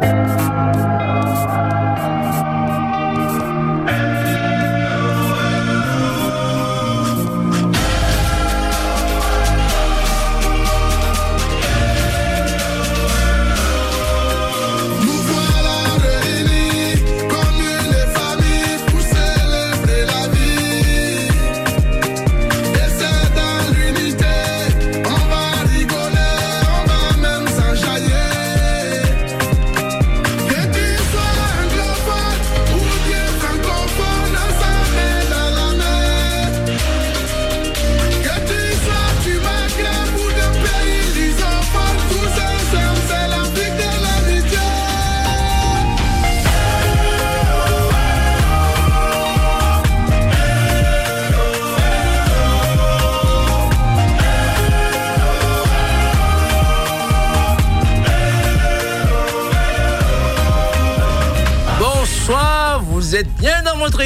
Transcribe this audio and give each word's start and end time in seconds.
Música 0.00 0.89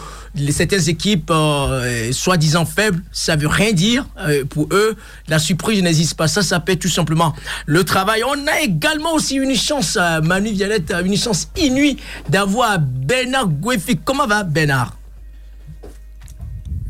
certaines 0.49 0.89
équipes 0.89 1.31
euh, 1.31 2.11
soi-disant 2.11 2.65
faibles, 2.65 3.01
ça 3.13 3.37
veut 3.37 3.47
rien 3.47 3.71
dire 3.71 4.05
euh, 4.19 4.43
pour 4.43 4.67
eux. 4.71 4.97
La 5.29 5.39
surprise 5.39 5.81
n'existe 5.81 6.15
pas. 6.15 6.27
Ça 6.27 6.41
s'appelle 6.41 6.77
tout 6.77 6.89
simplement 6.89 7.33
le 7.65 7.83
travail. 7.85 8.21
On 8.25 8.47
a 8.47 8.59
également 8.61 9.13
aussi 9.13 9.35
une 9.35 9.55
chance, 9.55 9.97
euh, 9.99 10.21
Manu 10.21 10.51
Violette, 10.51 10.93
une 11.05 11.17
chance 11.17 11.47
inouïe 11.57 11.95
d'avoir 12.27 12.79
Bernard 12.79 13.47
Guefi. 13.47 13.97
Comment 14.03 14.27
va 14.27 14.43
Bernard? 14.43 15.00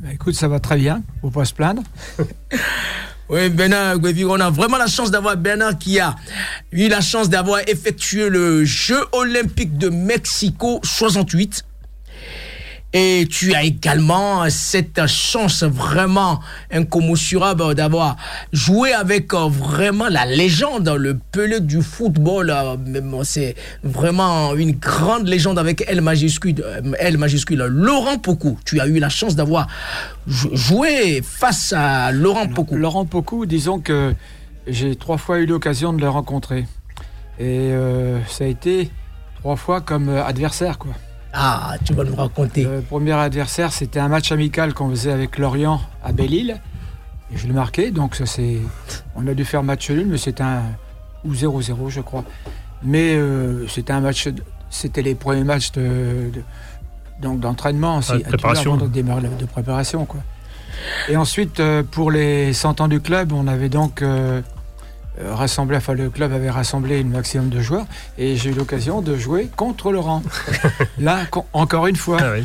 Bah, 0.02 0.10
écoute, 0.14 0.34
ça 0.34 0.48
va 0.48 0.60
très 0.60 0.78
bien, 0.78 1.04
faut 1.22 1.30
pas 1.30 1.46
se 1.46 1.54
plaindre. 1.54 1.84
Oui, 3.30 3.50
Bernard 3.50 3.96
on 4.28 4.40
a 4.42 4.50
vraiment 4.50 4.76
la 4.76 4.88
chance 4.88 5.10
d'avoir 5.10 5.38
Bernard 5.38 5.78
qui 5.78 6.02
a 6.02 6.18
eu 6.74 6.90
la 6.90 7.00
chance 7.00 7.30
d'avoir 7.30 7.62
effectué 7.66 8.28
le 8.28 8.66
Jeu 8.66 9.00
olympique 9.14 9.78
de 9.78 9.88
Mexico 9.88 10.82
68. 10.84 11.64
Et 12.94 13.26
tu 13.30 13.54
as 13.54 13.64
également 13.64 14.50
cette 14.50 15.08
chance 15.08 15.64
vraiment 15.64 16.42
incommensurable 16.72 17.74
d'avoir 17.74 18.18
joué 18.52 18.92
avec 18.92 19.34
euh, 19.34 19.48
vraiment 19.48 20.10
la 20.10 20.26
légende, 20.26 20.90
le 20.90 21.18
Pelé 21.18 21.62
du 21.62 21.82
football. 21.82 22.50
Euh, 22.50 23.24
c'est 23.24 23.56
vraiment 23.84 24.56
une 24.56 24.74
grande 24.74 25.26
légende 25.26 25.58
avec 25.58 25.86
L 25.88 26.02
majuscule, 26.02 26.56
euh, 26.62 26.82
L 27.00 27.18
majuscule. 27.18 27.64
Laurent 27.64 28.18
Pocou, 28.18 28.60
tu 28.66 28.82
as 28.82 28.88
eu 28.88 29.00
la 29.00 29.10
chance 29.10 29.38
d'avoir 29.38 29.68
joué 30.28 31.22
face 31.24 31.74
à 31.74 32.12
Laurent 32.12 32.48
Pocou. 32.48 32.76
Laurent 32.76 33.06
Pocou, 33.06 33.46
disons 33.46 33.80
que 33.80 34.14
j'ai 34.68 34.98
trois 34.98 35.18
fois 35.18 35.40
eu 35.40 35.46
l'occasion 35.46 35.94
de 35.94 36.02
le 36.02 36.10
rencontrer. 36.10 36.66
Et 37.40 37.72
ça 38.28 38.44
a 38.44 38.48
été 38.48 38.92
trois 39.40 39.56
fois 39.56 39.82
comme 39.82 40.10
adversaire, 40.10 40.78
quoi. 40.78 40.94
Ah, 41.34 41.76
tu 41.86 41.94
vas 41.94 42.04
nous 42.04 42.16
raconter. 42.16 42.64
Le 42.64 42.82
premier 42.82 43.14
adversaire, 43.14 43.72
c'était 43.72 44.00
un 44.00 44.10
match 44.10 44.32
amical 44.32 44.74
qu'on 44.74 44.90
faisait 44.90 45.12
avec 45.12 45.38
Lorient 45.38 45.82
à 46.04 46.12
Belle-Île. 46.12 46.60
Et 47.34 47.38
je 47.38 47.48
l'ai 47.48 47.54
marqué, 47.54 47.92
donc 47.92 48.16
ça 48.16 48.26
c'est. 48.26 48.58
On 49.16 49.26
a 49.28 49.34
dû 49.34 49.46
faire 49.46 49.64
match 49.64 49.90
nul, 49.90 50.08
mais 50.08 50.18
c'était 50.18 50.44
un. 50.44 50.64
ou 51.24 51.34
0-0, 51.34 51.90
je 51.90 52.02
crois. 52.02 52.26
Mais 52.84 53.16
euh, 53.16 53.68
c'était 53.68 53.94
un 53.94 54.02
match. 54.02 54.28
C'était 54.70 55.02
les 55.02 55.16
premiers 55.16 55.44
matchs 55.44 55.72
de. 55.72 56.32
donc 57.22 57.40
d'entraînement 57.40 57.98
aussi. 57.98 58.18
de 58.18 58.24
préparation. 58.24 58.76
De, 58.76 58.88
de, 58.88 59.46
préparation, 59.46 60.06
quoi. 60.06 60.20
Et 61.08 61.16
ensuite, 61.16 61.60
euh, 61.60 61.84
pour 61.90 62.12
les 62.12 62.52
100 62.54 62.82
ans 62.82 62.88
du 62.88 63.00
club, 63.00 63.32
on 63.32 63.48
avait 63.48 63.70
donc. 63.70 64.02
Euh, 64.02 64.42
rassemblé, 65.20 65.78
enfin 65.78 65.94
le 65.94 66.10
club 66.10 66.32
avait 66.32 66.50
rassemblé 66.50 67.00
une 67.00 67.10
maximum 67.10 67.50
de 67.50 67.62
joueurs 67.62 67.86
et 68.18 68.36
j'ai 68.36 68.52
eu 68.52 68.54
l'occasion 68.54 69.02
de 69.02 69.16
jouer 69.16 69.50
contre 69.56 69.92
Laurent. 69.92 70.24
Là, 71.00 71.26
encore 71.54 71.88
une 71.88 71.96
fois. 71.96 72.18
Ah 72.22 72.36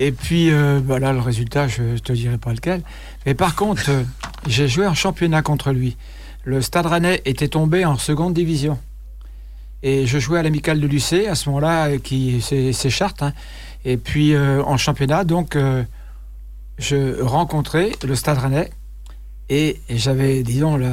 et 0.00 0.10
puis 0.10 0.50
voilà 0.50 1.08
bah 1.08 1.12
le 1.12 1.20
résultat, 1.20 1.68
je 1.68 1.82
ne 1.82 1.98
te 1.98 2.12
dirai 2.12 2.38
pas 2.38 2.52
lequel. 2.52 2.82
Mais 3.26 3.34
par 3.34 3.54
contre, 3.54 3.90
euh, 3.90 4.02
j'ai 4.48 4.66
joué 4.66 4.86
en 4.86 4.94
championnat 4.94 5.42
contre 5.42 5.70
lui. 5.70 5.96
Le 6.44 6.60
Stade 6.60 6.86
Rennais 6.86 7.22
était 7.24 7.48
tombé 7.48 7.84
en 7.84 7.96
seconde 7.96 8.34
division. 8.34 8.78
Et 9.82 10.06
je 10.06 10.18
jouais 10.18 10.38
à 10.38 10.42
l'amical 10.42 10.80
de 10.80 10.86
Lucé 10.86 11.28
à 11.28 11.34
ce 11.34 11.48
moment-là, 11.50 11.88
euh, 11.88 11.98
qui 11.98 12.40
c'est 12.40 12.90
Chartres. 12.90 13.22
Hein. 13.22 13.32
Et 13.84 13.96
puis 13.96 14.36
en 14.36 14.76
championnat, 14.76 15.24
donc 15.24 15.58
je 16.78 17.20
rencontrais 17.20 17.90
le 18.04 18.14
Stade 18.14 18.38
Rennais 18.38 18.70
et 19.48 19.80
j'avais, 19.90 20.44
disons, 20.44 20.76
la, 20.76 20.88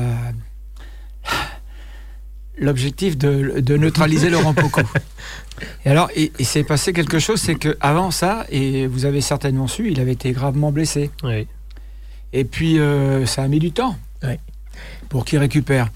l'objectif 2.59 3.17
de, 3.17 3.77
neutraliser 3.77 4.29
Laurent 4.29 4.53
Pocou. 4.53 4.81
Et 5.85 5.89
alors, 5.89 6.09
il, 6.15 6.45
s'est 6.45 6.63
passé 6.63 6.93
quelque 6.93 7.19
chose, 7.19 7.41
c'est 7.41 7.55
qu'avant 7.55 8.11
ça, 8.11 8.45
et 8.49 8.87
vous 8.87 9.03
avez 9.03 9.19
certainement 9.19 9.67
su, 9.67 9.91
il 9.91 9.99
avait 9.99 10.13
été 10.13 10.31
gravement 10.31 10.71
blessé. 10.71 11.11
Oui. 11.21 11.47
Et 12.31 12.45
puis, 12.45 12.79
euh, 12.79 13.25
ça 13.25 13.43
a 13.43 13.47
mis 13.47 13.59
du 13.59 13.71
temps 13.71 13.97
pour 15.09 15.25
qu'il 15.25 15.39
récupère. 15.39 15.89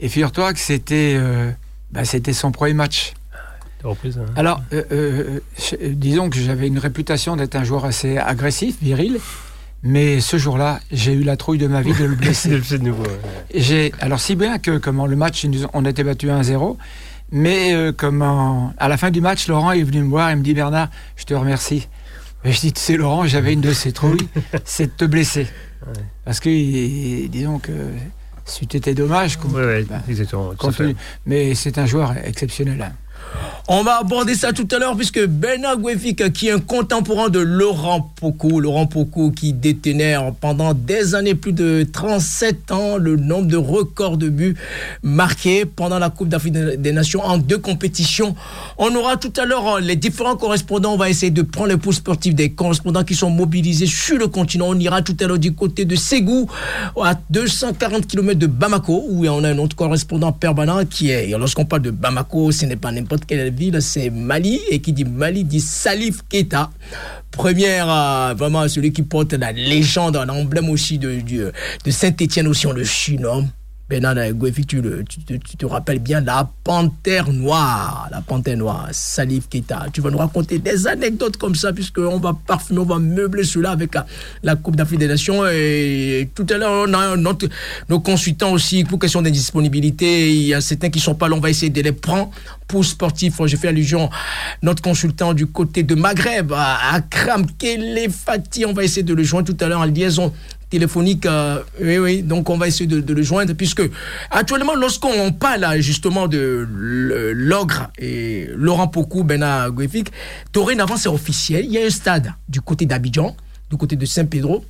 Et 0.00 0.08
figure-toi 0.08 0.52
que 0.52 0.58
c'était 0.58 1.14
euh, 1.16 1.52
bah, 1.92 2.04
c'était 2.04 2.32
son 2.32 2.50
premier 2.50 2.74
match. 2.74 3.14
Reprise, 3.84 4.18
hein. 4.18 4.24
Alors, 4.34 4.62
euh, 4.72 5.40
disons 5.82 6.30
que 6.30 6.38
j'avais 6.38 6.66
une 6.66 6.78
réputation 6.78 7.36
d'être 7.36 7.54
un 7.54 7.64
joueur 7.64 7.84
assez 7.84 8.16
agressif, 8.16 8.76
viril. 8.82 9.20
Mais 9.86 10.20
ce 10.20 10.38
jour-là, 10.38 10.80
j'ai 10.90 11.12
eu 11.12 11.22
la 11.22 11.36
trouille 11.36 11.58
de 11.58 11.66
ma 11.66 11.82
vie 11.82 11.92
de 11.92 12.04
le 12.04 12.14
blesser. 12.16 12.58
j'ai 13.54 13.92
alors 14.00 14.18
si 14.18 14.34
bien 14.34 14.58
que 14.58 14.78
comment 14.78 15.06
le 15.06 15.14
match, 15.14 15.46
on 15.74 15.84
était 15.84 16.02
battu 16.02 16.28
1-0, 16.28 16.76
mais 17.30 17.74
euh, 17.74 17.92
comment 17.94 18.72
à 18.78 18.88
la 18.88 18.96
fin 18.96 19.10
du 19.10 19.20
match, 19.20 19.46
Laurent 19.46 19.72
est 19.72 19.82
venu 19.82 20.02
me 20.02 20.08
voir 20.08 20.30
et 20.30 20.36
me 20.36 20.42
dit 20.42 20.54
Bernard, 20.54 20.88
je 21.16 21.24
te 21.24 21.34
remercie. 21.34 21.88
Et 22.44 22.52
je 22.52 22.60
dis 22.60 22.72
tu 22.72 22.80
sais 22.80 22.96
Laurent, 22.96 23.26
j'avais 23.26 23.52
une 23.52 23.60
de 23.60 23.74
ces 23.74 23.92
trouilles, 23.92 24.26
c'est 24.64 24.86
de 24.86 24.92
te 24.92 25.04
blesser, 25.04 25.46
parce 26.24 26.40
que 26.40 27.26
disons 27.28 27.58
que 27.58 27.72
été 28.62 28.94
dommage. 28.94 29.38
Oui, 29.44 29.54
ouais, 29.54 29.82
bah, 29.84 30.00
exactement. 30.08 30.52
mais 31.26 31.54
c'est 31.54 31.76
un 31.76 31.86
joueur 31.86 32.14
exceptionnel. 32.24 32.92
Hein. 33.34 33.54
On 33.66 33.82
va 33.82 33.98
aborder 33.98 34.34
ça 34.34 34.52
tout 34.52 34.68
à 34.72 34.78
l'heure 34.78 34.94
puisque 34.96 35.24
Bernard 35.24 35.78
Guefik, 35.78 36.32
qui 36.32 36.48
est 36.48 36.52
un 36.52 36.60
contemporain 36.60 37.30
de 37.30 37.38
Laurent 37.38 38.12
Pocou, 38.20 38.60
Laurent 38.60 38.86
Pocou 38.86 39.30
qui 39.30 39.52
détenait 39.52 40.16
pendant 40.40 40.74
des 40.74 41.14
années, 41.14 41.34
plus 41.34 41.52
de 41.52 41.86
37 41.90 42.70
ans, 42.72 42.96
le 42.98 43.16
nombre 43.16 43.48
de 43.48 43.56
records 43.56 44.18
de 44.18 44.28
buts 44.28 44.54
marqués 45.02 45.64
pendant 45.64 45.98
la 45.98 46.10
Coupe 46.10 46.28
d'Afrique 46.28 46.52
des 46.52 46.92
Nations 46.92 47.24
en 47.24 47.38
deux 47.38 47.58
compétitions. 47.58 48.34
On 48.78 48.94
aura 48.94 49.16
tout 49.16 49.32
à 49.36 49.46
l'heure 49.46 49.76
euh, 49.76 49.80
les 49.80 49.96
différents 49.96 50.36
correspondants. 50.36 50.92
On 50.92 50.96
va 50.96 51.08
essayer 51.08 51.30
de 51.30 51.42
prendre 51.42 51.68
les 51.68 51.76
pouls 51.76 51.92
sportifs 51.92 52.34
des 52.34 52.50
correspondants 52.50 53.04
qui 53.04 53.14
sont 53.14 53.30
mobilisés 53.30 53.86
sur 53.86 54.18
le 54.18 54.28
continent. 54.28 54.66
On 54.68 54.78
ira 54.78 55.02
tout 55.02 55.16
à 55.20 55.26
l'heure 55.26 55.38
du 55.38 55.54
côté 55.54 55.84
de 55.84 55.96
Ségou, 55.96 56.48
à 57.02 57.14
240 57.30 58.06
km 58.06 58.38
de 58.38 58.46
Bamako, 58.46 59.04
où 59.08 59.26
on 59.26 59.44
a 59.44 59.48
un 59.48 59.58
autre 59.58 59.76
correspondant 59.76 60.32
permanent 60.32 60.84
qui 60.84 61.10
est, 61.10 61.28
lorsqu'on 61.38 61.64
parle 61.64 61.82
de 61.82 61.90
Bamako, 61.90 62.52
ce 62.52 62.66
n'est 62.66 62.76
pas 62.76 62.92
n'importe 62.92 63.23
quelle 63.26 63.52
ville, 63.52 63.80
c'est 63.80 64.10
Mali. 64.10 64.60
Et 64.70 64.80
qui 64.80 64.92
dit 64.92 65.04
Mali 65.04 65.44
dit 65.44 65.60
Salif 65.60 66.20
Keita. 66.28 66.70
Première, 67.30 67.90
euh, 67.90 68.34
vraiment 68.34 68.66
celui 68.68 68.92
qui 68.92 69.02
porte 69.02 69.32
la 69.32 69.52
légende, 69.52 70.22
l'emblème 70.26 70.70
aussi 70.70 70.98
de, 70.98 71.20
de, 71.20 71.90
Saint-Etienne 71.90 72.46
aussi, 72.46 72.66
on 72.66 72.72
le 72.72 72.84
surnomme. 72.84 73.48
Bernard 73.86 74.32
Guefi, 74.32 74.64
tu, 74.64 74.80
tu, 75.06 75.38
te 75.38 75.66
rappelles 75.66 75.98
bien 75.98 76.22
la 76.22 76.48
panthère 76.64 77.30
noire, 77.30 78.08
la 78.10 78.22
panthère 78.22 78.56
noire, 78.56 78.88
Salif 78.92 79.46
Keita. 79.50 79.88
Tu 79.92 80.00
vas 80.00 80.10
nous 80.10 80.16
raconter 80.16 80.58
des 80.58 80.86
anecdotes 80.86 81.36
comme 81.36 81.54
ça, 81.54 81.70
puisqu'on 81.70 82.18
va 82.18 82.32
parfumer, 82.46 82.78
on 82.78 82.86
va 82.86 82.98
meubler 82.98 83.44
cela 83.44 83.72
avec 83.72 83.92
la, 84.42 84.56
Coupe 84.56 84.76
d'Afrique 84.76 85.00
des 85.00 85.06
Nations. 85.06 85.46
Et 85.46 86.30
tout 86.34 86.46
à 86.48 86.56
l'heure, 86.56 86.86
on 86.88 86.94
a 86.94 87.14
notre, 87.16 87.46
nos 87.90 88.00
consultants 88.00 88.52
aussi, 88.52 88.84
pour 88.84 88.98
question 88.98 89.20
d'indisponibilité. 89.20 90.34
Il 90.34 90.44
y 90.44 90.54
a 90.54 90.62
certains 90.62 90.88
qui 90.88 90.98
sont 90.98 91.14
pas 91.14 91.28
là, 91.28 91.36
on 91.36 91.40
va 91.40 91.50
essayer 91.50 91.70
de 91.70 91.82
les 91.82 91.92
prendre 91.92 92.30
pour 92.66 92.86
sportifs. 92.86 93.34
J'ai 93.44 93.58
fait 93.58 93.68
allusion, 93.68 94.08
notre 94.62 94.82
consultant 94.82 95.34
du 95.34 95.46
côté 95.46 95.82
de 95.82 95.94
Maghreb, 95.94 96.54
Akram 96.54 97.44
Kelefati, 97.58 98.64
on 98.64 98.72
va 98.72 98.82
essayer 98.82 99.02
de 99.02 99.12
le 99.12 99.22
joindre 99.22 99.54
tout 99.54 99.62
à 99.62 99.68
l'heure 99.68 99.80
en 99.80 99.84
liaison 99.84 100.32
téléphonique. 100.74 101.24
Euh, 101.26 101.62
oui, 101.80 101.98
oui, 101.98 102.22
donc 102.22 102.50
on 102.50 102.58
va 102.58 102.66
essayer 102.66 102.86
de, 102.88 103.14
le 103.14 103.22
joindre, 103.22 103.54
puisque 103.54 103.82
actuellement, 104.30 104.74
lorsqu'on 104.74 105.30
parle 105.32 105.80
justement 105.80 106.26
de 106.26 106.66
l'ogre 107.50 107.90
et 107.98 108.48
Laurent 108.56 108.88
Pocou, 108.88 109.22
Bena 109.22 109.70
Guefik, 109.70 110.10
dorénavant, 110.52 110.96
c'est 110.96 111.08
officiel. 111.08 111.64
Il 111.64 111.72
y 111.72 111.78
a 111.78 111.86
un 111.86 111.90
stade 111.90 112.32
du 112.48 112.60
côté 112.60 112.86
d'Abidjan, 112.86 113.36
du 113.70 113.76
côté 113.76 113.94
de 113.94 114.04
Saint-Pedro, 114.04 114.64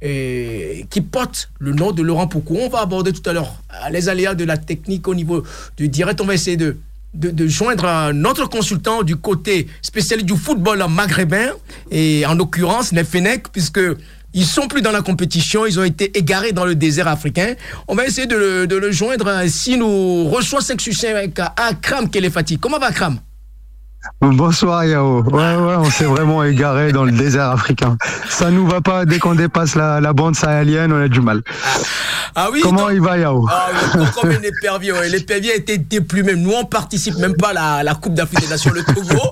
qui 0.00 1.00
porte 1.00 1.50
le 1.60 1.72
nom 1.72 1.92
de 1.92 2.02
Laurent 2.02 2.26
Pocou. 2.26 2.56
On 2.60 2.68
va 2.68 2.80
aborder 2.80 3.12
tout 3.12 3.28
à 3.30 3.32
l'heure 3.32 3.54
les 3.92 4.08
aléas 4.08 4.34
de 4.34 4.44
la 4.44 4.56
technique 4.56 5.06
au 5.06 5.14
niveau 5.14 5.44
du 5.76 5.88
direct. 5.88 6.20
On 6.20 6.26
va 6.26 6.34
essayer 6.34 6.56
de, 6.56 6.76
de, 7.14 7.46
joindre 7.46 8.12
notre 8.12 8.48
consultant 8.48 9.02
du 9.02 9.16
côté 9.16 9.68
spécialiste 9.80 10.26
du 10.26 10.36
football 10.36 10.84
maghrébin, 10.88 11.50
et 11.90 12.26
en 12.26 12.34
l'occurrence, 12.34 12.92
Nefenek, 12.92 13.48
puisque 13.52 13.80
ils 14.34 14.46
sont 14.46 14.68
plus 14.68 14.82
dans 14.82 14.92
la 14.92 15.02
compétition, 15.02 15.66
ils 15.66 15.78
ont 15.80 15.84
été 15.84 16.16
égarés 16.16 16.52
dans 16.52 16.64
le 16.64 16.74
désert 16.74 17.08
africain. 17.08 17.54
On 17.88 17.94
va 17.94 18.06
essayer 18.06 18.26
de 18.26 18.36
le, 18.36 18.66
de 18.66 18.76
le 18.76 18.92
joindre 18.92 19.42
si 19.48 19.76
nous 19.76 20.28
reçoit 20.28 20.60
5 20.60 20.80
succès 20.80 21.08
avec 21.08 21.38
Akram 21.56 22.10
Kelefati. 22.10 22.58
Comment 22.58 22.78
va 22.78 22.86
Akram? 22.86 23.18
Bonsoir 24.20 24.84
Yao. 24.84 25.22
Ouais, 25.24 25.56
ouais, 25.56 25.74
on 25.76 25.90
s'est 25.90 26.04
vraiment 26.04 26.42
égaré 26.42 26.92
dans 26.92 27.04
le 27.04 27.12
désert 27.12 27.50
africain. 27.50 27.96
Ça 28.28 28.50
nous 28.50 28.66
va 28.66 28.80
pas. 28.80 29.04
Dès 29.04 29.18
qu'on 29.18 29.34
dépasse 29.34 29.74
la, 29.74 30.00
la, 30.00 30.12
bande 30.12 30.34
sahélienne, 30.34 30.92
on 30.92 31.02
a 31.02 31.08
du 31.08 31.20
mal. 31.20 31.42
Ah, 32.34 32.48
oui. 32.52 32.60
Comment 32.62 32.90
il 32.90 33.00
va 33.00 33.18
Yao? 33.18 33.46
Ah 33.50 33.68
oui, 33.94 34.04
comme 34.14 34.30
un 34.30 34.42
épervier. 34.42 34.92
Ouais. 34.92 35.08
L'épervier 35.08 35.52
a 35.52 35.54
été 35.56 35.78
déplumé. 35.78 36.34
Nous, 36.34 36.52
on 36.52 36.64
participe 36.64 37.16
même 37.16 37.36
pas 37.36 37.50
à 37.50 37.52
la, 37.52 37.82
la 37.82 37.94
Coupe 37.94 38.14
d'Afrique 38.14 38.40
des 38.40 38.48
Nations, 38.48 38.72
le 38.72 38.82
Togo. 38.82 39.22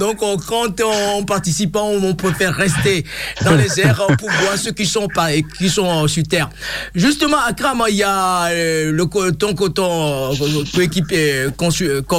Donc, 0.00 0.22
on, 0.22 0.36
quand 0.36 0.80
on 0.82 1.24
participe, 1.24 1.76
on, 1.76 2.02
on 2.02 2.14
préfère 2.14 2.54
rester 2.54 3.04
dans 3.44 3.54
les 3.54 3.80
airs 3.80 4.06
pour 4.18 4.30
voir 4.30 4.56
ceux 4.56 4.72
qui 4.72 4.86
sont 4.86 5.08
pas 5.08 5.32
et 5.32 5.42
qui 5.42 5.68
sont 5.68 6.06
sur 6.08 6.22
terre. 6.24 6.50
Justement, 6.94 7.38
Akram, 7.46 7.82
il 7.88 7.96
y 7.96 8.02
a 8.02 8.46
euh, 8.46 8.92
le 8.92 9.32
ton, 9.32 9.54
ton, 9.54 9.70
ton 9.70 10.32
équipé, 10.80 11.46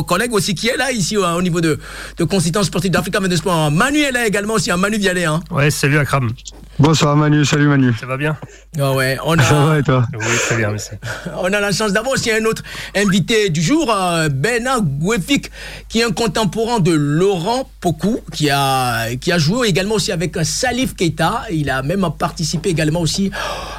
collègue 0.07 0.33
aussi 0.33 0.55
qui 0.55 0.67
est 0.67 0.77
là 0.77 0.91
ici 0.91 1.17
au 1.17 1.41
niveau 1.41 1.61
de 1.61 1.79
de 2.17 2.23
consultant 2.23 2.63
sportif 2.63 2.91
d'Africa 2.91 3.19
de 3.19 3.35
Sport. 3.35 3.71
Manu 3.71 3.99
est 3.99 4.11
là 4.11 4.27
également 4.27 4.55
aussi, 4.55 4.71
hein. 4.71 4.77
Manu 4.77 4.97
Vialet. 4.97 5.25
Hein. 5.25 5.41
Ouais, 5.51 5.69
salut 5.71 5.97
Akram. 5.97 6.29
Bonsoir 6.77 7.15
Manu, 7.15 7.45
salut 7.45 7.67
Manu. 7.67 7.93
Ça 7.97 8.05
va 8.05 8.17
bien? 8.17 8.35
Ah 8.77 8.91
ouais, 8.91 9.17
on 9.23 9.39
a... 9.39 9.43
Ça 9.43 9.65
va 9.65 9.79
et 9.79 9.83
toi? 9.83 10.05
Oui, 10.13 10.25
très 10.45 10.57
bien, 10.57 10.71
merci. 10.71 10.89
On 11.37 11.45
a 11.45 11.61
la 11.61 11.71
chance 11.71 11.93
d'avoir 11.93 12.13
aussi 12.13 12.29
un 12.31 12.43
autre 12.43 12.63
invité 12.93 13.49
du 13.49 13.61
jour, 13.61 13.89
euh, 13.95 14.27
Bernard 14.27 14.81
Gouefik, 14.81 15.49
qui 15.87 16.01
est 16.01 16.03
un 16.03 16.11
contemporain 16.11 16.81
de 16.81 16.91
Laurent 16.91 17.69
Pocou, 17.79 18.19
qui 18.33 18.49
a, 18.49 19.15
qui 19.15 19.31
a 19.31 19.37
joué 19.37 19.69
également 19.69 19.95
aussi 19.95 20.11
avec 20.11 20.35
Salif 20.43 20.95
Keita. 20.95 21.43
Il 21.49 21.69
a 21.69 21.81
même 21.81 22.05
participé 22.19 22.69
également 22.69 22.99
aussi 22.99 23.31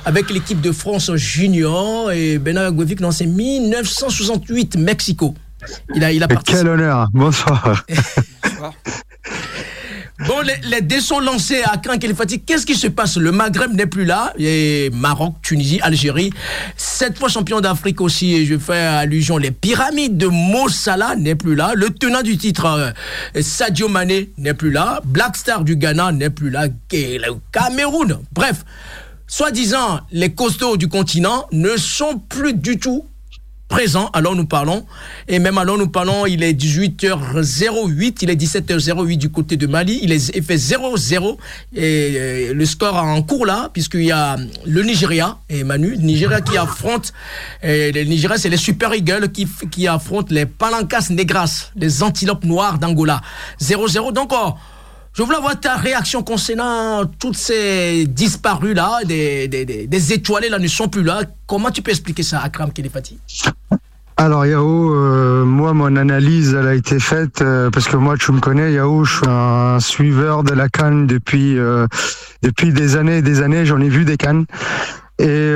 avec 0.06 0.30
l'équipe 0.30 0.62
de 0.62 0.72
France 0.72 1.14
junior. 1.16 2.10
Et 2.12 2.38
Bernard 2.38 2.72
Gouefik, 2.72 3.00
non, 3.00 3.10
c'est 3.10 3.26
1968, 3.26 4.76
Mexico. 4.76 5.34
Il 5.94 6.04
a, 6.04 6.12
il 6.12 6.22
a 6.22 6.28
Quel 6.44 6.68
honneur. 6.68 7.08
Bonsoir. 7.12 7.84
Bon, 10.26 10.40
les, 10.40 10.80
dés 10.80 11.00
sont 11.00 11.20
lancés 11.20 11.62
à 11.62 11.76
Kran 11.76 11.98
Kelifati. 11.98 12.40
Qu'est-ce 12.40 12.64
qui 12.64 12.74
se 12.74 12.86
passe? 12.86 13.18
Le 13.18 13.32
Maghreb 13.32 13.74
n'est 13.74 13.86
plus 13.86 14.06
là. 14.06 14.32
Et 14.38 14.90
Maroc, 14.94 15.34
Tunisie, 15.42 15.78
Algérie. 15.82 16.32
Sept 16.76 17.18
fois 17.18 17.28
champion 17.28 17.60
d'Afrique 17.60 18.00
aussi. 18.00 18.34
Et 18.34 18.46
je 18.46 18.56
fais 18.56 18.78
allusion. 18.78 19.36
Les 19.36 19.50
pyramides 19.50 20.16
de 20.16 20.26
Mossala 20.26 21.16
n'est 21.16 21.34
plus 21.34 21.54
là. 21.54 21.72
Le 21.74 21.90
tenant 21.90 22.22
du 22.22 22.38
titre, 22.38 22.64
euh, 22.64 23.42
Sadio 23.42 23.88
Mané, 23.88 24.30
n'est 24.38 24.54
plus 24.54 24.70
là. 24.70 25.02
Black 25.04 25.36
Star 25.36 25.64
du 25.64 25.76
Ghana 25.76 26.12
n'est 26.12 26.30
plus 26.30 26.48
là. 26.48 26.66
Le 26.92 27.34
Cameroun? 27.52 28.20
Bref, 28.32 28.64
soi-disant, 29.26 30.00
les 30.12 30.32
costauds 30.32 30.78
du 30.78 30.88
continent 30.88 31.46
ne 31.52 31.76
sont 31.76 32.18
plus 32.18 32.54
du 32.54 32.78
tout 32.78 33.04
présent, 33.68 34.10
alors 34.12 34.36
nous 34.36 34.46
parlons. 34.46 34.86
Et 35.28 35.38
même 35.38 35.58
alors 35.58 35.78
nous 35.78 35.88
parlons, 35.88 36.26
il 36.26 36.42
est 36.42 36.52
18h08, 36.52 38.18
il 38.22 38.30
est 38.30 38.40
17h08 38.40 39.16
du 39.18 39.30
côté 39.30 39.56
de 39.56 39.66
Mali. 39.66 39.98
Il, 40.02 40.12
est, 40.12 40.40
fait 40.42 40.56
0-0. 40.56 41.36
Et 41.74 42.14
euh, 42.16 42.54
le 42.54 42.64
score 42.64 42.96
en 42.96 43.22
cours 43.22 43.46
là, 43.46 43.70
puisqu'il 43.72 44.04
y 44.04 44.12
a 44.12 44.36
le 44.64 44.82
Nigeria, 44.82 45.38
et 45.48 45.64
Manu, 45.64 45.90
le 45.90 45.96
Nigeria 45.96 46.40
qui 46.40 46.56
affronte, 46.56 47.12
et 47.62 47.92
le 47.92 48.04
Nigeria 48.04 48.38
c'est 48.38 48.48
les 48.48 48.56
Super 48.56 48.94
Eagles 48.94 49.30
qui, 49.30 49.88
affrontent 49.88 50.28
les 50.30 50.46
Palancas 50.46 51.08
Negras, 51.10 51.70
les 51.76 52.02
antilopes 52.02 52.44
noires 52.44 52.78
d'Angola. 52.78 53.20
0-0. 53.60 54.12
Donc, 54.12 54.32
oh, 54.32 54.54
je 55.16 55.22
voulais 55.22 55.38
avoir 55.38 55.58
ta 55.58 55.76
réaction 55.76 56.22
concernant 56.22 57.06
toutes 57.06 57.38
ces 57.38 58.06
disparus 58.06 58.74
là, 58.74 58.98
des, 59.04 59.48
des, 59.48 59.64
des, 59.64 60.12
étoilés 60.12 60.50
là 60.50 60.58
ne 60.58 60.68
sont 60.68 60.88
plus 60.88 61.02
là. 61.02 61.22
Comment 61.46 61.70
tu 61.70 61.80
peux 61.80 61.90
expliquer 61.90 62.22
ça, 62.22 62.40
Akram 62.40 62.72
Kelefati 62.72 63.18
alors 64.18 64.46
Yao, 64.46 64.94
euh, 64.94 65.44
moi 65.44 65.74
mon 65.74 65.94
analyse 65.94 66.56
elle 66.58 66.66
a 66.66 66.74
été 66.74 66.98
faite 66.98 67.42
euh, 67.42 67.68
parce 67.68 67.86
que 67.86 67.98
moi 67.98 68.16
tu 68.16 68.32
me 68.32 68.40
connais 68.40 68.72
Yao, 68.72 69.04
je 69.04 69.16
suis 69.16 69.28
un 69.28 69.78
suiveur 69.78 70.42
de 70.42 70.54
la 70.54 70.70
canne 70.70 71.06
depuis 71.06 71.58
euh, 71.58 71.86
depuis 72.42 72.72
des 72.72 72.96
années 72.96 73.18
et 73.18 73.22
des 73.22 73.42
années, 73.42 73.66
j'en 73.66 73.78
ai 73.78 73.90
vu 73.90 74.06
des 74.06 74.16
cannes. 74.16 74.46
Et 75.18 75.50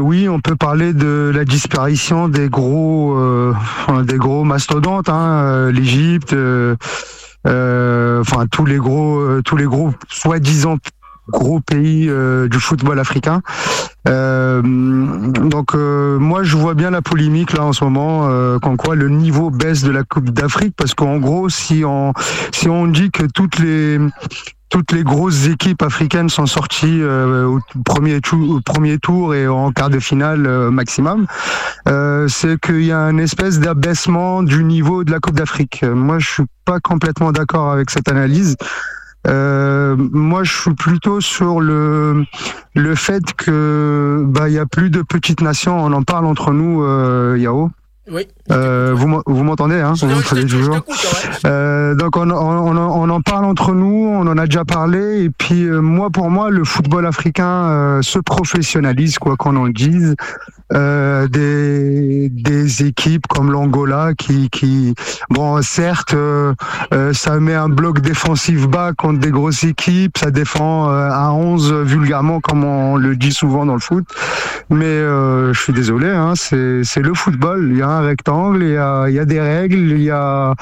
oui, 0.00 0.28
on 0.28 0.40
peut 0.40 0.56
parler 0.56 0.92
de 0.92 1.30
la 1.34 1.44
disparition 1.44 2.28
des 2.28 2.48
gros 2.48 3.16
des 4.04 4.18
gros 4.18 4.42
mastodontes, 4.44 5.08
hein, 5.08 5.70
l'Égypte 5.70 6.34
enfin 7.44 8.46
tous 8.50 8.64
les 8.64 8.76
gros, 8.76 9.18
euh, 9.18 9.42
tous 9.44 9.56
les 9.56 9.64
gros 9.64 9.92
soi-disant 10.08 10.78
gros 11.28 11.60
pays 11.60 12.08
euh, 12.08 12.48
du 12.48 12.58
football 12.58 12.98
africain. 12.98 13.42
Euh, 14.08 14.60
donc 14.62 15.74
moi 15.74 16.42
je 16.42 16.56
vois 16.56 16.74
bien 16.74 16.90
la 16.90 17.02
polémique 17.02 17.52
là 17.52 17.64
en 17.64 17.72
ce 17.72 17.84
moment, 17.84 18.28
euh, 18.28 18.58
quand 18.60 18.76
quoi 18.76 18.96
le 18.96 19.08
niveau 19.08 19.50
baisse 19.50 19.84
de 19.84 19.90
la 19.90 20.02
Coupe 20.02 20.30
d'Afrique 20.30 20.74
parce 20.76 20.94
qu'en 20.94 21.18
gros 21.18 21.48
si 21.48 21.84
on 21.84 22.12
si 22.52 22.68
on 22.68 22.86
dit 22.86 23.10
que 23.10 23.24
toutes 23.24 23.58
les 23.58 23.98
toutes 24.72 24.92
les 24.92 25.04
grosses 25.04 25.48
équipes 25.48 25.82
africaines 25.82 26.30
sont 26.30 26.46
sorties 26.46 27.02
euh, 27.02 27.44
au, 27.44 27.60
premier 28.64 28.98
tour 28.98 29.34
et 29.34 29.46
en 29.46 29.70
quart 29.70 29.90
de 29.90 29.98
finale 29.98 30.46
euh, 30.46 30.70
maximum, 30.70 31.26
euh, 31.88 32.26
c'est 32.26 32.58
qu'il 32.58 32.82
y 32.82 32.90
a 32.90 32.98
un 32.98 33.18
espèce 33.18 33.60
d'abaissement 33.60 34.42
du 34.42 34.64
niveau 34.64 35.04
de 35.04 35.12
la 35.12 35.20
Coupe 35.20 35.36
d'Afrique. 35.36 35.84
Moi, 35.84 36.18
je 36.20 36.26
suis 36.26 36.44
pas 36.64 36.80
complètement 36.80 37.32
d'accord 37.32 37.70
avec 37.70 37.90
cette 37.90 38.08
analyse. 38.08 38.56
moi, 39.26 40.42
je 40.42 40.52
suis 40.52 40.74
plutôt 40.74 41.20
sur 41.20 41.60
le 41.60 42.24
le 42.74 42.94
fait 42.94 43.34
que 43.36 44.24
bah 44.26 44.48
il 44.48 44.54
y 44.54 44.58
a 44.58 44.64
plus 44.64 44.88
de 44.88 45.02
petites 45.02 45.42
nations. 45.42 45.84
On 45.84 45.92
en 45.92 46.02
parle 46.02 46.24
entre 46.24 46.52
nous, 46.52 46.82
Yao. 47.36 47.70
Oui. 48.10 48.26
Euh, 48.50 48.94
vous 48.94 49.22
vous 49.26 49.44
m'entendez 49.44 49.76
hein 49.76 49.94
euh, 51.46 51.94
Donc 51.94 52.16
on, 52.16 52.30
on, 52.30 52.76
on, 52.76 53.08
en 53.08 53.20
parle 53.20 53.44
entre 53.44 53.74
nous, 53.74 54.10
on 54.12 54.26
en 54.26 54.38
a 54.38 54.46
déjà 54.46 54.64
parlé. 54.64 55.22
Et 55.24 55.30
puis 55.30 55.64
euh, 55.64 55.80
moi, 55.80 56.10
pour 56.10 56.28
moi, 56.28 56.50
le 56.50 56.64
football 56.64 57.06
africain 57.06 57.68
euh, 57.70 58.02
se 58.02 58.18
professionnalise, 58.18 59.18
quoi 59.18 59.36
qu'on 59.36 59.54
en 59.54 59.68
dise. 59.68 60.16
Euh, 60.74 61.28
des, 61.28 62.28
des 62.30 62.84
équipes 62.84 63.26
comme 63.26 63.50
l'Angola 63.50 64.12
qui, 64.16 64.48
qui, 64.50 64.94
bon, 65.30 65.60
certes, 65.62 66.14
euh, 66.14 66.54
euh, 66.92 67.12
ça 67.12 67.38
met 67.40 67.54
un 67.54 67.68
bloc 67.68 68.00
défensif 68.00 68.66
bas 68.68 68.92
contre 68.96 69.20
des 69.20 69.30
grosses 69.30 69.64
équipes, 69.64 70.16
ça 70.18 70.30
défend 70.30 70.88
à 70.88 71.32
11 71.32 71.72
vulgairement 71.84 72.40
comme 72.40 72.64
on 72.64 72.96
le 72.96 73.16
dit 73.16 73.32
souvent 73.32 73.66
dans 73.66 73.74
le 73.74 73.80
foot, 73.80 74.04
mais 74.70 74.84
euh, 74.84 75.52
je 75.52 75.60
suis 75.60 75.72
désolé, 75.72 76.08
hein, 76.08 76.34
c'est 76.36 77.02
le 77.02 77.14
football. 77.14 77.68
Il 77.70 77.78
y 77.78 77.82
a 77.82 77.88
un 77.88 78.00
rectangle, 78.00 78.62
il 78.62 78.70
y 78.70 78.76
a, 78.76 79.08
il 79.08 79.14
y 79.14 79.18
a 79.18 79.24
des 79.24 79.40
règles, 79.40 79.92
il 79.92 80.02
y 80.02 80.10
a, 80.10 80.54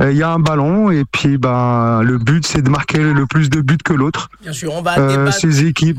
il 0.00 0.16
y 0.16 0.22
a 0.22 0.30
un 0.30 0.38
ballon 0.38 0.90
et 0.90 1.04
puis 1.10 1.38
ben 1.38 2.02
le 2.02 2.18
but 2.18 2.46
c'est 2.46 2.62
de 2.62 2.68
marquer 2.68 2.98
le 2.98 3.26
plus 3.26 3.48
de 3.50 3.60
buts 3.60 3.78
que 3.82 3.92
l'autre. 3.92 4.28
Bien 4.42 4.52
sûr, 4.52 4.72
on 4.74 4.82
va 4.82 4.94
débattre. 4.94 5.38
ces 5.38 5.64
équipes, 5.64 5.98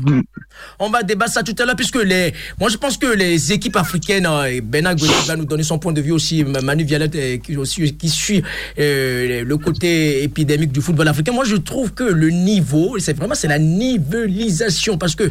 On 0.78 0.90
va 0.90 1.02
débattre 1.02 1.32
ça 1.32 1.42
tout 1.42 1.54
à 1.58 1.64
l'heure 1.64 1.76
puisque 1.76 2.02
les, 2.02 2.32
moi 2.60 2.68
je 2.68 2.76
pense 2.76 2.96
que 2.96 3.06
les 3.06 3.47
équipes 3.52 3.76
africaines, 3.76 4.26
euh, 4.26 4.44
et 4.44 4.60
Bernard 4.60 4.96
va 5.26 5.36
nous 5.36 5.44
donner 5.44 5.62
son 5.62 5.78
point 5.78 5.92
de 5.92 6.00
vue 6.00 6.12
aussi, 6.12 6.44
Manu 6.44 6.84
Violette 6.84 7.14
euh, 7.16 7.36
qui 7.38 7.56
aussi 7.56 7.94
qui 7.96 8.08
suit 8.08 8.42
euh, 8.78 9.44
le 9.44 9.56
côté 9.56 10.22
épidémique 10.22 10.72
du 10.72 10.80
football 10.80 11.08
africain. 11.08 11.32
Moi 11.32 11.44
je 11.44 11.56
trouve 11.56 11.92
que 11.92 12.04
le 12.04 12.30
niveau, 12.30 12.96
c'est 12.98 13.16
vraiment 13.16 13.34
c'est 13.34 13.48
la 13.48 13.58
nivellisation 13.58 14.98
parce 14.98 15.14
que 15.14 15.24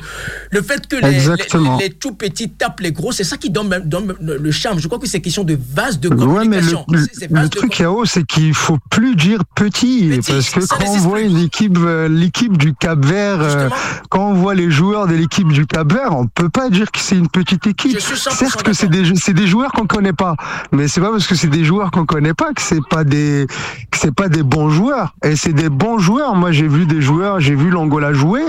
le 0.52 0.62
fait 0.62 0.88
que 0.88 0.96
les, 0.98 1.16
Exactement. 1.16 1.78
les, 1.78 1.86
les 1.86 1.94
tout 1.94 2.14
petits 2.14 2.50
tapent 2.50 2.80
les 2.82 2.92
gros, 2.92 3.12
c'est 3.12 3.24
ça 3.24 3.38
qui 3.38 3.50
donne, 3.50 3.82
donne 3.86 4.16
le 4.20 4.52
charme. 4.52 4.80
Je 4.80 4.88
crois 4.88 5.00
que 5.00 5.08
c'est 5.08 5.22
question 5.22 5.44
de 5.44 5.58
vase 5.74 6.00
de 6.00 6.10
Ouais, 6.10 6.46
mais 6.46 6.62
le, 6.62 6.72
communication. 6.72 6.86
le, 7.30 7.50
truc 7.50 7.80
Yao, 7.80 8.06
c'est 8.06 8.26
qu'il 8.26 8.54
faut 8.54 8.78
plus 8.90 9.16
dire 9.16 9.44
petit, 9.56 10.10
Petit, 10.10 10.32
parce 10.32 10.50
que 10.50 10.60
quand 10.68 10.86
on 10.88 10.98
voit 10.98 11.20
plus. 11.20 11.28
une 11.28 11.38
équipe, 11.38 11.78
euh, 11.78 12.08
l'équipe 12.08 12.58
du 12.58 12.74
Cap 12.74 13.04
Vert, 13.06 13.40
euh, 13.40 13.46
Justement. 13.46 13.76
quand 14.10 14.30
on 14.30 14.34
voit 14.34 14.56
les 14.56 14.70
joueurs 14.72 15.08
de 15.08 15.16
l'équipe 15.16 15.48
du 15.52 15.66
Cap 15.66 15.92
Vert, 15.92 16.16
on 16.16 16.28
peut 16.28 16.50
pas 16.50 16.70
dire 16.70 16.92
que 16.92 17.00
c'est 17.00 17.16
une 17.18 17.30
petite 17.30 17.68
équipe. 17.68 18.00
Je 18.10 18.16
suis 18.16 18.30
100% 18.30 18.34
Certes 18.36 18.64
que 18.64 18.74
c'est 18.74 19.34
des 19.34 19.48
joueurs 19.48 19.72
qu'on 19.72 19.86
connaît 19.88 20.14
pas, 20.14 20.36
mais 20.72 20.88
c'est 20.88 21.02
pas 21.02 21.12
parce 21.12 21.28
que 21.28 21.36
c'est 21.36 21.48
des 21.48 21.64
joueurs 21.66 21.92
qu'on 21.92 22.06
connaît 22.06 22.34
pas 22.34 22.54
que 22.54 22.62
c'est 22.62 22.86
pas 22.90 23.04
des 23.04 23.48
c'est 23.94 24.14
pas 24.14 24.30
des 24.30 24.44
bons 24.44 24.70
joueurs. 24.70 25.14
Et 25.24 25.36
c'est 25.36 25.54
des 25.54 25.70
bons 25.70 25.98
joueurs. 26.00 26.36
Moi, 26.36 26.52
j'ai 26.52 26.68
vu 26.68 26.86
des 26.86 27.02
joueurs, 27.02 27.40
j'ai 27.40 27.56
vu 27.56 27.70
l'Angola 27.70 28.14
jouer. 28.14 28.42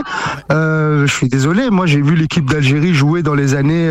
Je 0.50 1.07
suis 1.09 1.29
désolé, 1.29 1.71
moi 1.71 1.87
j'ai 1.87 2.03
vu 2.03 2.15
l'équipe 2.15 2.49
d'Algérie 2.49 2.95
jouer 2.95 3.23
dans 3.23 3.35
les 3.35 3.55
années 3.55 3.91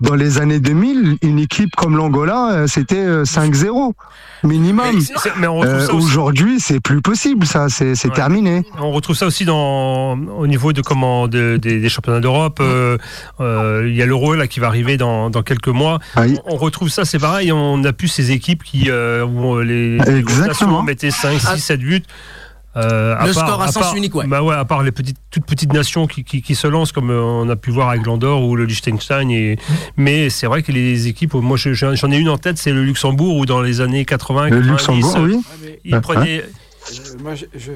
dans 0.00 0.14
les 0.14 0.38
années 0.38 0.60
2000. 0.60 1.18
Une 1.22 1.38
équipe 1.38 1.74
comme 1.76 1.96
l'Angola, 1.96 2.66
c'était 2.66 2.96
euh, 2.96 3.24
5-0 3.24 3.92
minimum. 4.42 4.86
Euh. 5.64 5.86
Aujourd'hui, 5.92 6.60
c'est 6.60 6.80
plus 6.80 7.00
possible, 7.00 7.46
ça, 7.46 7.68
c'est 7.68 7.94
terminé. 8.12 8.64
On 8.78 8.90
retrouve 8.92 9.16
ça 9.16 9.26
aussi 9.26 9.46
au 9.48 10.46
niveau 10.46 10.72
de 10.72 10.82
comment 10.82 11.28
de- 11.28 11.56
des, 11.56 11.80
des 11.80 11.88
championnats 11.88 12.20
d'Europe. 12.20 12.60
Il 12.60 13.94
y 13.96 14.02
a 14.02 14.06
l'Euro 14.06 14.34
là 14.34 14.46
qui 14.46 14.60
va 14.60 14.66
arriver 14.68 14.93
dans, 14.96 15.30
dans 15.30 15.42
quelques 15.42 15.68
mois. 15.68 15.98
Ah, 16.16 16.22
On, 16.46 16.54
on 16.54 16.56
retrouve 16.56 16.88
ça, 16.88 17.04
c'est 17.04 17.18
pareil. 17.18 17.52
On 17.52 17.78
n'a 17.78 17.92
plus 17.92 18.08
ces 18.08 18.30
équipes 18.32 18.62
qui 18.62 18.90
euh, 18.90 19.24
où 19.24 19.60
les, 19.60 19.98
les 19.98 20.18
Exactement. 20.18 20.46
nations 20.48 20.82
mettaient 20.82 21.10
5, 21.10 21.38
6, 21.40 21.46
Ah. 21.50 21.56
7 21.56 21.80
buts. 21.80 22.02
Euh, 22.76 23.14
à 23.16 23.28
Le 23.28 23.32
part- 23.32 23.46
score 23.46 23.62
à 23.62 23.64
à 23.66 23.68
sens 23.72 23.82
part- 23.84 23.94
unique, 23.96 24.16
ouais. 24.16 24.26
Bah 24.26 24.42
ouais, 24.42 24.54
à 24.56 24.64
part 24.64 24.82
les 24.82 24.90
petites, 24.90 25.16
toutes 25.30 25.46
petites 25.46 25.72
nations 25.72 26.08
qui, 26.08 26.24
qui, 26.24 26.42
qui 26.42 26.56
se 26.56 26.66
lancent, 26.66 26.90
comme 26.90 27.10
euh, 27.10 27.20
on 27.22 27.48
a 27.48 27.54
pu 27.54 27.70
voir 27.70 27.90
avec 27.90 28.04
l'Andorre 28.04 28.42
ou 28.42 28.56
le 28.56 28.64
Liechtenstein. 28.64 29.30
Et, 29.30 29.56
mais 29.96 30.28
c'est 30.28 30.48
vrai 30.48 30.64
que 30.64 30.72
les 30.72 31.06
équipes, 31.06 31.34
moi 31.34 31.56
je- 31.56 31.72
je- 31.72 31.94
j'en 31.94 32.10
ai 32.10 32.16
une 32.16 32.28
en 32.28 32.36
tête, 32.36 32.58
c'est 32.58 32.72
le 32.72 32.82
Luxembourg, 32.82 33.36
où 33.36 33.46
dans 33.46 33.60
les 33.60 33.80
années 33.80 34.04
80, 34.04 34.48
Le 34.48 34.60
90, 34.60 34.70
Luxembourg, 34.70 35.16
oui. 35.22 35.40
Mais, 35.62 35.78
ils 35.84 36.00
prenaient. 36.00 36.40
euh, 36.42 37.18
moi, 37.22 37.36
je, 37.36 37.44
je- 37.56 37.70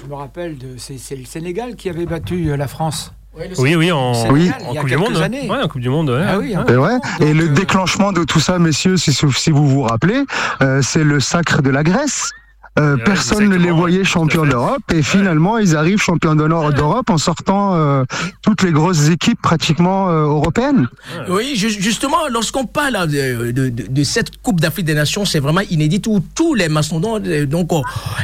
je 0.00 0.06
me 0.08 0.14
rappelle 0.14 0.56
de 0.58 0.68
c'est 0.78 0.96
c'est 0.98 1.16
le 1.16 1.24
Sénégal 1.24 1.74
qui 1.74 1.88
avait 1.88 2.06
battu 2.06 2.48
euh, 2.50 2.56
la 2.56 2.68
France. 2.68 3.12
Oui, 3.58 3.74
oui, 3.76 3.92
en, 3.92 4.12
Oui. 4.30 4.50
en 4.50 4.74
Coupe 4.74 4.84
du 4.88 4.96
quelques 4.96 5.00
Monde. 5.00 5.16
années. 5.22 5.48
Ouais, 5.50 5.58
en 5.62 5.68
Coupe 5.68 5.80
du 5.82 5.88
Monde. 5.90 6.10
ouais. 6.10 6.24
Ah 6.26 6.38
oui, 6.38 6.54
hein. 6.54 6.64
Et, 6.68 6.76
ouais. 6.76 6.94
et 7.20 7.26
Donc, 7.26 7.34
le 7.36 7.44
euh, 7.44 7.48
déclenchement 7.48 8.12
de 8.12 8.24
tout 8.24 8.40
ça, 8.40 8.58
messieurs, 8.58 8.96
si, 8.96 9.12
si 9.12 9.50
vous 9.50 9.66
vous 9.68 9.82
rappelez, 9.82 10.22
euh, 10.62 10.80
c'est 10.82 11.04
le 11.04 11.20
sacre 11.20 11.60
de 11.62 11.70
la 11.70 11.82
Grèce. 11.82 12.30
Euh, 12.78 12.96
personne 13.04 13.48
ne 13.48 13.56
les 13.56 13.70
voyait 13.70 14.02
à 14.02 14.04
champions 14.04 14.44
d'Europe 14.44 14.82
et 14.92 15.02
finalement 15.02 15.56
ils 15.56 15.74
arrivent 15.76 15.98
champions 15.98 16.34
d'honneur 16.34 16.74
d'Europe 16.74 17.08
en 17.08 17.16
sortant 17.16 17.74
euh, 17.74 18.04
toutes 18.42 18.62
les 18.62 18.70
grosses 18.72 19.08
équipes 19.08 19.40
pratiquement 19.40 20.10
euh, 20.10 20.24
européennes. 20.24 20.86
Oui, 21.30 21.56
ju- 21.56 21.70
justement, 21.70 22.28
lorsqu'on 22.30 22.66
parle 22.66 23.08
de, 23.08 23.50
de, 23.50 24.04
cette 24.04 24.42
Coupe 24.42 24.60
d'Afrique 24.60 24.84
des 24.86 24.94
Nations, 24.94 25.24
c'est 25.24 25.38
vraiment 25.40 25.62
inédit 25.70 26.02
où 26.06 26.20
tous 26.34 26.52
les 26.54 26.68
mastodontes, 26.68 27.22
donc 27.22 27.68
oh, 27.72 27.82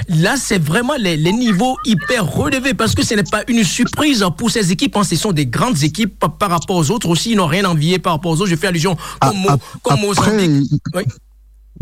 là, 0.08 0.34
c'est 0.36 0.62
vraiment 0.62 0.94
les, 0.98 1.16
les 1.16 1.32
niveaux 1.32 1.76
hyper 1.86 2.26
relevés 2.30 2.74
parce 2.74 2.94
que 2.94 3.02
ce 3.04 3.14
n'est 3.14 3.22
pas 3.24 3.42
une 3.48 3.64
surprise 3.64 4.24
pour 4.36 4.50
ces 4.50 4.70
équipes, 4.70 4.96
hein, 4.98 5.04
ce 5.04 5.16
sont 5.16 5.32
des 5.32 5.46
grandes 5.46 5.82
équipes 5.82 6.18
par- 6.38 6.50
rapport 6.50 6.76
aux 6.76 6.90
autres 6.90 7.08
aussi, 7.08 7.30
ils 7.30 7.36
n'ont 7.36 7.46
rien 7.46 7.64
envié 7.64 7.98
par 7.98 8.12
rapport 8.12 8.32
aux 8.32 8.40
autres. 8.42 8.50
Je 8.50 8.56
fais 8.56 8.66
allusion 8.66 8.96
Ah, 9.20 9.28
comme, 9.30 9.38
Mo- 9.38 9.48
ah, 9.48 9.56
comme 9.82 9.92
Après, 9.94 10.06
Mozambique. 10.36 10.68
il- 10.72 10.78
Oui. 10.94 11.02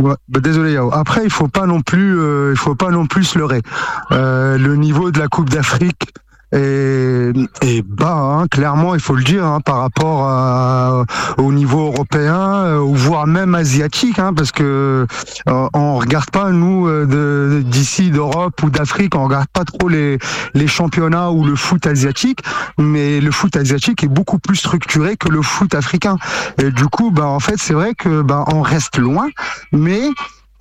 Bah, 0.01 0.17
désolé 0.41 0.73
Yao. 0.73 0.93
Après, 0.93 1.25
il 1.25 1.31
faut 1.31 1.49
non 1.67 1.83
plus, 1.83 2.19
euh, 2.19 2.53
il 2.53 2.59
faut 2.59 2.75
pas 2.75 2.91
non 2.91 3.07
plus 3.07 3.25
se 3.25 3.39
leurrer. 3.39 3.63
Euh, 4.13 4.57
le 4.57 4.77
niveau 4.77 5.11
de 5.11 5.19
la 5.19 5.29
Coupe 5.29 5.51
d'Afrique 5.51 6.15
est, 6.53 7.33
est 7.63 7.83
bas, 7.83 8.17
hein, 8.17 8.47
clairement, 8.49 8.95
il 8.95 9.01
faut 9.01 9.15
le 9.15 9.23
dire, 9.25 9.45
hein, 9.45 9.61
par 9.61 9.79
rapport 9.79 10.25
à- 10.25 11.05
au 11.39 11.53
niveau 11.53 11.87
européen, 11.87 12.39
euh, 12.65 12.79
ou 12.79 12.95
voire 12.95 13.27
même 13.27 13.55
asiatique, 13.55 14.19
hein, 14.19 14.33
parce 14.35 14.53
que 14.53 15.07
euh, 15.49 15.69
on 15.75 15.97
regarde 15.97 16.31
pas 16.31 16.51
nous 16.51 16.87
euh, 16.89 17.63
d'ici 17.63 18.11
d'Europe 18.11 18.63
ou 18.63 18.71
d'Afrique, 18.71 19.15
on 19.15 19.25
regarde 19.25 19.49
pas 19.53 19.65
trop 19.65 19.89
les 19.89 20.19
les 20.55 20.67
championnats 20.67 21.31
ou 21.31 21.45
le 21.45 21.55
foot 21.55 21.87
asiatique, 21.87 22.41
mais 22.79 23.21
le 23.21 23.31
foot 23.31 23.57
asiatique 23.57 24.03
est 24.05 24.09
beaucoup 24.09 24.39
plus 24.39 24.57
structuré 24.57 25.17
que 25.17 25.29
le 25.29 25.43
foot 25.43 25.75
africain. 25.75 26.17
Et 26.63 26.71
du 26.71 26.85
coup, 26.87 27.11
bah 27.11 27.27
en 27.27 27.41
fait, 27.41 27.57
c'est 27.59 27.75
vrai 27.75 27.95
que 27.95 28.23
bah 28.23 28.45
on 28.53 28.63
reste 28.63 28.99
loin, 28.99 29.29
mais 29.73 30.03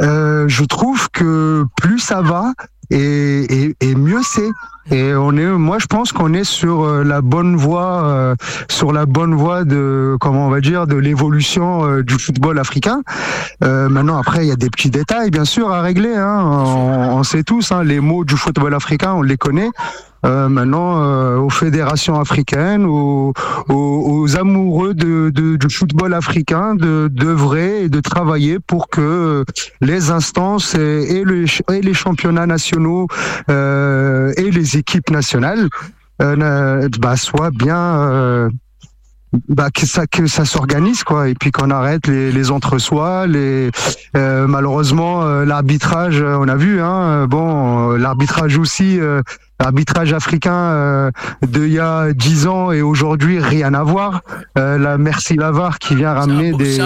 euh, 0.01 0.46
je 0.48 0.63
trouve 0.63 1.10
que 1.12 1.65
plus 1.81 2.00
ça 2.00 2.22
va 2.22 2.53
et, 2.91 3.65
et, 3.65 3.75
et 3.81 3.96
mieux 3.96 4.22
c'est. 4.24 4.50
Et 4.91 5.13
on 5.13 5.34
est, 5.38 5.46
moi, 5.46 5.77
je 5.79 5.86
pense 5.86 6.12
qu'on 6.12 6.34
est 6.34 6.43
sur 6.43 6.84
euh, 6.84 7.03
la 7.03 7.22
bonne 7.22 7.55
voie, 7.55 8.03
euh, 8.05 8.36
sur 8.69 8.91
la 8.91 9.05
bonne 9.05 9.36
voie 9.36 9.63
de, 9.63 10.17
comment 10.19 10.48
on 10.48 10.50
va 10.50 10.62
dire, 10.62 10.88
de 10.88 10.96
l'évolution 10.96 11.86
euh, 11.86 12.01
du 12.03 12.15
football 12.15 12.58
africain. 12.58 13.01
Euh, 13.63 13.88
maintenant, 13.88 14.17
après, 14.17 14.46
il 14.46 14.50
y 14.50 14.51
a 14.51 14.55
des 14.55 14.69
petits 14.72 14.89
détails, 14.89 15.29
bien 15.29 15.46
sûr, 15.46 15.72
à 15.72 15.81
régler. 15.81 16.15
Hein. 16.15 16.41
On, 16.43 17.17
on 17.19 17.24
sait 17.24 17.43
tous, 17.43 17.72
hein, 17.72 17.84
les 17.84 18.00
mots 18.00 18.25
du 18.25 18.36
football 18.36 18.74
africain, 18.74 19.13
on 19.13 19.22
les 19.22 19.38
connaît. 19.38 19.69
Euh, 20.25 20.50
maintenant, 20.50 21.01
euh, 21.01 21.38
aux 21.38 21.50
fédérations 21.50 22.19
africaines, 22.19 22.84
aux, 22.86 23.31
aux, 23.69 24.03
aux 24.05 24.38
amoureux 24.38 24.93
de, 24.93 25.29
de, 25.29 25.55
du 25.55 25.74
football 25.74 26.13
africain, 26.13 26.75
de 26.75 27.08
d'œuvrer 27.10 27.84
et 27.84 27.89
de 27.89 28.01
travailler 28.01 28.60
pour 28.60 28.89
que 28.89 29.46
les 29.79 30.12
instances 30.12 30.75
et, 30.75 31.19
et, 31.19 31.24
le- 31.24 31.46
et 31.74 31.81
les 31.81 31.93
championnats 31.93 32.48
nationaux 32.48 32.78
euh, 33.50 34.33
et 34.38 34.51
les 34.51 34.77
équipes 34.77 35.09
nationales 35.09 35.67
euh, 36.21 36.89
bah, 37.00 37.15
soient 37.15 37.51
bien 37.51 37.77
euh, 37.77 38.50
bah, 39.48 39.69
que 39.74 39.86
ça 39.86 40.07
que 40.07 40.27
ça 40.27 40.45
s'organise 40.45 41.03
quoi. 41.03 41.29
Et 41.29 41.36
puis 41.36 41.51
qu'on 41.51 41.69
arrête 41.69 42.07
les, 42.07 42.31
les 42.31 42.51
entre-soi 42.51 43.27
les 43.27 43.71
euh, 44.17 44.48
malheureusement 44.48 45.24
euh, 45.24 45.45
l'arbitrage 45.45 46.21
euh, 46.21 46.38
on 46.39 46.48
a 46.48 46.55
vu 46.55 46.81
hein 46.81 47.01
euh, 47.01 47.27
bon 47.27 47.91
euh, 47.91 47.98
l'arbitrage 47.98 48.57
aussi 48.57 49.00
euh, 49.00 49.21
l'arbitrage 49.59 50.13
africain 50.13 50.53
euh, 50.53 51.12
de 51.45 51.65
il 51.65 51.74
y 51.74 51.79
a 51.79 52.13
dix 52.13 52.48
ans 52.48 52.71
et 52.71 52.81
aujourd'hui 52.81 53.39
rien 53.39 53.74
à 53.74 53.83
voir. 53.83 54.21
Euh, 54.57 54.77
la 54.77 54.98
merci 54.98 55.36
Lavar 55.36 55.77
qui 55.77 55.95
vient 55.95 56.13
ramener 56.13 56.53
des 56.53 56.79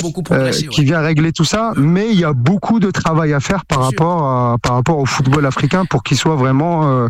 beaucoup, 0.00 0.22
euh, 0.30 0.50
qui 0.50 0.84
vient 0.84 1.00
régler 1.00 1.32
tout 1.32 1.44
ça, 1.44 1.72
mais 1.76 2.08
il 2.10 2.18
y 2.18 2.24
a 2.24 2.32
beaucoup 2.32 2.80
de 2.80 2.90
travail 2.90 3.32
à 3.34 3.40
faire 3.40 3.64
par 3.66 3.78
Bien 3.78 3.86
rapport 3.88 4.24
à, 4.24 4.56
par 4.62 4.74
rapport 4.76 4.98
au 4.98 5.06
football 5.06 5.44
africain 5.44 5.84
pour 5.84 6.02
qu'il 6.02 6.16
soit 6.16 6.36
vraiment 6.36 7.08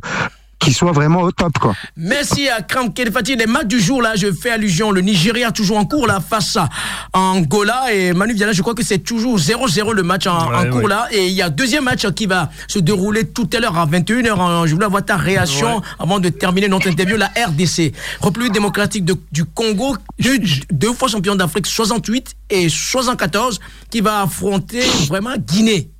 qu'il 0.60 0.74
soit 0.74 0.92
vraiment 0.92 1.22
au 1.22 1.32
top 1.32 1.58
quoi. 1.58 1.74
Merci 1.96 2.48
à 2.48 2.60
Kram 2.62 2.92
Kedefati. 2.92 3.34
Les 3.34 3.46
matchs 3.46 3.66
du 3.66 3.80
jour, 3.80 4.02
là, 4.02 4.12
je 4.14 4.30
fais 4.30 4.50
allusion. 4.50 4.90
Le 4.92 5.00
Nigeria 5.00 5.50
toujours 5.50 5.78
en 5.78 5.86
cours, 5.86 6.06
là, 6.06 6.20
face 6.20 6.56
à 6.56 6.68
Angola. 7.14 7.92
Et 7.92 8.12
Manu 8.12 8.34
Viana, 8.34 8.52
je 8.52 8.60
crois 8.62 8.74
que 8.74 8.84
c'est 8.84 8.98
toujours 8.98 9.38
0-0 9.38 9.92
le 9.94 10.02
match 10.02 10.26
en, 10.26 10.48
cours, 10.70 10.82
ouais. 10.82 10.88
là. 10.88 11.08
Et 11.10 11.26
il 11.28 11.32
y 11.32 11.42
a 11.42 11.48
deuxième 11.50 11.84
match 11.84 12.06
qui 12.10 12.26
va 12.26 12.50
se 12.68 12.78
dérouler 12.78 13.24
tout 13.26 13.48
à 13.54 13.58
l'heure 13.60 13.76
à 13.78 13.86
21h. 13.86 14.66
Je 14.66 14.74
voulais 14.74 14.84
avoir 14.86 15.04
ta 15.04 15.16
réaction 15.16 15.76
Ouais. 15.78 15.82
avant 15.98 16.20
de 16.20 16.28
terminer 16.28 16.68
notre 16.68 16.88
interview. 16.88 17.16
La 17.16 17.28
RDC, 17.28 17.92
République 18.20 18.52
démocratique 18.52 19.04
de- 19.04 19.16
du 19.32 19.44
Congo, 19.46 19.96
deux, 20.18 20.38
deux 20.70 20.92
fois 20.92 21.08
champion 21.08 21.34
d'Afrique, 21.36 21.66
68 21.66 22.34
et 22.50 22.68
74, 22.68 23.60
qui 23.90 24.00
va 24.02 24.22
affronter 24.22 24.82
vraiment 25.08 25.34
Guinée. 25.38 25.90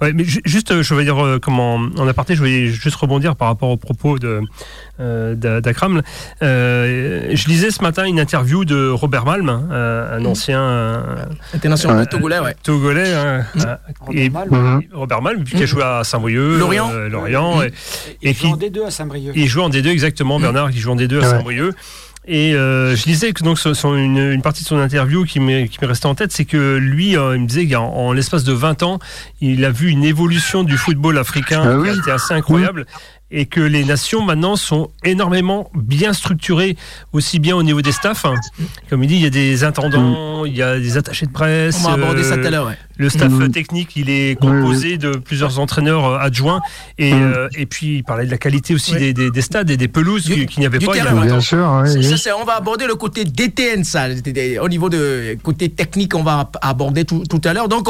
Ouais, 0.00 0.12
mais 0.12 0.24
ju- 0.24 0.40
juste, 0.44 0.70
euh, 0.70 0.82
je 0.82 0.94
vais 0.94 1.04
dire 1.04 1.22
euh, 1.24 1.38
comment 1.40 1.74
en 1.74 2.08
aparté, 2.08 2.34
je 2.34 2.42
vais 2.42 2.66
juste 2.68 2.96
rebondir 2.96 3.36
par 3.36 3.48
rapport 3.48 3.70
aux 3.70 3.76
propos 3.76 4.18
de 4.18 4.40
euh, 5.00 5.34
d'A- 5.34 5.60
d'Akram. 5.60 6.02
Euh, 6.42 7.28
je 7.34 7.48
lisais 7.48 7.70
ce 7.70 7.82
matin 7.82 8.04
une 8.04 8.18
interview 8.20 8.64
de 8.64 8.88
Robert 8.88 9.24
Malm, 9.24 9.68
euh, 9.70 10.18
un 10.18 10.24
ancien 10.24 10.60
euh, 10.60 11.02
International 11.54 12.06
togolais, 12.08 12.38
ouais. 12.40 12.54
togolais, 12.62 13.12
hein, 13.14 13.44
euh, 13.64 13.76
et 14.12 14.30
Mal, 14.30 14.48
Mhm. 14.50 14.82
Robert 14.92 15.22
Malm, 15.22 15.44
qui 15.44 15.62
a 15.62 15.66
joué 15.66 15.82
à 15.82 16.02
Saint-Brieuc, 16.04 16.58
Lorient. 16.58 16.90
euh, 16.92 17.08
Lorient, 17.08 17.62
et, 17.62 17.72
Et, 18.22 18.30
et 18.30 18.34
joue 18.34 18.48
en 18.48 18.56
qui- 18.56 18.70
D2 18.70 18.86
à 18.86 18.90
Saint-Brieuc. 18.90 19.32
il 19.36 19.46
joue 19.48 19.62
en 19.62 19.68
D2 19.70 19.88
exactement, 19.90 20.38
Bernard, 20.40 20.70
qui 20.70 20.78
joue 20.80 20.90
en 20.92 20.96
D2 20.96 21.16
à 21.16 21.20
Ouais. 21.20 21.24
Saint-Brieuc. 21.26 21.74
Et 22.30 22.54
euh, 22.54 22.94
je 22.94 23.04
disais 23.04 23.32
que 23.32 23.42
donc 23.42 23.58
son, 23.58 23.96
une, 23.96 24.18
une, 24.18 24.42
partie 24.42 24.62
de 24.62 24.68
son 24.68 24.76
interview 24.78 25.24
qui 25.24 25.40
m'est 25.40 25.66
resté 25.80 26.06
en 26.06 26.14
tête, 26.14 26.30
c'est 26.30 26.44
que 26.44 26.76
lui, 26.76 27.16
euh, 27.16 27.34
il 27.34 27.40
me 27.40 27.46
disait 27.46 27.66
qu'en 27.66 27.86
en, 27.86 28.12
l'espace 28.12 28.44
de 28.44 28.52
20 28.52 28.82
ans, 28.82 28.98
il 29.40 29.64
a 29.64 29.70
vu 29.70 29.88
une 29.88 30.04
évolution 30.04 30.62
du 30.62 30.76
football 30.76 31.16
africain 31.16 31.62
ah 31.64 31.82
qui 31.82 31.98
était 31.98 32.10
assez 32.10 32.34
incroyable 32.34 32.84
et 33.30 33.46
que 33.46 33.60
les 33.60 33.84
nations 33.84 34.22
maintenant 34.22 34.56
sont 34.56 34.90
énormément 35.04 35.70
bien 35.74 36.12
structurées, 36.12 36.76
aussi 37.12 37.38
bien 37.38 37.56
au 37.56 37.62
niveau 37.62 37.82
des 37.82 37.92
staffs. 37.92 38.24
Hein. 38.24 38.34
Comme 38.88 39.04
il 39.04 39.08
dit, 39.08 39.16
il 39.16 39.22
y 39.22 39.26
a 39.26 39.30
des 39.30 39.64
intendants, 39.64 40.44
il 40.44 40.56
y 40.56 40.62
a 40.62 40.78
des 40.78 40.96
attachés 40.96 41.26
de 41.26 41.32
presse. 41.32 41.78
On 41.84 41.88
va 41.88 41.94
aborder 41.94 42.22
ça 42.22 42.38
tout 42.38 42.46
à 42.46 42.50
l'heure. 42.50 42.66
Ouais. 42.66 42.78
Le 42.96 43.10
staff 43.10 43.30
mmh. 43.30 43.50
technique, 43.50 43.96
il 43.96 44.10
est 44.10 44.38
composé 44.40 44.98
de 44.98 45.12
plusieurs 45.12 45.60
entraîneurs 45.60 46.04
euh, 46.04 46.18
adjoints. 46.18 46.60
Et, 46.98 47.12
mmh. 47.12 47.22
euh, 47.22 47.48
et 47.56 47.66
puis, 47.66 47.98
il 47.98 48.04
parlait 48.04 48.26
de 48.26 48.30
la 48.30 48.38
qualité 48.38 48.74
aussi 48.74 48.96
des, 48.96 49.12
des, 49.12 49.30
des, 49.30 49.42
stades 49.42 49.70
et 49.70 49.76
des 49.76 49.88
pelouses 49.88 50.24
qu'il 50.24 50.58
n'y 50.58 50.66
avait 50.66 50.78
pas. 50.78 50.96
il 50.96 51.04
y 51.04 51.06
a 51.06 51.12
bien 51.12 51.40
sûr. 51.40 51.84
Ça, 52.16 52.30
on 52.40 52.44
va 52.44 52.56
aborder 52.56 52.86
le 52.86 52.96
côté 52.96 53.24
DTN, 53.24 53.84
ça. 53.84 54.08
Au 54.60 54.68
niveau 54.68 54.88
de 54.88 55.36
côté 55.42 55.68
technique, 55.68 56.14
on 56.14 56.24
va 56.24 56.50
aborder 56.60 57.04
tout, 57.04 57.22
tout 57.28 57.40
à 57.44 57.52
l'heure. 57.52 57.68
Donc, 57.68 57.88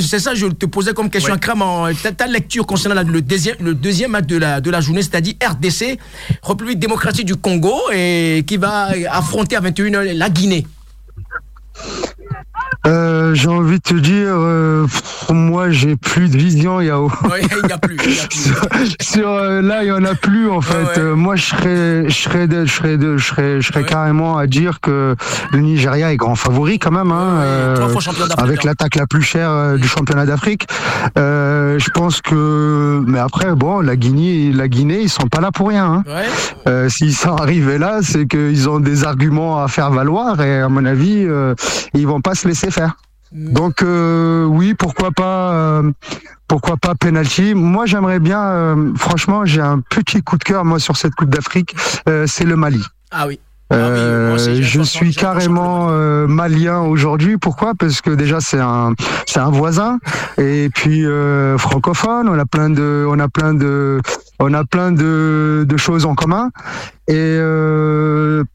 c'est 0.00 0.18
ça, 0.18 0.34
je 0.34 0.46
te 0.46 0.66
posais 0.66 0.92
comme 0.92 1.10
question, 1.10 1.34
ouais. 1.34 1.94
ta, 2.16 2.26
lecture 2.26 2.66
concernant 2.66 3.02
le 3.02 3.22
deuxième, 3.22 3.56
le 3.60 3.74
deuxième 3.74 4.12
match 4.12 4.26
de 4.26 4.36
la, 4.36 4.60
de 4.60 4.70
la 4.70 4.80
journée, 4.80 5.02
c'est-à-dire 5.02 5.34
RDC, 5.42 5.98
République 6.42 6.78
démocratique 6.78 7.26
du 7.26 7.36
Congo, 7.36 7.74
et 7.92 8.44
qui 8.46 8.56
va 8.56 8.90
affronter 9.10 9.56
à 9.56 9.60
21h 9.60 10.16
la 10.16 10.28
Guinée. 10.28 10.66
Euh, 12.86 13.34
j'ai 13.34 13.48
envie 13.48 13.78
de 13.78 13.82
te 13.82 13.94
dire, 13.94 14.34
euh, 14.36 14.86
moi 15.30 15.70
j'ai 15.70 15.96
plus 15.96 16.28
de 16.28 16.36
vision, 16.36 16.80
Yao. 16.82 17.10
Ouais, 17.30 17.40
il 17.40 17.66
n'y 17.66 17.72
a 17.72 17.78
plus. 17.78 17.96
Y 17.96 18.20
a 18.20 18.26
plus. 18.26 18.96
sur, 19.00 19.30
euh, 19.30 19.62
là, 19.62 19.82
il 19.82 19.88
y 19.88 19.92
en 19.92 20.04
a 20.04 20.14
plus 20.14 20.50
en 20.50 20.60
fait. 20.60 21.00
Ouais, 21.00 21.10
ouais. 21.10 21.16
moi, 21.16 21.34
je 21.36 21.44
serais, 21.44 22.04
je 22.08 22.14
serais, 22.14 22.46
de, 22.46 22.66
je 22.66 22.72
serais, 22.72 22.98
de, 22.98 23.16
je 23.16 23.26
serais, 23.26 23.60
je 23.62 23.66
serais 23.68 23.84
carrément 23.84 24.36
à 24.36 24.46
dire 24.46 24.80
que 24.80 25.16
le 25.50 25.58
Nigeria 25.60 26.12
est 26.12 26.16
grand 26.16 26.34
favori 26.34 26.78
quand 26.78 26.90
même, 26.90 27.10
hein, 27.10 27.40
avec 28.36 28.64
l'attaque 28.64 28.96
la 28.96 29.06
plus 29.06 29.22
chère 29.22 29.78
du 29.78 29.88
championnat 29.88 30.26
d'Afrique. 30.26 30.66
je 31.16 31.90
pense 31.90 32.20
que, 32.20 33.02
mais 33.06 33.18
après, 33.18 33.54
bon, 33.54 33.80
la 33.80 33.96
Guinée, 33.96 34.52
la 34.52 34.68
Guinée, 34.68 35.00
ils 35.02 35.08
sont 35.10 35.28
pas 35.28 35.40
là 35.40 35.50
pour 35.52 35.68
rien. 35.68 36.04
Hein. 36.66 36.88
S'ils 36.88 37.14
sont 37.14 37.34
arrivés 37.34 37.78
là, 37.78 38.00
c'est 38.02 38.26
qu'ils 38.26 38.68
ont 38.68 38.80
des 38.80 39.04
arguments 39.04 39.62
à 39.62 39.68
faire 39.68 39.90
valoir 39.90 40.40
et 40.42 40.60
à 40.60 40.68
mon 40.68 40.84
avis, 40.84 41.26
ils 41.94 42.06
vont 42.06 42.20
pas 42.20 42.34
se 42.34 42.46
laisser 42.46 42.70
faire. 42.74 42.96
Donc 43.32 43.82
euh, 43.82 44.44
oui, 44.44 44.74
pourquoi 44.74 45.10
pas, 45.10 45.52
euh, 45.52 45.90
pourquoi 46.46 46.76
pas 46.76 46.94
penalty. 46.94 47.54
Moi, 47.54 47.86
j'aimerais 47.86 48.20
bien. 48.20 48.40
Euh, 48.40 48.92
franchement, 48.96 49.44
j'ai 49.44 49.60
un 49.60 49.80
petit 49.80 50.22
coup 50.22 50.38
de 50.38 50.44
cœur 50.44 50.64
moi 50.64 50.78
sur 50.78 50.96
cette 50.96 51.14
Coupe 51.14 51.30
d'Afrique. 51.30 51.74
C'est 52.26 52.44
le 52.44 52.56
Mali. 52.56 52.84
Ah 53.10 53.26
oui. 53.26 53.40
Euh, 53.72 54.36
ah 54.38 54.42
oui, 54.46 54.62
je 54.62 54.82
suis 54.82 55.14
carrément 55.14 55.88
euh, 55.88 56.26
malien 56.26 56.80
aujourd'hui. 56.80 57.38
Pourquoi? 57.38 57.72
Parce 57.74 58.02
que 58.02 58.10
déjà 58.10 58.38
c'est 58.40 58.60
un 58.60 58.92
c'est 59.26 59.40
un 59.40 59.50
voisin 59.50 59.98
et 60.36 60.68
puis 60.74 61.06
euh, 61.06 61.56
francophone. 61.56 62.28
On 62.28 62.38
a 62.38 62.44
plein 62.44 62.68
de 62.68 63.06
on 63.08 63.18
a 63.18 63.28
plein 63.28 63.54
de 63.54 64.00
on 64.38 64.52
a 64.52 64.64
plein 64.64 64.92
de, 64.92 65.64
de 65.66 65.76
choses 65.78 66.04
en 66.04 66.14
commun. 66.14 66.50
Et 67.08 67.38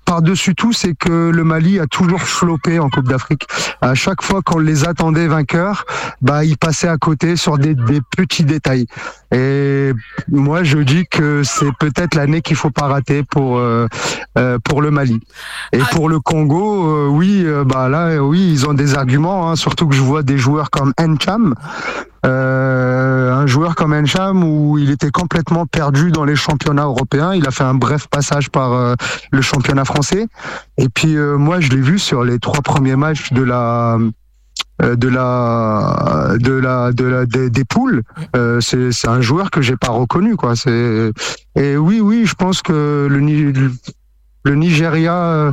par-dessus 0.09 0.55
tout, 0.55 0.73
c'est 0.73 0.95
que 0.95 1.29
le 1.29 1.43
Mali 1.43 1.79
a 1.79 1.85
toujours 1.85 2.23
flopé 2.23 2.79
en 2.79 2.89
Coupe 2.89 3.07
d'Afrique. 3.07 3.47
À 3.79 3.93
chaque 3.93 4.23
fois 4.23 4.41
qu'on 4.41 4.57
les 4.57 4.87
attendait 4.87 5.27
vainqueurs, 5.27 5.85
bah 6.23 6.43
ils 6.43 6.57
passaient 6.57 6.87
à 6.87 6.97
côté 6.97 7.35
sur 7.35 7.59
des, 7.59 7.75
petits 8.17 8.43
détails. 8.43 8.87
Et 9.31 9.91
moi, 10.27 10.63
je 10.63 10.79
dis 10.79 11.05
que 11.05 11.43
c'est 11.43 11.71
peut-être 11.79 12.15
l'année 12.15 12.41
qu'il 12.41 12.55
faut 12.55 12.71
pas 12.71 12.87
rater 12.87 13.21
pour 13.21 13.59
euh, 13.59 13.87
euh, 14.39 14.57
pour 14.57 14.81
le 14.81 14.89
Mali. 14.89 15.19
Et 15.73 15.81
pour 15.91 16.09
le 16.09 16.19
Congo, 16.19 16.89
euh, 16.89 17.07
oui, 17.07 17.45
bah 17.67 17.87
là, 17.87 18.17
oui, 18.17 18.49
ils 18.51 18.67
ont 18.67 18.73
des 18.73 18.95
arguments. 18.95 19.51
Hein, 19.51 19.55
surtout 19.55 19.87
que 19.87 19.95
je 19.95 20.01
vois 20.01 20.23
des 20.23 20.39
joueurs 20.39 20.71
comme 20.71 20.91
Encham. 20.99 21.53
Un 22.23 23.47
joueur 23.47 23.75
comme 23.75 23.93
Encham 23.93 24.43
où 24.43 24.77
il 24.77 24.89
était 24.89 25.11
complètement 25.11 25.65
perdu 25.65 26.11
dans 26.11 26.25
les 26.25 26.35
championnats 26.35 26.83
européens. 26.83 27.33
Il 27.33 27.47
a 27.47 27.51
fait 27.51 27.63
un 27.63 27.75
bref 27.75 28.07
passage 28.07 28.49
par 28.49 28.95
le 29.31 29.41
championnat 29.41 29.85
français. 29.85 29.99
Et 30.77 30.89
puis 30.89 31.15
euh, 31.15 31.38
moi, 31.38 31.60
je 31.60 31.70
l'ai 31.70 31.82
vu 31.82 32.00
sur 32.00 32.24
les 32.24 32.39
trois 32.39 32.62
premiers 32.62 32.96
matchs 32.96 33.32
de 33.34 33.44
la 33.44 33.98
de 34.82 35.10
la 35.10 36.36
de 36.39 36.53
la 36.53 36.91
de 36.94 37.03
la 37.06 37.25
des, 37.25 37.65
poules. 37.65 38.03
Euh, 38.36 38.62
c'est 38.62 39.08
un 39.08 39.20
joueur 39.20 39.51
que 39.51 39.62
j'ai 39.62 39.75
pas 39.75 39.89
reconnu 39.89 40.38
quoi. 40.38 40.53
Et 41.55 41.75
oui 41.77 42.00
oui 42.00 42.24
je 42.25 42.33
pense 42.33 42.62
que 42.62 43.07
le 43.09 43.51
le 44.46 44.55
Nigeria 44.55 45.51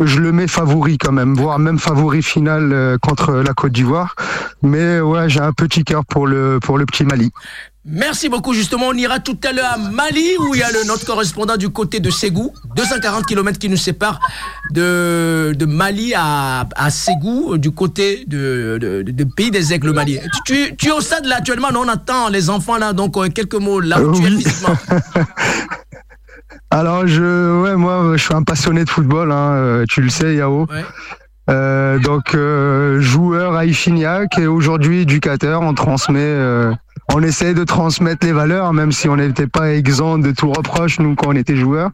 je 0.00 0.20
le 0.20 0.32
mets 0.32 0.46
favori 0.46 0.98
quand 0.98 1.12
même, 1.12 1.34
voire 1.34 1.58
même 1.58 1.78
favori 1.78 2.22
final 2.22 2.72
euh, 2.72 2.98
contre 2.98 3.32
la 3.32 3.52
Côte 3.54 3.72
d'Ivoire. 3.72 4.14
Mais 4.62 5.00
ouais, 5.00 5.28
j'ai 5.28 5.40
un 5.40 5.52
petit 5.52 5.84
cœur 5.84 6.04
pour 6.04 6.26
le 6.26 6.58
pour 6.60 6.78
le 6.78 6.86
petit 6.86 7.04
Mali. 7.04 7.30
Merci 7.90 8.28
beaucoup. 8.28 8.52
Justement, 8.52 8.88
on 8.88 8.94
ira 8.94 9.18
tout 9.18 9.38
à 9.44 9.52
l'heure 9.52 9.72
à 9.72 9.78
Mali 9.78 10.36
où 10.40 10.54
il 10.54 10.60
y 10.60 10.62
a 10.62 10.70
le, 10.70 10.86
notre 10.86 11.06
correspondant 11.06 11.56
du 11.56 11.70
côté 11.70 12.00
de 12.00 12.10
Ségou. 12.10 12.52
240 12.76 13.24
km 13.24 13.58
qui 13.58 13.70
nous 13.70 13.78
séparent 13.78 14.20
de, 14.72 15.54
de 15.56 15.64
Mali 15.64 16.12
à, 16.14 16.68
à 16.76 16.90
Ségou, 16.90 17.56
du 17.56 17.70
côté 17.70 18.24
de, 18.26 18.78
de, 18.78 19.02
de, 19.02 19.24
pays 19.24 19.50
des 19.50 19.72
aigles 19.72 19.92
Mali. 19.92 20.18
Tu, 20.44 20.76
tu, 20.76 20.88
es 20.88 20.92
au 20.92 21.00
stade 21.00 21.24
là 21.24 21.36
actuellement, 21.36 21.68
on 21.74 21.88
attend 21.88 22.28
les 22.28 22.50
enfants 22.50 22.76
là, 22.76 22.92
donc 22.92 23.16
euh, 23.16 23.28
quelques 23.30 23.54
mots 23.54 23.80
là 23.80 24.02
où 24.02 24.12
tu 24.12 24.26
es. 24.26 24.36
Alors 26.70 27.06
je, 27.06 27.62
ouais, 27.62 27.76
moi, 27.76 28.12
je 28.16 28.22
suis 28.22 28.34
un 28.34 28.42
passionné 28.42 28.84
de 28.84 28.90
football. 28.90 29.32
Hein, 29.32 29.52
euh, 29.52 29.84
tu 29.88 30.02
le 30.02 30.10
sais, 30.10 30.34
Yao. 30.34 30.66
Ouais. 30.66 30.84
Euh, 31.48 31.98
donc 31.98 32.34
euh, 32.34 33.00
joueur 33.00 33.54
à 33.54 33.64
Ifignac 33.64 34.38
et 34.38 34.46
aujourd'hui 34.46 35.00
éducateur, 35.00 35.62
on 35.62 35.72
transmet, 35.72 36.20
euh, 36.20 36.74
on 37.14 37.22
essaie 37.22 37.54
de 37.54 37.64
transmettre 37.64 38.26
les 38.26 38.32
valeurs, 38.32 38.74
même 38.74 38.92
si 38.92 39.08
on 39.08 39.16
n'était 39.16 39.46
pas 39.46 39.72
exempt 39.72 40.18
de 40.18 40.30
tout 40.32 40.52
reproche 40.52 40.98
nous 40.98 41.14
quand 41.14 41.28
on 41.28 41.36
était 41.36 41.56
joueur. 41.56 41.90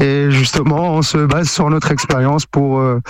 Et 0.00 0.30
justement, 0.30 0.94
on 0.94 1.02
se 1.02 1.18
base 1.18 1.50
sur 1.50 1.68
notre 1.68 1.90
expérience 1.90 2.46
pour 2.46 2.78
euh, 2.78 3.00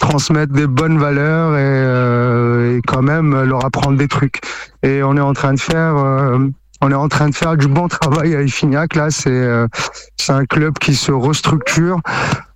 transmettre 0.00 0.52
des 0.52 0.66
bonnes 0.66 0.98
valeurs 0.98 1.52
et, 1.52 1.58
euh, 1.60 2.78
et, 2.78 2.82
quand 2.82 3.02
même 3.02 3.44
leur 3.44 3.64
apprendre 3.64 3.98
des 3.98 4.08
trucs. 4.08 4.40
Et 4.82 5.04
on 5.04 5.16
est 5.16 5.20
en 5.20 5.32
train 5.32 5.54
de 5.54 5.60
faire 5.60 5.94
on 6.80 6.90
est 6.90 6.94
en 6.94 7.08
train 7.08 7.28
de 7.28 7.34
faire 7.34 7.56
du 7.56 7.68
bon 7.68 7.88
travail 7.88 8.34
à 8.34 8.42
Ifignac. 8.42 8.94
Là, 8.94 9.10
c'est 9.10 9.30
euh, 9.30 9.66
c'est 10.16 10.32
un 10.32 10.44
club 10.44 10.78
qui 10.78 10.94
se 10.94 11.12
restructure, 11.12 12.00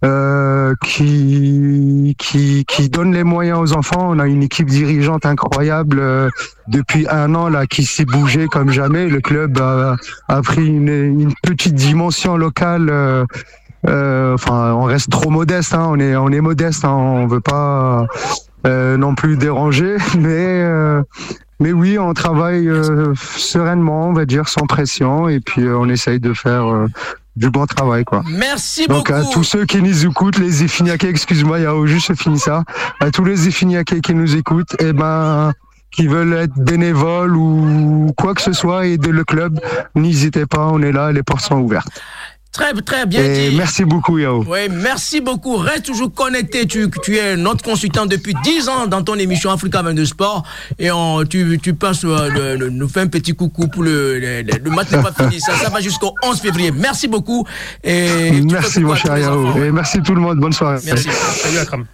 euh, 0.04 0.74
qui 0.82 2.14
qui 2.18 2.64
qui 2.66 2.88
donne 2.88 3.12
les 3.12 3.24
moyens 3.24 3.58
aux 3.58 3.72
enfants. 3.76 4.08
On 4.10 4.18
a 4.18 4.26
une 4.26 4.42
équipe 4.42 4.68
dirigeante 4.68 5.26
incroyable 5.26 5.98
euh, 5.98 6.30
depuis 6.68 7.06
un 7.08 7.34
an 7.34 7.48
là 7.48 7.66
qui 7.66 7.84
s'est 7.84 8.04
bougé 8.04 8.46
comme 8.46 8.70
jamais. 8.70 9.08
Le 9.08 9.20
club 9.20 9.58
a, 9.58 9.96
a 10.28 10.42
pris 10.42 10.66
une, 10.66 10.88
une, 10.88 11.34
petite 11.42 11.74
dimension 11.74 12.36
locale. 12.36 12.88
Euh, 12.90 13.24
euh, 13.86 14.34
enfin, 14.34 14.72
on 14.72 14.84
reste 14.84 15.10
trop 15.10 15.30
modeste. 15.30 15.74
Hein. 15.74 15.86
On 15.90 15.98
est 15.98 16.16
on 16.16 16.28
est 16.28 16.40
modeste. 16.40 16.84
Hein. 16.84 16.94
On 16.94 17.26
veut 17.26 17.40
pas 17.40 18.06
non 18.64 19.14
plus 19.14 19.36
déranger, 19.36 19.96
mais 20.18 20.64
mais 21.60 21.72
oui, 21.72 21.98
on 21.98 22.12
travaille 22.14 22.68
euh, 22.68 23.14
sereinement, 23.36 24.08
on 24.08 24.12
va 24.12 24.26
dire, 24.26 24.48
sans 24.48 24.66
pression, 24.66 25.28
et 25.28 25.40
puis 25.40 25.62
euh, 25.62 25.78
on 25.78 25.88
essaye 25.88 26.20
de 26.20 26.32
faire 26.32 26.66
euh, 26.66 26.86
du 27.36 27.50
bon 27.50 27.66
travail, 27.66 28.04
quoi. 28.04 28.22
Merci 28.28 28.86
Donc, 28.86 29.08
beaucoup. 29.08 29.12
à 29.12 29.24
tous 29.32 29.44
ceux 29.44 29.64
qui 29.64 29.80
nous 29.80 30.04
écoutent, 30.06 30.38
les 30.38 30.64
Effiniakais, 30.64 31.08
excuse-moi, 31.08 31.60
il 31.60 31.62
y 31.62 31.66
a 31.66 31.86
juste 31.86 32.14
fini 32.14 32.38
ça. 32.38 32.64
À 33.00 33.10
tous 33.10 33.24
les 33.24 33.48
Effiniakais 33.48 34.00
qui 34.00 34.14
nous 34.14 34.36
écoutent, 34.36 34.74
et 34.80 34.88
eh 34.88 34.92
ben, 34.92 35.52
qui 35.94 36.08
veulent 36.08 36.32
être 36.32 36.54
bénévoles 36.54 37.36
ou 37.36 38.12
quoi 38.16 38.34
que 38.34 38.42
ce 38.42 38.52
soit, 38.52 38.86
aider 38.86 39.12
le 39.12 39.24
club, 39.24 39.60
n'hésitez 39.94 40.44
pas, 40.44 40.66
on 40.66 40.82
est 40.82 40.90
là, 40.90 41.12
les 41.12 41.22
portes 41.22 41.42
sont 41.42 41.60
ouvertes. 41.60 41.88
Très, 42.54 42.72
très 42.72 43.04
bien 43.04 43.24
Et 43.24 43.50
dit. 43.50 43.56
Merci 43.56 43.84
beaucoup, 43.84 44.16
Yao. 44.16 44.44
Oui, 44.46 44.68
merci 44.70 45.20
beaucoup. 45.20 45.56
Reste 45.56 45.86
toujours 45.86 46.14
connecté. 46.14 46.66
Tu, 46.66 46.88
tu 47.02 47.16
es 47.16 47.36
notre 47.36 47.64
consultant 47.64 48.06
depuis 48.06 48.32
10 48.44 48.68
ans 48.68 48.86
dans 48.86 49.02
ton 49.02 49.16
émission 49.16 49.50
Africa 49.50 49.82
22 49.82 50.04
Sport. 50.06 50.44
Et 50.78 50.88
on, 50.92 51.24
tu, 51.24 51.58
tu 51.60 51.74
passes, 51.74 52.04
euh, 52.04 52.56
le, 52.56 52.70
nous 52.70 52.88
fais 52.88 53.00
un 53.00 53.08
petit 53.08 53.34
coucou 53.34 53.66
pour 53.66 53.82
le, 53.82 54.20
le, 54.20 54.42
le 54.42 54.70
match 54.70 54.90
n'est 54.92 55.02
pas 55.02 55.12
fini. 55.12 55.40
Ça, 55.40 55.56
ça 55.56 55.68
va 55.68 55.80
jusqu'au 55.80 56.14
11 56.22 56.40
février. 56.40 56.70
Merci 56.70 57.08
beaucoup. 57.08 57.44
Et 57.82 58.30
merci, 58.42 58.78
mon 58.80 58.94
cher 58.94 59.18
Yao. 59.18 59.56
Et 59.60 59.72
merci 59.72 60.00
tout 60.00 60.14
le 60.14 60.20
monde. 60.20 60.38
Bonne 60.38 60.52
soirée. 60.52 60.78
Merci. 60.84 61.08
Salut, 61.42 61.58
Akram. 61.58 61.84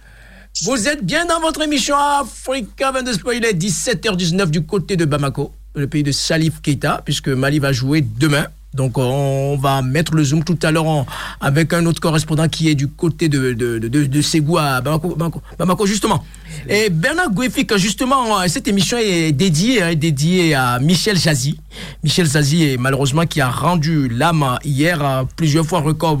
Vous 0.65 0.87
êtes 0.87 1.03
bien 1.03 1.25
dans 1.25 1.39
votre 1.39 1.63
émission 1.63 1.95
Africa 1.97 2.91
22 2.91 3.13
Sport. 3.13 3.33
Il 3.33 3.45
est 3.45 3.53
17h19 3.59 4.51
du 4.51 4.63
côté 4.63 4.95
de 4.95 5.05
Bamako, 5.05 5.53
le 5.73 5.87
pays 5.87 6.03
de 6.03 6.11
Salif 6.11 6.61
Keita, 6.61 7.01
puisque 7.03 7.29
Mali 7.29 7.57
va 7.57 7.71
jouer 7.71 8.01
demain 8.01 8.45
Donc 8.73 8.97
on 8.97 9.57
va 9.57 9.81
mettre 9.81 10.15
le 10.15 10.23
zoom 10.23 10.43
tout 10.43 10.57
à 10.63 10.71
l'heure 10.71 11.05
avec 11.41 11.73
un 11.73 11.85
autre 11.85 11.99
correspondant 11.99 12.47
qui 12.47 12.69
est 12.69 12.75
du 12.75 12.87
côté 12.87 13.27
de, 13.27 13.53
de, 13.53 13.79
de, 13.79 14.05
de 14.05 14.21
Ségou 14.21 14.57
à 14.57 14.79
Bamako, 14.81 15.17
Bamako, 15.57 15.85
justement. 15.85 16.23
Et 16.69 16.89
Bernard 16.89 17.31
Gouefik, 17.31 17.75
justement, 17.77 18.47
cette 18.47 18.67
émission 18.67 18.97
est 18.97 19.31
dédiée, 19.33 19.81
hein, 19.81 19.95
dédiée 19.95 20.53
à 20.53 20.79
Michel 20.79 21.17
Jazi. 21.17 21.59
Michel 22.03 22.29
Jazi 22.29 22.63
est 22.63 22.77
malheureusement 22.77 23.25
qui 23.25 23.41
a 23.41 23.49
rendu 23.49 24.07
l'âme 24.07 24.57
hier, 24.63 25.25
plusieurs 25.35 25.65
fois 25.65 25.81
record, 25.81 26.19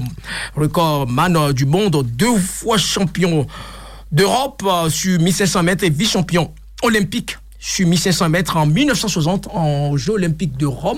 record 0.55 1.07
man 1.07 1.53
du 1.53 1.65
monde, 1.65 2.05
deux 2.17 2.37
fois 2.37 2.77
champion 2.77 3.47
d'Europe 4.11 4.61
euh, 4.65 4.89
sur 4.89 5.19
1500 5.19 5.63
mètres 5.63 5.83
et 5.85 5.89
vice-champion 5.89 6.51
olympique 6.83 7.37
sur 7.63 7.87
1500 7.87 8.29
mètres 8.29 8.57
en 8.57 8.65
1960 8.65 9.47
en 9.53 9.95
Jeux 9.95 10.13
olympiques 10.13 10.57
de 10.57 10.65
Rome, 10.65 10.97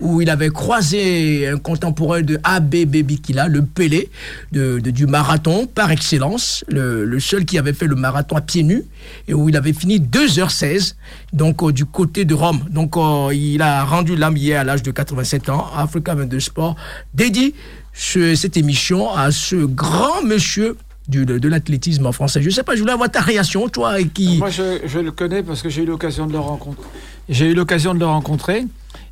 où 0.00 0.20
il 0.20 0.28
avait 0.28 0.48
croisé 0.48 1.46
un 1.46 1.56
contemporain 1.56 2.22
de 2.22 2.38
A.B. 2.42 2.84
Bikila, 2.84 3.46
le 3.46 3.64
Pelé 3.64 4.10
du 4.50 5.06
marathon 5.06 5.66
par 5.66 5.92
excellence, 5.92 6.64
le, 6.68 7.20
seul 7.20 7.44
qui 7.44 7.58
avait 7.58 7.72
fait 7.72 7.86
le 7.86 7.94
marathon 7.94 8.34
à 8.34 8.40
pieds 8.40 8.64
nus, 8.64 8.82
et 9.28 9.34
où 9.34 9.48
il 9.48 9.56
avait 9.56 9.72
fini 9.72 10.00
2h16, 10.00 10.94
donc 11.32 11.62
euh, 11.62 11.72
du 11.72 11.84
côté 11.84 12.24
de 12.24 12.34
Rome. 12.34 12.66
Donc 12.70 12.96
euh, 12.96 13.32
il 13.32 13.62
a 13.62 13.84
rendu 13.84 14.16
l'âme 14.16 14.36
hier 14.36 14.60
à 14.60 14.64
l'âge 14.64 14.82
de 14.82 14.90
87 14.90 15.48
ans, 15.48 15.68
Africa 15.76 16.16
22 16.16 16.40
Sport, 16.40 16.74
dédie 17.14 17.54
cette 17.94 18.56
émission 18.56 19.12
à 19.14 19.30
ce 19.30 19.56
grand 19.56 20.22
monsieur 20.24 20.76
de, 21.10 21.48
l'athlétisme 21.48 22.06
en 22.06 22.12
français. 22.12 22.40
Je 22.40 22.46
ne 22.46 22.50
sais 22.52 22.62
pas, 22.62 22.74
je 22.74 22.80
voulais 22.80 22.92
avoir 22.92 23.10
ta 23.10 23.20
réaction, 23.20 23.68
toi, 23.68 24.02
qui... 24.02 24.38
Moi, 24.38 24.50
je, 24.50 24.98
le 24.98 25.10
connais 25.10 25.42
parce 25.42 25.62
que 25.62 25.68
j'ai 25.68 25.82
eu 25.82 25.86
l'occasion 25.86 26.26
de 26.26 26.32
le 26.32 26.38
rencontrer. 26.38 26.84
J'ai 27.28 27.50
eu 27.50 27.54
l'occasion 27.54 27.94
de 27.94 27.98
le 27.98 28.06
rencontrer, 28.06 28.64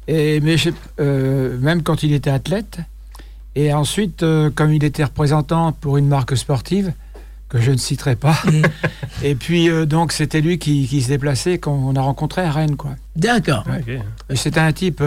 et, 0.06 0.40
mais 0.40 0.56
euh, 1.00 1.58
même 1.60 1.82
quand 1.82 2.02
il 2.02 2.12
était 2.12 2.30
athlète. 2.30 2.78
Et 3.54 3.72
ensuite, 3.72 4.22
euh, 4.22 4.50
comme 4.54 4.72
il 4.72 4.84
était 4.84 5.04
représentant 5.04 5.72
pour 5.72 5.96
une 5.96 6.08
marque 6.08 6.36
sportive, 6.36 6.92
que 7.48 7.60
je 7.60 7.70
ne 7.72 7.76
citerai 7.76 8.14
pas. 8.14 8.36
Mm. 8.44 8.62
et 9.24 9.34
puis, 9.34 9.68
euh, 9.68 9.86
donc, 9.86 10.12
c'était 10.12 10.40
lui 10.40 10.58
qui, 10.58 11.00
se 11.00 11.08
déplaçait 11.08 11.58
quand 11.58 11.72
on 11.72 11.96
a 11.96 12.00
rencontré 12.00 12.42
à 12.42 12.50
Rennes, 12.50 12.76
quoi. 12.76 12.92
D'accord. 13.16 13.64
C'était 14.34 14.60
un 14.60 14.72
type 14.72 15.02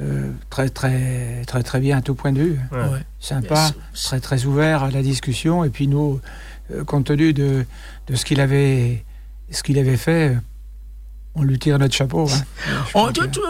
euh, 0.00 0.30
très 0.50 0.68
très 0.68 1.42
très 1.46 1.62
très 1.62 1.80
bien 1.80 1.98
à 1.98 2.02
tout 2.02 2.14
point 2.14 2.32
de 2.32 2.40
vue. 2.40 2.60
Sympa, 3.20 3.70
très 3.94 4.20
très 4.20 4.44
ouvert 4.44 4.84
à 4.84 4.90
la 4.90 5.02
discussion. 5.02 5.64
Et 5.64 5.70
puis 5.70 5.88
nous, 5.88 6.20
euh, 6.72 6.84
compte 6.84 7.06
tenu 7.06 7.32
de, 7.32 7.64
de 8.06 8.14
ce 8.14 8.24
qu'il 8.24 8.40
avait 8.40 9.04
ce 9.50 9.62
qu'il 9.62 9.78
avait 9.78 9.96
fait, 9.96 10.36
on 11.38 11.42
lui 11.42 11.58
tire 11.58 11.78
notre 11.78 11.94
chapeau. 11.94 12.28
Hein. 12.28 12.44
Oh, 12.94 13.08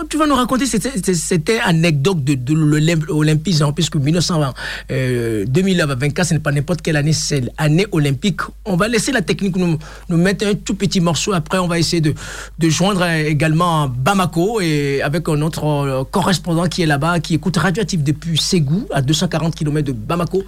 tu, 0.09 0.19
vas 0.19 0.27
nous 0.27 0.35
raconter 0.35 0.67
cette, 0.67 1.51
anecdote 1.65 2.23
de, 2.25 2.35
de 2.35 2.55
l'Olympisme, 2.55 3.73
puisque 3.75 3.97
1920, 3.97 4.53
euh, 4.91 5.45
2024, 5.47 6.27
ce 6.27 6.35
n'est 6.35 6.41
pas 6.41 6.53
n'importe 6.53 6.83
quelle 6.83 6.97
année, 6.97 7.13
c'est 7.13 7.43
l'année 7.59 7.87
olympique. 7.93 8.41
On 8.65 8.77
va 8.77 8.89
laisser 8.89 9.13
la 9.13 9.23
technique 9.23 9.57
nous, 9.57 9.79
nous 10.09 10.17
mettre 10.17 10.47
un 10.47 10.55
tout 10.55 10.75
petit 10.75 11.01
morceau. 11.01 11.33
Après, 11.33 11.59
on 11.59 11.69
va 11.69 11.79
essayer 11.79 12.01
de, 12.01 12.15
de 12.59 12.69
joindre 12.69 13.05
également 13.05 13.89
Bamako 13.89 14.61
et 14.61 15.01
avec 15.03 15.29
un 15.29 15.41
autre 15.43 15.65
euh, 15.65 16.05
correspondant 16.05 16.67
qui 16.67 16.83
est 16.83 16.87
là-bas, 16.87 17.21
qui 17.21 17.35
écoute 17.35 17.57
Radioactif 17.57 18.03
depuis 18.03 18.39
Ségou, 18.39 18.87
à 18.93 19.03
240 19.03 19.55
km 19.55 19.87
de 19.87 19.93
Bamako. 19.93 20.43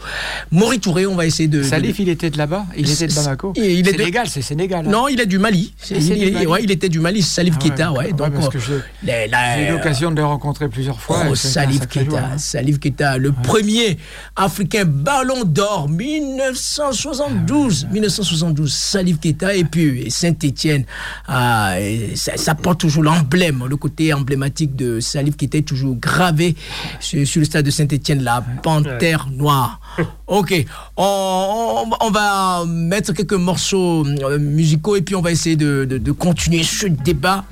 Maury 0.50 0.80
Touré, 0.80 1.06
on 1.06 1.14
va 1.14 1.26
essayer 1.26 1.48
de. 1.48 1.62
Salif, 1.62 1.98
il 1.98 2.08
était 2.08 2.30
de 2.30 2.38
là-bas? 2.38 2.66
Il 2.76 2.90
était 2.90 3.06
de 3.06 3.14
Bamako? 3.14 3.52
il 3.56 3.86
est 3.88 3.90
Sénégal, 3.90 4.28
c'est 4.28 4.42
Sénégal. 4.42 4.86
Hein. 4.86 4.90
Non, 4.90 5.08
il 5.08 5.20
est 5.20 5.26
du 5.26 5.38
Mali. 5.38 5.72
Ah, 5.90 5.94
il, 5.94 6.46
ouais, 6.46 6.60
il 6.62 6.70
était 6.70 6.88
du 6.88 7.00
Mali. 7.00 7.22
Salif 7.30 7.54
ah 7.56 7.62
Keita, 7.62 7.92
ouais. 7.92 8.12
donc, 8.12 8.32
parce 8.34 8.48
que 8.48 8.58
j'ai 8.58 8.74
eu 8.74 9.70
l'occasion 9.70 10.10
de 10.10 10.16
le 10.16 10.24
rencontrer 10.24 10.68
plusieurs 10.68 11.00
fois. 11.00 11.26
Oh, 11.30 11.36
Salif 11.36 11.86
Keita, 11.86 12.18
hein. 12.18 12.38
Salif 12.38 12.80
Keita, 12.80 13.18
le 13.18 13.30
premier 13.30 13.98
Africain 14.34 14.84
Ballon 14.84 15.44
d'Or 15.44 15.88
1972, 15.88 17.86
1972. 17.92 18.74
Salif 18.74 19.20
Keita 19.20 19.54
et 19.54 19.62
puis 19.62 20.10
Saint-Étienne, 20.10 20.84
ah, 21.28 21.76
ça, 22.16 22.54
porte 22.56 22.80
toujours 22.80 23.04
l'emblème, 23.04 23.64
le 23.68 23.76
côté 23.76 24.12
emblématique 24.12 24.74
de 24.74 24.98
Salif 24.98 25.36
Keita 25.36 25.58
est 25.58 25.62
toujours 25.62 25.94
gravé 25.96 26.56
sur, 26.98 27.20
le 27.20 27.44
stade 27.44 27.64
de 27.64 27.70
Saint-Étienne, 27.70 28.24
la 28.24 28.44
panthère 28.62 29.28
noire. 29.30 29.80
Ok, 30.26 30.54
on, 30.96 32.10
va 32.12 32.64
mettre 32.66 33.12
quelques 33.12 33.32
morceaux 33.32 34.04
euh, 34.06 34.38
musicaux 34.38 34.96
et 34.96 35.02
puis 35.02 35.14
on 35.16 35.20
va 35.20 35.30
essayer 35.30 35.56
de, 35.56 35.84
de 35.84 36.12
continuer 36.12 36.62
ce 36.62 36.86
débat 36.86 37.44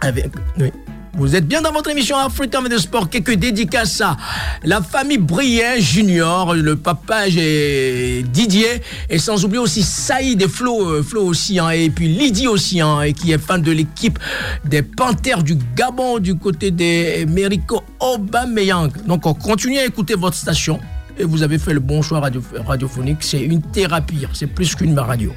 avec. 0.00 0.30
Vous 1.16 1.36
êtes 1.36 1.46
bien 1.46 1.62
dans 1.62 1.70
votre 1.70 1.90
émission 1.90 2.16
Africa 2.16 2.60
de 2.60 2.76
Sport. 2.76 3.08
Quelques 3.08 3.34
dédicaces 3.34 4.00
à 4.00 4.16
la 4.64 4.82
famille 4.82 5.18
Brien 5.18 5.78
Junior, 5.78 6.54
le 6.54 6.74
papa 6.74 7.28
Didier, 7.28 8.82
et 9.08 9.18
sans 9.18 9.44
oublier 9.44 9.60
aussi 9.60 9.82
Saïd 9.82 10.42
et 10.42 10.48
Flo, 10.48 10.88
euh, 10.88 11.02
Flo 11.04 11.22
aussi, 11.22 11.60
hein, 11.60 11.70
et 11.70 11.88
puis 11.90 12.08
Lydie 12.08 12.48
aussi, 12.48 12.80
hein, 12.80 13.02
et 13.02 13.12
qui 13.12 13.30
est 13.30 13.38
fan 13.38 13.62
de 13.62 13.70
l'équipe 13.70 14.18
des 14.64 14.82
Panthères 14.82 15.44
du 15.44 15.56
Gabon 15.76 16.18
du 16.18 16.36
côté 16.36 16.72
des 16.72 17.26
Mérico 17.26 17.82
Aubameyang. 18.00 18.90
Donc, 19.06 19.26
on 19.26 19.34
continue 19.34 19.78
à 19.78 19.84
écouter 19.84 20.14
votre 20.14 20.36
station 20.36 20.80
et 21.16 21.22
vous 21.24 21.44
avez 21.44 21.58
fait 21.58 21.74
le 21.74 21.80
bon 21.80 22.02
choix 22.02 22.20
radiophonique. 22.66 23.18
C'est 23.20 23.40
une 23.40 23.62
thérapie, 23.62 24.26
c'est 24.32 24.48
plus 24.48 24.74
qu'une 24.74 24.98
radio. 24.98 25.32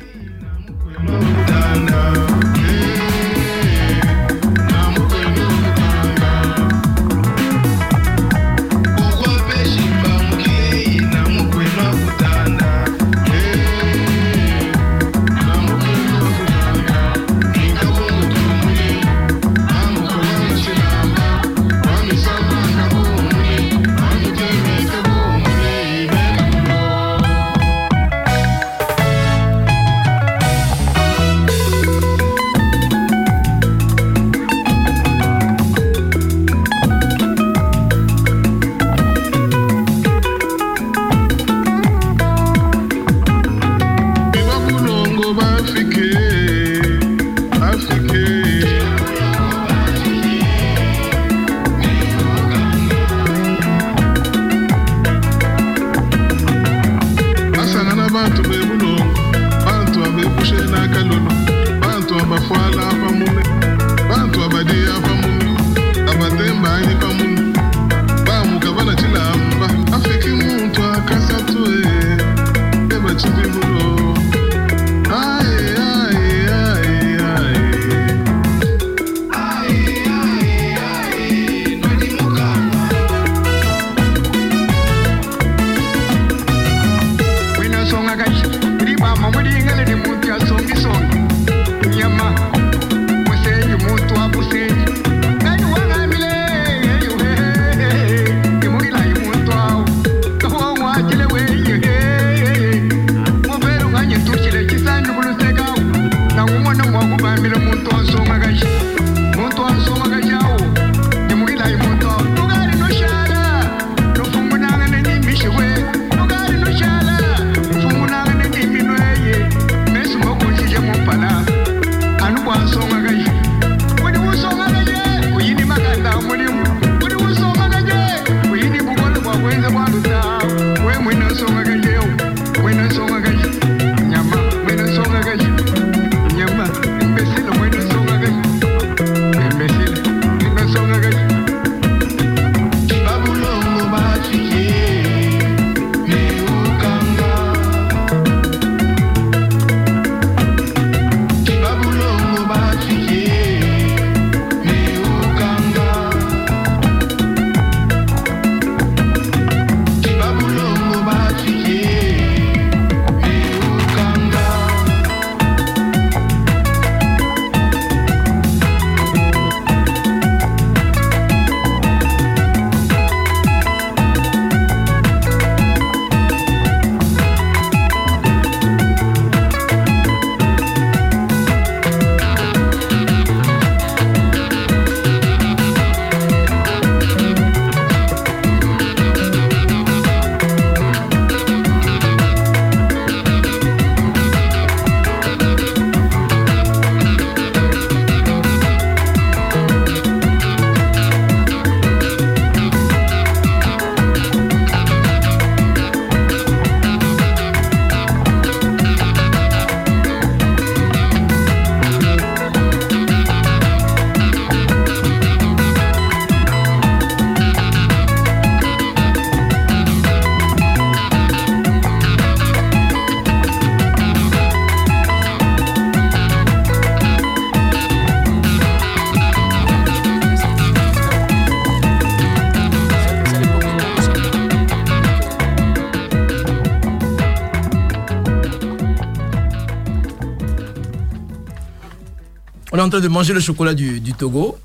On 242.72 242.78
est 242.78 242.82
en 242.82 242.90
train 242.90 243.00
de 243.00 243.08
manger 243.08 243.34
le 243.34 243.40
chocolat 243.40 243.74
du, 243.74 244.00
du 244.00 244.14
Togo 244.14 244.58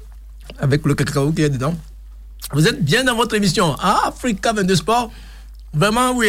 avec 0.58 0.84
le 0.84 0.94
cacao 0.94 1.30
qui 1.32 1.42
est 1.42 1.50
dedans. 1.50 1.74
Vous 2.52 2.66
êtes 2.66 2.84
bien 2.84 3.04
dans 3.04 3.14
votre 3.14 3.34
émission 3.36 3.74
Africa 3.76 4.52
22 4.52 4.74
Sport. 4.74 5.10
Vraiment, 5.72 6.12
oui, 6.12 6.28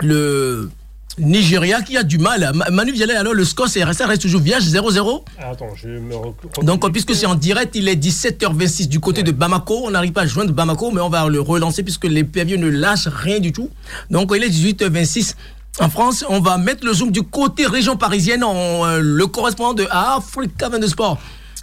le 0.00 0.70
Nigeria 1.18 1.82
qui 1.82 1.96
a 1.96 2.04
du 2.04 2.18
mal. 2.18 2.52
Manu 2.70 2.92
Vialet, 2.92 3.16
alors 3.16 3.34
le 3.34 3.44
score, 3.44 3.68
ça 3.68 3.84
reste 3.84 4.22
toujours 4.22 4.40
vierge 4.40 4.64
0-0. 4.64 5.22
Attends, 5.38 5.66
je 5.74 5.88
me 5.88 6.14
Donc, 6.62 6.90
puisque 6.92 7.14
c'est 7.14 7.26
en 7.26 7.34
direct, 7.34 7.74
il 7.74 7.88
est 7.88 7.96
17h26 7.96 8.86
du 8.86 9.00
côté 9.00 9.22
de 9.24 9.32
Bamako. 9.32 9.82
On 9.86 9.90
n'arrive 9.90 10.12
pas 10.12 10.22
à 10.22 10.26
joindre 10.26 10.52
Bamako, 10.52 10.92
mais 10.92 11.00
on 11.00 11.10
va 11.10 11.28
le 11.28 11.40
relancer 11.40 11.82
puisque 11.82 12.04
les 12.04 12.22
PV 12.24 12.56
ne 12.56 12.68
lâchent 12.68 13.08
rien 13.08 13.40
du 13.40 13.52
tout. 13.52 13.68
Donc, 14.10 14.30
il 14.34 14.42
est 14.44 14.48
18h26. 14.48 15.34
En 15.80 15.88
France, 15.90 16.24
on 16.28 16.40
va 16.40 16.58
mettre 16.58 16.84
le 16.84 16.92
zoom 16.92 17.10
du 17.12 17.22
côté 17.22 17.66
région 17.66 17.96
parisienne, 17.96 18.42
en, 18.42 18.84
euh, 18.84 19.00
le 19.00 19.26
correspondant 19.26 19.74
de 19.74 19.86
Africa 19.90 20.68
22 20.68 20.88
Sport, 20.88 21.18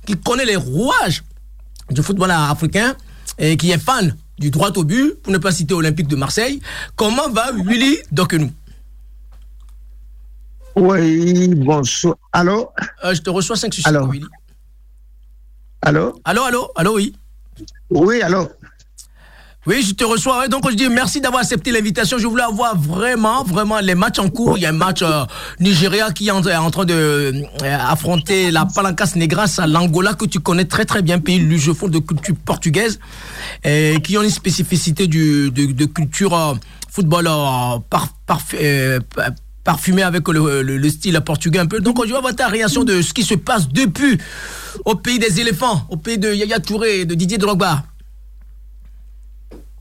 qui 0.05 0.15
connaît 0.17 0.45
les 0.45 0.55
rouages 0.55 1.23
du 1.89 2.01
football 2.01 2.31
africain 2.31 2.95
et 3.37 3.57
qui 3.57 3.71
est 3.71 3.77
fan 3.77 4.15
du 4.39 4.51
droit 4.51 4.71
au 4.75 4.83
but, 4.83 5.15
pour 5.21 5.33
ne 5.33 5.37
pas 5.37 5.51
citer 5.51 5.73
Olympique 5.73 6.07
de 6.07 6.15
Marseille. 6.15 6.61
Comment 6.95 7.29
va 7.29 7.51
Willy 7.53 7.97
Dokenou 8.11 8.51
Oui, 10.75 11.53
bonsoir. 11.55 12.15
Allô? 12.31 12.69
Euh, 13.03 13.13
Je 13.13 13.21
te 13.21 13.29
reçois 13.29 13.55
5 13.57 13.73
sur 13.73 13.87
allô? 13.87 14.07
Willy. 14.07 14.25
Allô? 15.81 16.19
Allô, 16.23 16.43
allô, 16.43 16.71
allô, 16.75 16.95
oui. 16.95 17.15
Oui, 17.89 18.21
allô? 18.21 18.49
Oui, 19.67 19.81
je 19.81 19.93
te 19.93 20.03
reçois. 20.03 20.47
Donc, 20.47 20.69
je 20.69 20.75
dis 20.75 20.89
merci 20.89 21.21
d'avoir 21.21 21.41
accepté 21.41 21.71
l'invitation. 21.71 22.19
Je 22.19 22.27
voulais 22.27 22.43
avoir 22.43 22.77
vraiment, 22.77 23.43
vraiment 23.43 23.79
les 23.79 23.95
matchs 23.95 24.19
en 24.19 24.29
cours. 24.29 24.57
Il 24.57 24.61
y 24.61 24.65
a 24.67 24.69
un 24.69 24.73
match 24.73 25.01
euh, 25.01 25.25
Nigeria 25.59 26.11
qui 26.11 26.27
est 26.27 26.31
en, 26.31 26.41
train 26.69 26.85
de 26.85 26.93
euh, 26.93 27.41
affronter 27.63 28.51
la 28.51 28.67
Palancas 28.67 29.13
Negras 29.15 29.55
à 29.57 29.65
l'Angola 29.65 30.13
que 30.13 30.25
tu 30.25 30.39
connais 30.39 30.65
très 30.65 30.85
très 30.85 31.01
bien, 31.01 31.17
pays 31.19 31.39
lusophone 31.39 31.89
de 31.89 31.99
culture 31.99 32.35
portugaise, 32.45 32.99
qui 33.63 34.17
ont 34.17 34.21
une 34.21 34.29
spécificité 34.29 35.07
de, 35.07 35.85
culture 35.85 36.35
euh, 36.35 36.53
football 36.91 37.27
par, 37.89 38.09
parfumé 39.63 40.03
avec 40.03 40.27
le, 40.27 40.89
style 40.89 41.19
portugais 41.21 41.59
un 41.59 41.65
peu. 41.65 41.79
Donc, 41.79 41.99
je 42.05 42.11
vais 42.11 42.17
avoir 42.17 42.35
ta 42.35 42.47
réaction 42.49 42.83
de 42.83 43.01
ce 43.01 43.13
qui 43.13 43.23
se 43.23 43.33
passe 43.33 43.67
depuis 43.69 44.19
au 44.85 44.93
pays 44.93 45.17
des 45.17 45.39
éléphants, 45.39 45.87
au 45.89 45.97
pays 45.97 46.19
de 46.19 46.31
Yaya 46.31 46.59
Touré 46.59 47.05
de 47.05 47.15
Didier 47.15 47.39
Drogba. 47.39 47.83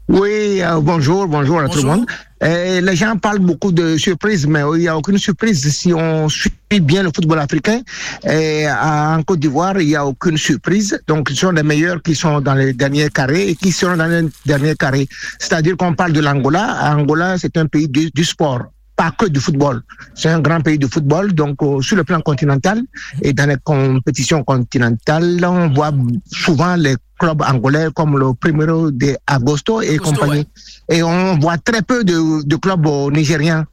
Oui, 0.07 0.61
euh, 0.61 0.81
bonjour, 0.83 1.27
bonjour 1.27 1.61
à 1.61 1.69
tout 1.69 1.79
le 1.79 1.87
monde. 1.87 2.07
Euh, 2.43 2.83
les 2.83 2.95
gens 2.95 3.17
parlent 3.17 3.38
beaucoup 3.38 3.73
de 3.73 3.97
surprises, 3.97 4.47
mais 4.47 4.61
il 4.75 4.81
n'y 4.81 4.88
a 4.88 4.99
aucune 4.99 5.17
surprise 5.17 5.67
si 5.73 5.95
on 5.95 6.29
suit 6.29 6.53
bien 6.83 7.03
le 7.03 7.09
football 7.14 7.38
africain. 7.38 7.81
Et 8.29 8.67
en 8.69 9.23
Côte 9.23 9.40
d'Ivoire, 9.40 9.81
il 9.81 9.88
n'y 9.88 9.97
a 9.97 10.05
aucune 10.05 10.37
surprise. 10.37 11.01
Donc, 11.07 11.31
ce 11.31 11.35
sont 11.35 11.53
les 11.53 11.62
meilleurs 11.62 12.03
qui 12.03 12.14
sont 12.14 12.43
dans 12.43 12.53
les 12.53 12.75
derniers 12.75 13.09
carrés 13.09 13.49
et 13.49 13.55
qui 13.55 13.73
seront 13.73 13.97
dans 13.97 14.07
les 14.07 14.29
derniers 14.45 14.75
carrés. 14.75 15.09
C'est-à-dire 15.38 15.75
qu'on 15.79 15.95
parle 15.95 16.12
de 16.12 16.21
l'Angola. 16.21 16.95
Angola, 16.95 17.37
c'est 17.38 17.57
un 17.57 17.67
pays 17.67 17.88
du, 17.88 18.11
du 18.11 18.25
sport 18.25 18.61
pas 18.97 19.11
que 19.11 19.27
du 19.27 19.41
football. 19.41 19.83
C'est 20.15 20.29
un 20.29 20.41
grand 20.41 20.61
pays 20.61 20.79
de 20.79 20.87
football, 20.87 21.33
donc 21.33 21.63
euh, 21.63 21.81
sur 21.81 21.97
le 21.97 22.05
plan 22.05 22.21
continental 22.21 22.81
et 23.23 23.33
dans 23.33 23.49
les 23.49 23.57
compétitions 23.63 24.45
continentales, 24.45 25.45
on 25.45 25.69
voit 25.71 25.93
souvent 26.31 26.77
les 26.77 26.97
clubs 27.19 27.43
angolais 27.43 27.89
comme 27.95 28.19
le 28.19 28.35
Primero 28.35 28.91
de 28.91 29.17
Agosto 29.27 29.81
et 29.83 29.97
compagnie. 29.99 30.47
Et 30.89 31.03
on 31.03 31.39
voit 31.39 31.59
très 31.59 31.83
peu 31.83 32.05
de, 32.05 32.45
de 32.45 32.57
clubs 32.57 32.87
nigériens. 33.13 33.67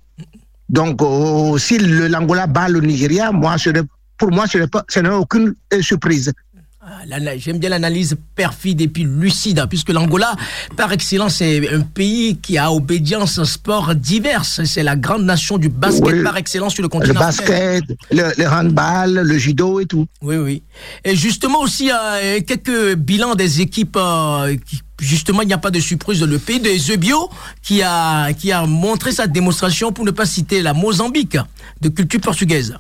Donc, 0.70 1.02
euh, 1.02 1.58
si 1.58 1.78
l'Angola 1.78 2.48
bat 2.48 2.70
le 2.70 2.80
Nigeria, 2.80 3.32
moi, 3.32 3.56
pour 4.18 4.32
moi, 4.32 4.46
ce 4.48 5.00
n'est 5.00 5.10
aucune 5.10 5.54
surprise. 5.82 6.32
Ah, 6.84 7.04
j'aime 7.38 7.60
bien 7.60 7.70
l'analyse 7.70 8.18
perfide 8.34 8.82
et 8.82 8.88
puis 8.88 9.04
lucide, 9.04 9.64
puisque 9.70 9.90
l'Angola, 9.90 10.36
par 10.76 10.92
excellence, 10.92 11.40
est 11.40 11.72
un 11.72 11.82
pays 11.82 12.38
qui 12.38 12.58
a 12.58 12.72
obédience 12.72 13.44
sport 13.44 13.94
diverses. 13.94 14.64
C'est 14.66 14.82
la 14.82 14.96
grande 14.96 15.24
nation 15.24 15.60
du 15.60 15.70
basket 15.70 16.24
par 16.24 16.38
excellence 16.38 16.74
sur 16.74 16.82
le 16.82 16.90
continent. 16.90 17.14
Le 17.14 17.20
basket, 17.20 17.84
le, 18.10 18.48
handball, 18.48 19.14
le 19.14 19.38
judo 19.38 19.80
et 19.80 19.86
tout. 19.86 20.08
Oui, 20.24 20.38
oui. 20.38 20.64
Et 21.06 21.16
justement 21.16 21.60
aussi, 21.62 21.92
euh, 21.92 22.40
quelques 22.48 22.96
bilans 22.96 23.36
des 23.36 23.62
équipes 23.62 23.98
euh, 23.98 24.56
justement, 25.00 25.44
il 25.44 25.48
n'y 25.50 25.54
a 25.54 25.60
pas 25.60 25.72
de 25.72 25.80
surprise. 25.80 26.24
Le 26.24 26.40
pays 26.40 26.60
de 26.60 26.70
Zebio 26.70 27.30
qui 27.62 27.84
a, 27.84 28.34
qui 28.34 28.52
a 28.52 28.66
montré 28.66 29.12
sa 29.12 29.28
démonstration, 29.28 29.92
pour 29.92 30.04
ne 30.04 30.12
pas 30.12 30.26
citer 30.26 30.64
la 30.64 30.74
Mozambique, 30.74 31.38
de 31.82 31.90
culture 31.90 32.22
portugaise. 32.22 32.76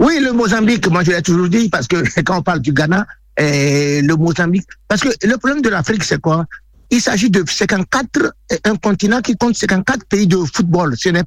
Oui, 0.00 0.18
le 0.18 0.32
Mozambique, 0.32 0.88
moi 0.88 1.04
je 1.04 1.12
l'ai 1.12 1.22
toujours 1.22 1.48
dit, 1.48 1.68
parce 1.68 1.86
que 1.86 1.96
quand 2.22 2.38
on 2.38 2.42
parle 2.42 2.60
du 2.60 2.72
Ghana, 2.72 3.06
et 3.36 4.02
le 4.02 4.16
Mozambique, 4.16 4.66
parce 4.88 5.02
que 5.02 5.08
le 5.26 5.36
problème 5.36 5.62
de 5.62 5.68
l'Afrique, 5.68 6.04
c'est 6.04 6.20
quoi? 6.20 6.46
Il 6.90 7.00
s'agit 7.00 7.30
de 7.30 7.44
54, 7.46 8.34
un 8.64 8.76
continent 8.76 9.20
qui 9.20 9.36
compte 9.36 9.56
54 9.56 10.04
pays 10.06 10.26
de 10.26 10.38
football. 10.52 10.96
Ce 10.98 11.10
n'est 11.10 11.22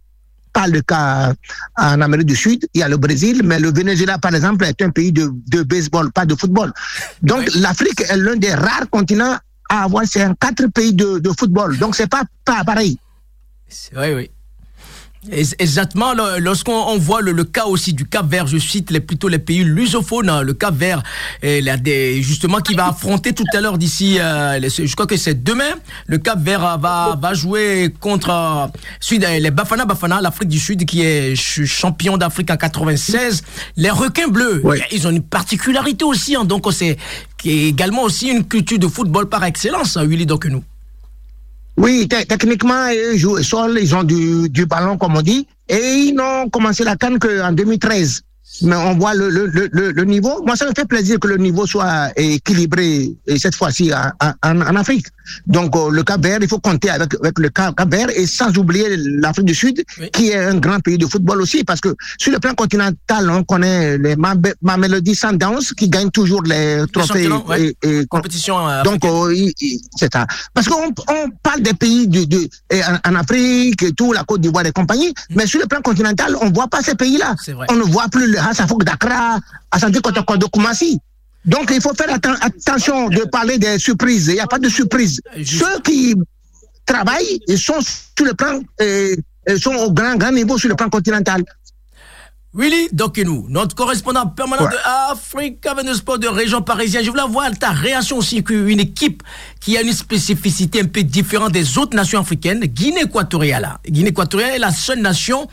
pas 0.52 0.68
le 0.68 0.82
cas 0.82 1.34
en 1.78 2.02
Amérique 2.02 2.28
du 2.28 2.36
Sud. 2.36 2.68
Il 2.74 2.82
y 2.82 2.84
a 2.84 2.90
le 2.90 2.98
Brésil, 2.98 3.42
mais 3.44 3.60
le 3.60 3.72
Venezuela, 3.72 4.18
par 4.18 4.36
exemple, 4.36 4.66
est 4.66 4.82
un 4.82 4.90
pays 4.90 5.12
de, 5.12 5.32
de 5.48 5.64
baseball, 5.64 6.12
pas 6.12 6.26
de 6.26 6.36
football. 6.36 6.74
Donc 7.22 7.50
l'Afrique 7.56 8.02
est 8.02 8.18
l'un 8.18 8.36
des 8.36 8.54
rares 8.54 8.90
continents 8.90 9.38
à 9.70 9.84
avoir 9.84 10.06
54 10.06 10.68
pays 10.68 10.94
de, 10.94 11.20
de 11.20 11.30
football. 11.40 11.78
Donc 11.78 11.96
c'est 11.96 12.10
pas, 12.10 12.24
pas 12.44 12.64
pareil. 12.66 12.98
Oui, 13.96 14.14
oui. 14.14 14.32
Exactement, 15.32 16.14
lorsqu'on 16.40 16.98
voit 16.98 17.22
le, 17.22 17.44
cas 17.44 17.66
aussi 17.66 17.94
du 17.94 18.06
Cap 18.06 18.30
Vert, 18.30 18.48
je 18.48 18.58
cite 18.58 18.92
les, 18.92 19.00
plutôt 19.00 19.30
les 19.30 19.40
pays 19.40 19.64
lusophones, 19.64 20.30
hein, 20.30 20.42
le 20.42 20.54
Cap 20.54 20.76
Vert, 20.76 21.02
et 21.42 22.22
justement 22.22 22.60
qui 22.60 22.74
va 22.74 22.90
affronter 22.90 23.34
tout 23.34 23.46
à 23.54 23.62
l'heure 23.62 23.78
d'ici, 23.78 24.18
euh, 24.20 24.60
je 24.62 24.94
crois 24.94 25.08
que 25.08 25.18
c'est 25.18 25.44
demain, 25.44 25.72
le 26.08 26.18
Cap 26.18 26.40
Vert 26.44 26.78
va, 26.78 27.18
va 27.20 27.34
jouer 27.34 27.94
contre 28.00 28.30
euh, 28.30 29.40
les 29.40 29.52
Bafana 29.52 29.86
Bafana, 29.86 30.22
l'Afrique 30.22 30.50
du 30.50 30.60
Sud 30.60 30.86
qui 30.86 31.02
est 31.02 31.36
champion 31.36 32.18
d'Afrique 32.18 32.52
en 32.52 32.58
96. 32.58 33.44
Les 33.78 33.92
requins 33.92 34.28
bleus, 34.28 34.64
ils 34.92 35.08
ont 35.08 35.12
une 35.12 35.24
particularité 35.24 36.04
aussi, 36.04 36.36
hein, 36.36 36.44
donc 36.44 36.66
c'est 36.74 36.98
également 37.46 38.04
aussi 38.04 38.30
une 38.30 38.46
culture 38.46 38.80
de 38.80 38.88
football 38.88 39.30
par 39.30 39.44
excellence, 39.44 39.98
hein, 39.98 40.06
Willy 40.06 40.26
nous. 40.26 40.64
Oui, 41.78 42.08
techniquement, 42.08 42.88
ils 42.88 43.18
jouent 43.18 43.40
ils 43.40 43.96
ont 43.96 44.04
du, 44.04 44.50
du 44.50 44.66
ballon, 44.66 44.98
comme 44.98 45.16
on 45.18 45.22
dit, 45.22 45.48
et 45.68 45.78
ils 45.78 46.14
n'ont 46.14 46.50
commencé 46.50 46.84
la 46.84 46.96
canne 46.96 47.18
qu'en 47.20 47.52
2013 47.52 48.22
mais 48.62 48.76
on 48.76 48.96
voit 48.98 49.14
le, 49.14 49.30
le, 49.30 49.48
le, 49.48 49.92
le, 49.92 50.04
niveau. 50.04 50.44
Moi, 50.46 50.56
ça 50.56 50.66
me 50.66 50.74
fait 50.76 50.86
plaisir 50.86 51.20
que 51.20 51.28
le 51.28 51.38
niveau 51.38 51.66
soit 51.66 52.12
équilibré 52.16 53.12
et 53.26 53.40
cette 53.40 53.56
fois-ci 53.56 53.92
en, 53.94 54.12
en, 54.44 54.62
en, 54.62 54.76
Afrique. 54.76 55.08
Donc, 55.48 55.76
euh, 55.76 55.90
le 55.90 56.04
Cap 56.04 56.22
Vert, 56.22 56.40
il 56.42 56.48
faut 56.48 56.60
compter 56.60 56.90
avec, 56.90 57.16
avec 57.16 57.40
le 57.40 57.50
Cap, 57.50 57.74
Vert 57.90 58.10
et 58.16 58.28
sans 58.28 58.56
oublier 58.58 58.96
l'Afrique 58.98 59.46
du 59.46 59.56
Sud, 59.56 59.84
qui 60.12 60.30
est 60.30 60.38
un 60.38 60.58
grand 60.58 60.80
pays 60.80 60.98
de 60.98 61.06
football 61.06 61.42
aussi, 61.42 61.64
parce 61.64 61.80
que 61.80 61.96
sur 62.18 62.32
le 62.32 62.40
plan 62.40 62.54
continental, 62.54 63.30
on 63.30 63.44
connaît 63.44 63.98
les 63.98 64.16
Mamelody 64.62 65.16
Sundowns 65.16 65.64
qui 65.78 65.90
gagnent 65.90 66.12
toujours 66.12 66.44
les 66.44 66.84
trophées 66.92 67.30
et, 67.58 67.76
et, 67.82 68.06
compétition. 68.08 68.68
Euh, 68.68 68.84
donc, 68.84 69.04
euh, 69.06 69.34
c'est 69.96 70.12
ça. 70.12 70.28
Parce 70.54 70.68
qu'on 70.68 70.94
on 71.08 71.30
parle 71.42 71.62
des 71.62 71.74
pays 71.74 72.08
de 72.08 72.50
en, 73.08 73.16
Afrique 73.16 73.82
et 73.84 73.94
tout, 73.94 74.14
la 74.14 74.24
Côte 74.24 74.42
d'Ivoire 74.42 74.66
et 74.66 74.72
compagnie, 74.72 75.10
mm. 75.10 75.36
mais 75.36 75.48
sur 75.48 75.60
le 75.62 75.68
plan 75.68 75.82
continental, 75.82 76.36
on 76.42 76.52
voit 76.52 76.68
pas 76.68 76.82
ces 76.82 76.96
pays-là. 76.96 77.36
On 77.70 77.76
ne 77.76 77.84
voit 77.84 78.10
plus 78.10 78.33
le 78.34 78.40
Hassafouk 78.40 78.84
d'Accra, 78.84 79.40
Asante 79.72 79.94
de 79.94 80.46
Koumassi. 80.46 81.00
Donc 81.46 81.72
il 81.74 81.82
faut 81.82 81.94
faire 81.94 82.14
attention 82.14 83.10
de 83.10 83.24
parler 83.26 83.58
des 83.58 83.80
surprises. 83.80 84.28
Il 84.28 84.36
n'y 84.36 84.40
a 84.40 84.48
pas 84.48 84.60
de 84.60 84.70
surprise. 84.70 85.22
Ceux 85.46 85.80
qui 85.84 86.16
travaillent, 86.86 87.40
ils 87.48 87.60
sont 87.60 87.80
sur 87.82 88.26
le 88.26 88.34
plan, 88.34 88.60
euh, 88.82 89.16
ils 89.48 89.60
sont 89.60 89.74
au 89.76 89.92
grand, 89.92 90.16
grand 90.16 90.32
niveau 90.32 90.58
sur 90.58 90.70
le 90.70 90.76
plan 90.76 90.90
continental. 90.90 91.44
Willy 92.56 92.88
nous, 93.26 93.48
notre 93.50 93.74
correspondant 93.74 94.28
permanent 94.28 94.66
de 94.66 95.12
Africa 95.12 95.74
Sport 95.96 96.20
de 96.20 96.28
région 96.28 96.62
parisienne. 96.62 97.04
Je 97.04 97.10
voulais 97.10 97.24
voir 97.28 97.50
ta 97.58 97.72
réaction 97.72 98.18
aussi 98.18 98.44
qu'une 98.44 98.80
équipe 98.80 99.24
qui 99.60 99.76
a 99.76 99.82
une 99.82 99.92
spécificité 99.92 100.82
un 100.82 100.86
peu 100.86 101.02
différente 101.02 101.52
des 101.52 101.80
autres 101.80 101.96
nations 101.96 102.20
africaines, 102.20 102.60
Guinée 102.60 103.06
équatoriale. 103.06 103.80
Guinée 103.90 104.10
équatoriale 104.10 104.52
est 104.52 104.60
la 104.60 104.72
seule 104.72 105.02
nation 105.02 105.48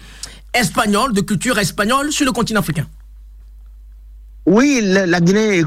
espagnole, 0.55 1.13
de 1.13 1.21
culture 1.21 1.59
espagnole 1.59 2.13
sur 2.13 2.27
le 2.27 2.33
continent 2.33 2.61
africain. 2.61 2.87
Oui, 4.47 4.81
la, 4.83 5.21
Guinée 5.21 5.63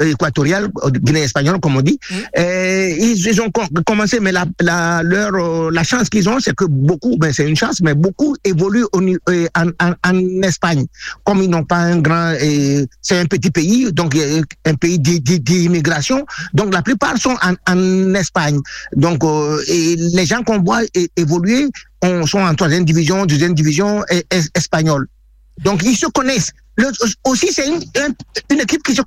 équatoriale, 0.00 0.70
Guinée 0.92 1.22
espagnole, 1.22 1.58
comme 1.58 1.76
on 1.76 1.80
dit, 1.80 1.98
euh, 2.38 2.94
ils, 2.96 3.40
ont 3.40 3.50
commencé, 3.84 4.20
mais 4.20 4.30
la, 4.30 4.44
la, 4.60 5.02
leur, 5.02 5.34
euh, 5.34 5.70
la 5.72 5.82
chance 5.82 6.08
qu'ils 6.10 6.28
ont, 6.28 6.38
c'est 6.38 6.54
que 6.54 6.66
beaucoup, 6.66 7.16
ben 7.16 7.32
c'est 7.32 7.48
une 7.48 7.56
chance, 7.56 7.80
mais 7.80 7.94
beaucoup 7.94 8.36
évoluent 8.44 8.84
euh, 8.94 9.46
en, 9.56 9.68
en, 9.80 9.94
en, 10.04 10.42
Espagne. 10.42 10.84
Comme 11.24 11.42
ils 11.42 11.50
n'ont 11.50 11.64
pas 11.64 11.78
un 11.78 11.98
grand, 11.98 12.34
c'est 13.00 13.18
un 13.18 13.26
petit 13.26 13.50
pays, 13.50 13.90
donc 13.92 14.16
un 14.64 14.74
pays 14.74 14.98
d'immigration, 14.98 16.24
donc 16.52 16.72
la 16.72 16.82
plupart 16.82 17.16
sont 17.16 17.36
en, 17.42 17.54
en 17.66 18.14
Espagne. 18.14 18.60
Donc, 18.94 19.24
et 19.66 19.96
les 19.96 20.26
gens 20.26 20.42
qu'on 20.42 20.60
voit 20.62 20.82
évoluer 21.16 21.68
on, 22.02 22.26
sont 22.26 22.40
en 22.40 22.54
troisième 22.54 22.84
division, 22.84 23.26
deuxième 23.26 23.54
division 23.54 24.04
espagnole. 24.54 25.06
Donc 25.64 25.82
ils 25.84 25.96
se 25.96 26.06
connaissent. 26.06 26.52
aussi, 27.24 27.52
c'est 27.52 27.66
une, 27.68 27.80
une, 28.50 28.60
équipe 28.60 28.82
qui 28.82 28.94
se 28.94 29.02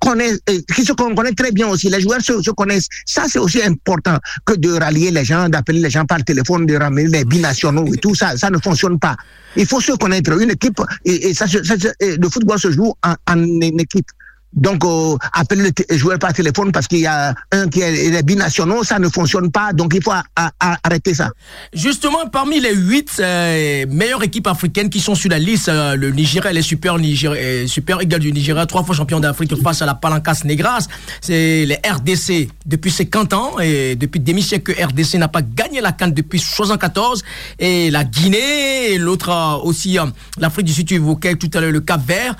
connaît, 0.00 0.32
qui 0.74 0.84
se 0.84 0.92
connaît 0.92 1.32
très 1.32 1.52
bien 1.52 1.68
aussi. 1.68 1.88
Les 1.88 2.00
joueurs 2.00 2.20
se, 2.20 2.42
se 2.42 2.50
connaissent. 2.50 2.88
Ça, 3.06 3.26
c'est 3.28 3.38
aussi 3.38 3.62
important 3.62 4.18
que 4.44 4.54
de 4.54 4.72
rallier 4.72 5.10
les 5.10 5.24
gens, 5.24 5.48
d'appeler 5.48 5.80
les 5.80 5.90
gens 5.90 6.04
par 6.04 6.24
téléphone, 6.24 6.66
de 6.66 6.76
ramener 6.76 7.06
les 7.06 7.24
binationaux 7.24 7.92
et 7.92 7.98
tout 7.98 8.14
ça. 8.14 8.36
Ça 8.36 8.50
ne 8.50 8.58
fonctionne 8.58 8.98
pas. 8.98 9.16
Il 9.56 9.66
faut 9.66 9.80
se 9.80 9.92
connaître. 9.92 10.32
Une 10.40 10.50
équipe, 10.50 10.80
et, 11.04 11.34
ça, 11.34 11.44
le 11.46 12.28
football 12.28 12.58
se 12.58 12.70
joue 12.70 12.94
en 13.04 13.60
équipe. 13.60 14.06
Donc, 14.52 14.84
euh, 14.84 15.16
appeler 15.32 15.70
le 15.88 15.96
joueur 15.96 16.18
par 16.18 16.32
téléphone 16.32 16.72
parce 16.72 16.88
qu'il 16.88 17.00
y 17.00 17.06
a 17.06 17.34
un 17.52 17.68
qui 17.68 17.80
est, 17.82 18.06
est 18.12 18.22
binationaux, 18.22 18.82
ça 18.82 18.98
ne 18.98 19.08
fonctionne 19.08 19.50
pas. 19.50 19.72
Donc, 19.72 19.92
il 19.94 20.02
faut 20.02 20.12
arrêter 20.58 21.14
ça. 21.14 21.30
Justement, 21.72 22.26
parmi 22.26 22.60
les 22.60 22.74
huit 22.74 23.10
euh, 23.20 23.86
meilleures 23.88 24.24
équipes 24.24 24.48
africaines 24.48 24.90
qui 24.90 25.00
sont 25.00 25.14
sur 25.14 25.30
la 25.30 25.38
liste, 25.38 25.68
euh, 25.68 25.94
le 25.94 26.10
Nigeria, 26.10 26.52
les 26.52 26.62
super, 26.62 26.98
Nigeria, 26.98 27.66
super 27.68 28.02
Eagles 28.02 28.18
du 28.18 28.32
Nigeria, 28.32 28.66
trois 28.66 28.82
fois 28.82 28.94
champion 28.94 29.20
d'Afrique 29.20 29.54
face 29.62 29.82
à 29.82 29.86
la 29.86 29.94
Palancas 29.94 30.40
Negras, 30.44 30.88
c'est 31.20 31.64
les 31.64 31.78
RDC 31.88 32.48
depuis 32.66 32.90
50 32.90 33.32
ans 33.32 33.60
et 33.60 33.94
depuis 33.94 34.18
des 34.18 34.40
siècles 34.40 34.74
que 34.74 34.84
RDC 34.84 35.14
n'a 35.14 35.28
pas 35.28 35.42
gagné 35.42 35.80
la 35.80 35.92
canne 35.92 36.12
depuis 36.12 36.38
74 36.38 37.22
et 37.58 37.90
la 37.90 38.04
Guinée 38.04 38.98
l'autre 38.98 39.60
aussi 39.64 39.98
l'Afrique 40.38 40.66
du 40.66 40.72
Sud, 40.72 40.86
tu 40.88 40.94
évoquais 40.94 41.34
tout 41.36 41.50
à 41.54 41.60
l'heure 41.60 41.72
le 41.72 41.80
Cap 41.80 42.00
Vert. 42.06 42.36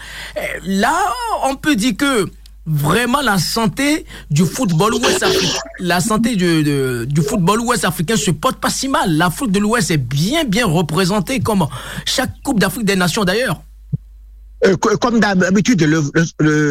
là, 0.64 0.94
on 1.44 1.56
peut 1.56 1.76
dire 1.76 1.94
que 2.00 2.26
vraiment 2.64 3.20
la 3.20 3.38
santé 3.38 4.06
du 4.30 4.46
football 4.46 4.94
ouest 4.94 5.22
africain, 5.22 5.58
la 5.80 6.00
santé 6.00 6.34
du, 6.34 7.06
du 7.06 7.22
football 7.22 7.60
ouest 7.60 7.84
africain 7.84 8.16
se 8.16 8.30
porte 8.30 8.58
pas 8.58 8.70
si 8.70 8.88
mal. 8.88 9.16
L'Afrique 9.18 9.52
de 9.52 9.58
l'Ouest 9.58 9.90
est 9.90 9.98
bien 9.98 10.44
bien 10.44 10.66
représentée 10.66 11.40
comme 11.40 11.66
chaque 12.06 12.40
Coupe 12.42 12.58
d'Afrique 12.58 12.86
des 12.86 12.96
Nations 12.96 13.24
d'ailleurs. 13.24 13.62
Euh, 14.66 14.76
comme 14.76 15.20
d'habitude, 15.20 15.82
le, 15.82 16.02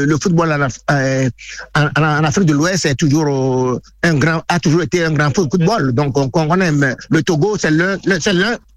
le, 0.06 0.18
football 0.22 0.52
en, 0.52 0.68
euh, 0.94 1.30
en, 1.76 2.24
Afrique 2.24 2.46
de 2.46 2.54
l'Ouest 2.54 2.86
est 2.86 2.94
toujours 2.94 3.26
euh, 3.28 3.80
un 4.04 4.14
grand, 4.14 4.44
a 4.48 4.60
toujours 4.60 4.84
été 4.84 5.04
un 5.04 5.12
grand 5.12 5.34
football. 5.34 5.92
Donc, 5.94 6.16
on, 6.16 6.30
connaît 6.30 6.72
le 7.10 7.24
Togo, 7.24 7.58
c'est 7.58 7.72
l'un, 7.72 7.98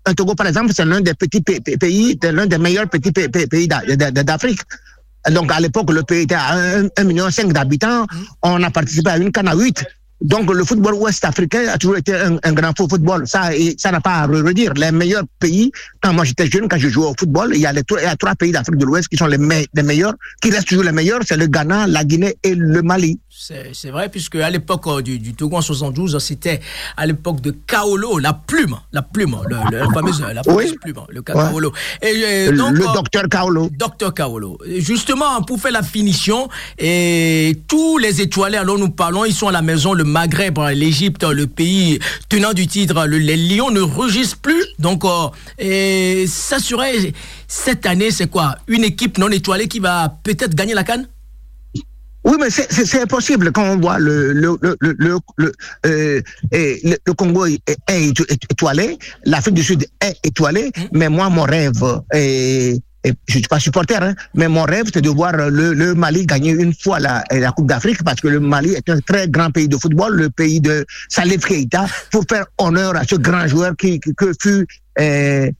un 0.07 0.15
Togo 0.15 0.35
par 0.35 0.47
exemple, 0.47 0.73
c'est 0.75 0.87
l'un 0.87 1.03
des 1.03 1.13
petits 1.13 1.43
pays, 1.43 2.19
l'un 2.23 2.47
des 2.47 2.59
meilleurs 2.59 2.89
petits 2.89 3.13
pays 3.13 3.69
d'Afrique. 3.69 4.61
Donc, 5.31 5.53
à 5.53 5.61
l'époque, 5.61 5.93
le 5.93 6.03
pays 6.03 6.23
était 6.23 6.35
à 6.35 6.81
1,5 6.81 7.05
million 7.05 7.29
d'habitants. 7.53 8.07
On 8.43 8.63
a 8.63 8.71
participé 8.71 9.11
à 9.11 9.19
une 9.19 9.31
canne 9.31 9.49
à 9.49 9.55
8. 9.55 9.85
Donc, 10.23 10.53
le 10.53 10.65
football 10.65 10.95
ouest 10.95 11.25
africain 11.25 11.67
a 11.73 11.79
toujours 11.79 11.97
été 11.97 12.15
un, 12.15 12.39
un 12.43 12.53
grand 12.53 12.73
football. 12.77 13.27
Ça, 13.27 13.51
ça 13.77 13.91
n'a 13.91 14.01
pas 14.01 14.19
à 14.19 14.27
redire. 14.27 14.73
Les 14.75 14.93
meilleurs 14.93 15.25
pays, 15.41 15.73
quand 16.01 16.13
moi 16.13 16.25
j'étais 16.25 16.47
jeune, 16.47 16.69
quand 16.69 16.79
je 16.79 16.89
jouais 16.89 17.07
au 17.07 17.15
football, 17.19 17.53
il 17.55 17.61
y 17.61 17.67
a, 17.67 17.73
les, 17.73 17.83
il 17.91 18.03
y 18.03 18.07
a 18.07 18.17
trois 18.17 18.35
pays 18.37 18.53
d'Afrique 18.53 18.77
de 18.79 18.85
l'Ouest 18.85 19.09
qui 19.09 19.17
sont 19.17 19.27
les, 19.27 19.39
les 19.75 19.83
meilleurs, 19.83 20.15
qui 20.41 20.51
restent 20.51 20.69
toujours 20.69 20.85
les 20.85 20.93
meilleurs. 20.93 21.21
C'est 21.27 21.37
le 21.37 21.49
Ghana, 21.49 21.89
la 21.89 22.05
Guinée 22.05 22.37
et 22.45 22.55
le 22.55 22.83
Mali. 22.83 23.19
C'est 23.35 23.91
vrai, 23.91 24.11
puisque 24.11 24.37
à 24.37 24.51
l'époque 24.51 24.87
euh, 24.89 25.01
du, 25.01 25.19
du, 25.19 25.33
Togo 25.33 25.57
en 25.57 25.63
72, 25.63 26.19
c'était 26.19 26.61
à 26.99 27.07
l'époque 27.07 27.41
de 27.41 27.51
Kaolo, 27.51 28.19
la 28.19 28.35
plume, 28.35 28.77
la 28.93 29.01
plume, 29.01 29.39
le, 29.49 29.57
la 29.57 29.89
fameuse, 29.89 30.21
la 30.21 30.43
fameuse 30.43 30.75
plume, 30.79 31.01
le 31.09 31.23
Kaolo. 31.23 31.73
Et, 32.03 32.51
donc, 32.53 32.75
le 32.75 32.87
euh, 32.87 32.93
docteur 32.93 33.29
Kaolo. 33.31 33.71
Docteur 33.73 34.13
Kaolo. 34.13 34.59
Justement, 34.77 35.41
pour 35.43 35.59
faire 35.59 35.73
la 35.73 35.83
finition, 35.83 36.51
et 36.79 37.59
tous 37.69 37.97
les 37.97 38.21
étoilés, 38.21 38.59
alors 38.59 38.79
nous 38.79 38.91
parlons, 38.91 39.25
ils 39.25 39.35
sont 39.35 39.49
à 39.49 39.53
la 39.53 39.63
maison, 39.63 39.95
le 39.95 40.05
Maghreb, 40.05 40.59
l'Égypte, 40.75 41.25
le 41.25 41.47
pays 41.47 42.01
tenant 42.29 42.53
du 42.53 42.67
titre, 42.67 43.07
le, 43.07 43.17
les 43.17 43.39
Lions 43.39 43.71
ne 43.71 43.81
rugissent 43.81 44.35
plus. 44.35 44.67
Donc, 44.79 45.07
euh, 45.07 45.29
et 45.59 46.27
ça 46.29 46.59
serait, 46.59 47.15
cette 47.49 47.87
année, 47.87 48.11
c'est 48.11 48.29
quoi? 48.29 48.57
Une 48.69 48.85
équipe 48.85 49.17
non 49.17 49.31
étoilée 49.31 49.69
qui 49.69 49.79
va 49.79 50.19
peut-être 50.23 50.55
gagner 50.55 50.75
la 50.75 50.85
canne 50.85 51.09
oui, 52.25 52.37
mais 52.39 52.51
c'est 52.51 53.03
impossible 53.03 53.51
quand 53.51 53.65
on 53.65 53.79
voit 53.79 53.99
le, 53.99 54.33
le, 54.33 54.57
le, 54.61 54.77
le, 54.81 55.19
le, 55.37 55.53
euh, 55.87 56.21
le 56.53 57.13
Congo 57.15 57.47
est, 57.47 57.63
étoilé, 58.51 58.99
l'Afrique 59.25 59.55
du 59.55 59.63
Sud 59.63 59.87
est 60.01 60.17
étoilée, 60.25 60.71
mmh. 60.77 60.81
mais 60.93 61.09
moi, 61.09 61.29
mon 61.31 61.43
rêve, 61.43 61.83
et, 62.15 62.79
et 63.05 63.13
je 63.27 63.39
suis 63.39 63.43
pas 63.49 63.59
supporter, 63.59 64.01
hein, 64.01 64.15
mais 64.35 64.49
mon 64.49 64.63
rêve, 64.63 64.87
c'est 64.93 65.01
de 65.01 65.09
voir 65.11 65.33
le, 65.37 65.75
le, 65.75 65.95
Mali 65.95 66.25
gagner 66.25 66.53
une 66.53 66.73
fois 66.73 67.01
la, 67.01 67.25
la 67.33 67.51
Coupe 67.51 67.67
d'Afrique, 67.67 68.05
parce 68.05 68.21
que 68.21 68.29
le 68.29 68.39
Mali 68.39 68.73
est 68.75 68.89
un 68.89 69.01
très 69.01 69.29
grand 69.29 69.51
pays 69.51 69.69
de 69.69 69.77
football, 69.77 70.15
le 70.15 70.31
pays 70.31 70.61
de 70.61 70.87
Salif 71.09 71.45
Keita, 71.45 71.87
pour 72.13 72.25
faire 72.29 72.47
honneur 72.59 72.95
à 72.97 73.03
ce 73.05 73.17
grand 73.17 73.49
joueur 73.49 73.77
qui, 73.77 73.99
que 73.99 74.33
fut 74.41 74.67
euh, 75.01 75.51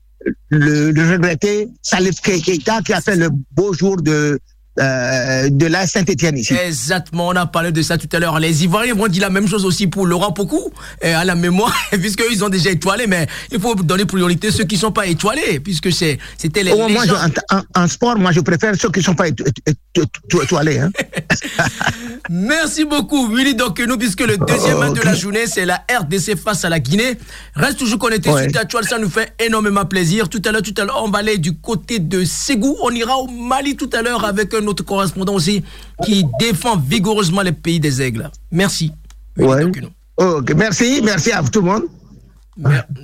le, 0.49 0.91
le 0.91 1.11
regretté 1.11 1.67
Salif 1.81 2.21
Keita, 2.21 2.81
qui 2.81 2.93
a 2.93 3.01
fait 3.01 3.17
le 3.17 3.29
beau 3.51 3.73
jour 3.73 4.01
de 4.01 4.39
euh, 4.79 5.49
de 5.49 5.67
la 5.67 5.85
Saint-Etienne 5.85 6.37
ici. 6.37 6.53
Exactement, 6.53 7.27
on 7.27 7.35
a 7.35 7.45
parlé 7.45 7.71
de 7.71 7.81
ça 7.81 7.97
tout 7.97 8.09
à 8.11 8.19
l'heure. 8.19 8.39
Les 8.39 8.63
Ivoiriens 8.63 8.95
vont 8.95 9.07
dire 9.07 9.21
la 9.21 9.29
même 9.29 9.47
chose 9.47 9.65
aussi 9.65 9.87
pour 9.87 10.05
Laurent 10.05 10.31
Pocou, 10.31 10.71
à 11.01 11.23
la 11.23 11.35
mémoire, 11.35 11.75
puisqu'ils 11.91 12.43
ont 12.43 12.49
déjà 12.49 12.71
étoilé, 12.71 13.05
mais 13.07 13.27
il 13.51 13.59
faut 13.59 13.75
donner 13.75 14.05
priorité 14.05 14.47
à 14.47 14.51
ceux 14.51 14.63
qui 14.63 14.75
ne 14.75 14.79
sont 14.81 14.91
pas 14.91 15.05
étoilés, 15.05 15.59
puisque 15.59 15.91
c'était 15.91 16.17
les. 16.63 16.71
Oh, 16.71 16.89
moi, 16.89 17.03
en, 17.75 17.87
sport, 17.87 18.17
moi, 18.17 18.31
je 18.31 18.39
préfère 18.39 18.73
ceux 18.75 18.89
qui 18.89 18.99
ne 18.99 19.05
sont 19.05 19.15
pas 19.15 19.27
étoilés. 19.27 20.79
Hein. 20.79 20.91
Merci 22.29 22.85
beaucoup, 22.85 23.27
Willy 23.27 23.55
Donc 23.55 23.79
nous, 23.79 23.97
puisque 23.97 24.21
le 24.21 24.37
deuxième 24.37 24.79
match 24.79 24.93
de 24.93 25.01
la 25.01 25.13
journée, 25.13 25.45
c'est 25.45 25.65
la 25.65 25.83
RDC 25.89 26.35
face 26.37 26.65
à 26.65 26.69
la 26.69 26.79
Guinée. 26.79 27.17
Reste 27.55 27.79
toujours 27.79 27.99
connecté 27.99 28.29
ouais. 28.29 28.43
sur 28.43 28.51
Tatual, 28.51 28.85
ça 28.85 28.97
nous 28.97 29.09
fait 29.09 29.33
énormément 29.39 29.85
plaisir. 29.85 30.29
Tout 30.29 30.41
à 30.45 30.51
l'heure, 30.51 30.61
tout 30.61 30.73
à 30.77 30.85
l'heure, 30.85 31.01
on 31.03 31.09
va 31.09 31.19
aller 31.19 31.37
du 31.37 31.57
côté 31.57 31.99
de 31.99 32.23
Ségou. 32.23 32.75
On 32.81 32.91
ira 32.91 33.17
au 33.17 33.27
Mali 33.27 33.75
tout 33.75 33.89
à 33.93 34.01
l'heure 34.01 34.25
avec 34.25 34.53
notre 34.63 34.83
correspondant 34.83 35.33
aussi 35.33 35.63
qui 36.03 36.25
défend 36.39 36.77
vigoureusement 36.77 37.41
les 37.41 37.51
pays 37.51 37.79
des 37.79 38.01
aigles. 38.01 38.29
Merci. 38.51 38.91
Ouais. 39.37 39.65
Merci, 40.55 41.01
merci 41.03 41.31
à 41.31 41.43
tout 41.43 41.61
le 41.61 41.67
monde. 41.67 41.83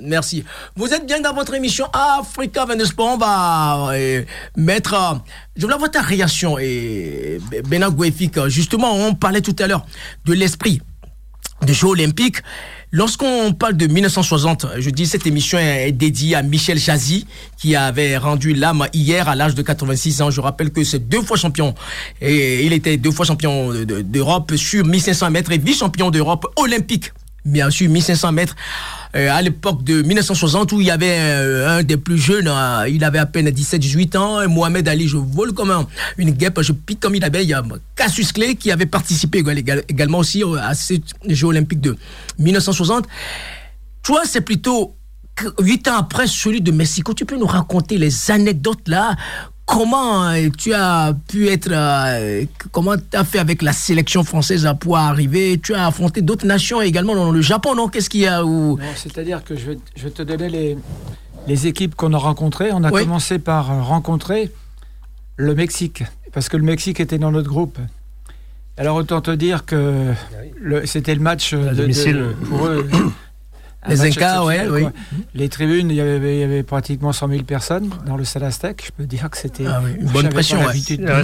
Merci. 0.00 0.44
Vous 0.76 0.92
êtes 0.92 1.06
bien 1.06 1.20
dans 1.20 1.34
votre 1.34 1.54
émission 1.54 1.86
Africa 1.92 2.64
22 2.64 2.84
Sport. 2.84 3.14
On 3.14 3.18
va 3.18 3.88
euh, 3.94 4.22
mettre. 4.56 4.94
Euh, 4.94 5.14
je 5.56 5.62
voulais 5.62 5.74
avoir 5.74 5.90
ta 5.90 6.02
réaction. 6.02 6.56
Et 6.58 7.40
Bena 7.68 7.88
justement, 8.46 8.94
on 8.94 9.14
parlait 9.14 9.40
tout 9.40 9.56
à 9.58 9.66
l'heure 9.66 9.84
de 10.24 10.34
l'esprit 10.34 10.80
de 11.62 11.72
Jeux 11.72 11.88
olympiques. 11.88 12.42
Lorsqu'on 12.92 13.52
parle 13.52 13.76
de 13.76 13.86
1960, 13.86 14.66
je 14.78 14.90
dis 14.90 15.06
cette 15.06 15.24
émission 15.24 15.58
est 15.58 15.92
dédiée 15.92 16.34
à 16.34 16.42
Michel 16.42 16.80
Chazy, 16.80 17.24
qui 17.56 17.76
avait 17.76 18.16
rendu 18.16 18.52
l'âme 18.52 18.88
hier 18.92 19.28
à 19.28 19.36
l'âge 19.36 19.54
de 19.54 19.62
86 19.62 20.22
ans. 20.22 20.30
Je 20.32 20.40
rappelle 20.40 20.72
que 20.72 20.82
c'est 20.82 20.98
deux 20.98 21.22
fois 21.22 21.36
champion. 21.36 21.72
Et 22.20 22.66
il 22.66 22.72
était 22.72 22.96
deux 22.96 23.12
fois 23.12 23.24
champion 23.24 23.72
d'Europe 23.84 24.56
sur 24.56 24.84
1500 24.84 25.30
mètres 25.30 25.52
et 25.52 25.58
vice-champion 25.58 26.10
d'Europe 26.10 26.48
olympique. 26.56 27.12
Bien 27.44 27.70
sûr, 27.70 27.88
1500 27.88 28.32
mètres. 28.32 28.56
Euh, 29.16 29.28
à 29.30 29.42
l'époque 29.42 29.82
de 29.82 30.02
1960 30.02 30.70
où 30.72 30.80
il 30.80 30.86
y 30.86 30.90
avait 30.90 31.18
euh, 31.18 31.78
un 31.78 31.82
des 31.82 31.96
plus 31.96 32.16
jeunes, 32.18 32.46
euh, 32.46 32.88
il 32.88 33.02
avait 33.02 33.18
à 33.18 33.26
peine 33.26 33.48
17-18 33.48 34.16
ans, 34.16 34.48
Mohamed 34.48 34.86
Ali, 34.86 35.08
je 35.08 35.16
vole 35.16 35.52
comme 35.52 35.86
une 36.16 36.30
guêpe, 36.30 36.60
je 36.60 36.72
pique 36.72 37.00
comme 37.00 37.16
il 37.16 37.24
avait, 37.24 37.42
il 37.42 37.48
y 37.48 37.54
a 37.54 37.62
Cassius 37.96 38.30
Clay 38.30 38.54
qui 38.54 38.70
avait 38.70 38.86
participé 38.86 39.42
également 39.88 40.18
aussi 40.18 40.44
à 40.62 40.74
ces 40.74 41.02
Jeux 41.26 41.48
olympiques 41.48 41.80
de 41.80 41.96
1960. 42.38 43.06
Toi, 44.04 44.22
c'est 44.26 44.42
plutôt 44.42 44.94
8 45.58 45.88
ans 45.88 45.96
après 45.96 46.28
celui 46.28 46.60
de 46.60 46.70
Mexico, 46.70 47.12
tu 47.12 47.24
peux 47.24 47.36
nous 47.36 47.46
raconter 47.46 47.98
les 47.98 48.30
anecdotes 48.30 48.86
là 48.86 49.16
comment 49.70 50.28
euh, 50.28 50.48
tu 50.56 50.74
as 50.74 51.14
pu 51.28 51.48
être, 51.48 51.68
euh, 51.70 52.44
comment 52.72 52.96
tu 52.96 53.16
as 53.16 53.24
fait 53.24 53.38
avec 53.38 53.62
la 53.62 53.72
sélection 53.72 54.24
française 54.24 54.68
pour 54.80 54.98
arriver? 54.98 55.60
Tu 55.62 55.74
as 55.74 55.86
affronté 55.86 56.22
d'autres 56.22 56.46
nations 56.46 56.82
également 56.82 57.14
dans 57.14 57.30
le 57.30 57.40
Japon, 57.40 57.74
non? 57.74 57.88
Qu'est-ce 57.88 58.10
qu'il 58.10 58.22
y 58.22 58.26
a 58.26 58.44
où... 58.44 58.78
C'est-à-dire 58.96 59.44
que 59.44 59.54
je 59.56 59.70
vais, 59.70 60.10
te 60.10 60.22
donner 60.22 60.48
les, 60.48 60.78
les 61.46 61.66
équipes 61.66 61.94
qu'on 61.94 62.12
a 62.12 62.18
rencontrées. 62.18 62.70
On 62.72 62.82
a 62.82 62.90
commencé 62.90 63.38
par 63.38 63.70
euh, 63.70 63.82
rencontrer 63.82 64.50
le 65.36 65.54
Mexique, 65.54 66.02
parce 66.32 66.48
que 66.48 66.56
le 66.56 66.64
Mexique 66.64 67.00
était 67.00 67.18
dans 67.18 67.30
notre 67.30 67.48
groupe. 67.48 67.78
Alors 68.76 68.96
autant 68.96 69.20
te 69.20 69.30
dire 69.30 69.64
que 69.66 70.12
c'était 70.84 71.14
le 71.14 71.20
match 71.20 71.54
de, 71.54 72.34
pour 72.48 72.66
eux. 72.66 72.88
Les 73.88 74.02
Incas, 74.02 74.44
ouais, 74.44 74.68
oui. 74.68 74.86
Les 75.34 75.48
tribunes, 75.48 75.90
il 75.90 75.96
y, 75.96 76.00
avait, 76.00 76.36
il 76.36 76.40
y, 76.40 76.44
avait, 76.44 76.62
pratiquement 76.62 77.12
100 77.12 77.28
000 77.28 77.42
personnes 77.44 77.90
dans 78.06 78.16
le 78.16 78.24
stade 78.24 78.42
Aztec. 78.42 78.84
Je 78.86 78.92
peux 78.92 79.06
dire 79.06 79.30
que 79.30 79.38
c'était 79.38 79.64
ah 79.66 79.80
une 79.98 80.06
bonne 80.08 80.28
pression. 80.28 80.58
Ouais. 80.60 80.74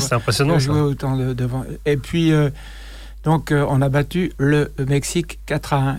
c'est 0.00 0.14
impressionnant. 0.14 0.58
Jouer 0.58 0.80
autant 0.80 1.16
de, 1.16 1.34
devant. 1.34 1.64
Et 1.84 1.98
puis, 1.98 2.32
euh, 2.32 2.48
donc, 3.24 3.52
euh, 3.52 3.66
on 3.68 3.82
a 3.82 3.88
battu 3.90 4.32
le 4.38 4.72
Mexique 4.88 5.38
4 5.44 5.72
à 5.74 5.76
1. 5.76 5.98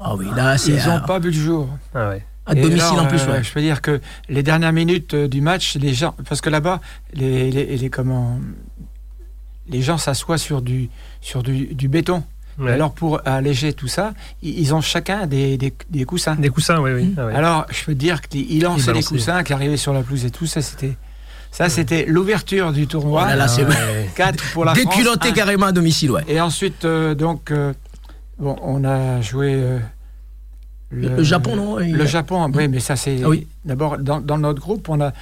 Ah 0.00 0.16
oui, 0.16 0.26
là, 0.34 0.56
Ils 0.66 0.84
n'ont 0.86 1.00
pas 1.00 1.20
vu 1.20 1.30
le 1.30 1.36
jour. 1.36 1.68
Ah 1.94 2.10
ouais. 2.10 2.24
À 2.46 2.54
domicile 2.54 2.98
en 2.98 3.06
plus, 3.06 3.22
euh, 3.22 3.42
Je 3.42 3.52
peux 3.52 3.60
dire 3.60 3.80
que 3.80 4.00
les 4.28 4.42
dernières 4.42 4.72
minutes 4.72 5.14
du 5.14 5.40
match, 5.40 5.76
les 5.76 5.94
gens, 5.94 6.14
parce 6.28 6.40
que 6.40 6.50
là-bas, 6.50 6.80
les, 7.14 7.50
les, 7.50 7.76
les, 7.76 7.88
comment, 7.88 8.38
les 9.68 9.80
gens 9.80 9.96
s'assoient 9.96 10.38
sur 10.38 10.60
du, 10.60 10.90
sur 11.20 11.42
du, 11.42 11.74
du 11.74 11.88
béton. 11.88 12.24
Alors 12.66 12.92
pour 12.92 13.20
alléger 13.24 13.72
tout 13.72 13.88
ça, 13.88 14.14
ils 14.42 14.74
ont 14.74 14.80
chacun 14.80 15.26
des, 15.26 15.56
des, 15.56 16.04
coussins. 16.04 16.36
Des 16.36 16.50
coussins, 16.50 16.80
oui, 16.80 16.92
oui. 16.92 17.14
Ah 17.18 17.28
Alors 17.34 17.66
je 17.70 17.84
peux 17.84 17.94
te 17.94 17.98
dire 17.98 18.20
qu'ils 18.22 18.62
lançaient 18.62 18.92
les 18.92 19.02
coussins, 19.02 19.42
qui 19.42 19.52
arrivaient 19.52 19.76
sur 19.76 19.92
la 19.92 20.02
pelouse 20.02 20.24
et 20.24 20.30
tout 20.30 20.46
ça, 20.46 20.62
c'était 20.62 20.96
Ça, 21.50 21.68
c'était 21.68 22.04
l'ouverture 22.06 22.72
du 22.72 22.86
tournoi. 22.86 23.22
Oh 23.24 23.28
là 23.28 23.36
là, 23.36 23.48
c'est 23.48 23.64
Ouais. 23.64 24.08
4 24.16 24.42
pour 24.52 24.64
la 24.64 24.74
France. 24.74 24.84
Déculotté 24.84 25.28
un- 25.28 25.32
carrément 25.32 25.66
à 25.66 25.72
domicile, 25.72 26.10
ouais. 26.12 26.22
Et 26.28 26.40
ensuite, 26.40 26.84
euh, 26.84 27.14
donc, 27.14 27.50
euh, 27.50 27.72
bon, 28.38 28.56
on 28.62 28.82
a 28.84 29.20
joué. 29.20 29.54
euh, 29.54 29.78
Le, 30.90 31.22
Japon, 31.22 31.56
non 31.56 31.76
Le 31.78 32.06
Japon, 32.06 32.50
oui, 32.54 32.68
mais 32.68 32.80
ça, 32.80 32.96
c'est. 32.96 33.18
Ah 33.24 33.28
oui. 33.28 33.46
D'abord, 33.64 33.98
dans, 33.98 34.20
dans 34.20 34.38
notre 34.38 34.60
groupe, 34.60 34.88
on 34.88 35.00
a, 35.00 35.12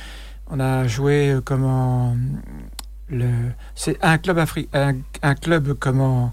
on 0.50 0.58
a 0.60 0.86
joué 0.86 1.30
euh, 1.32 1.40
comment. 1.42 2.16
Le, 3.08 3.28
c'est 3.74 3.98
un 4.02 4.16
club, 4.18 4.38
Afri, 4.38 4.68
un, 4.72 4.94
un 5.22 5.34
club 5.34 5.74
comment. 5.78 6.32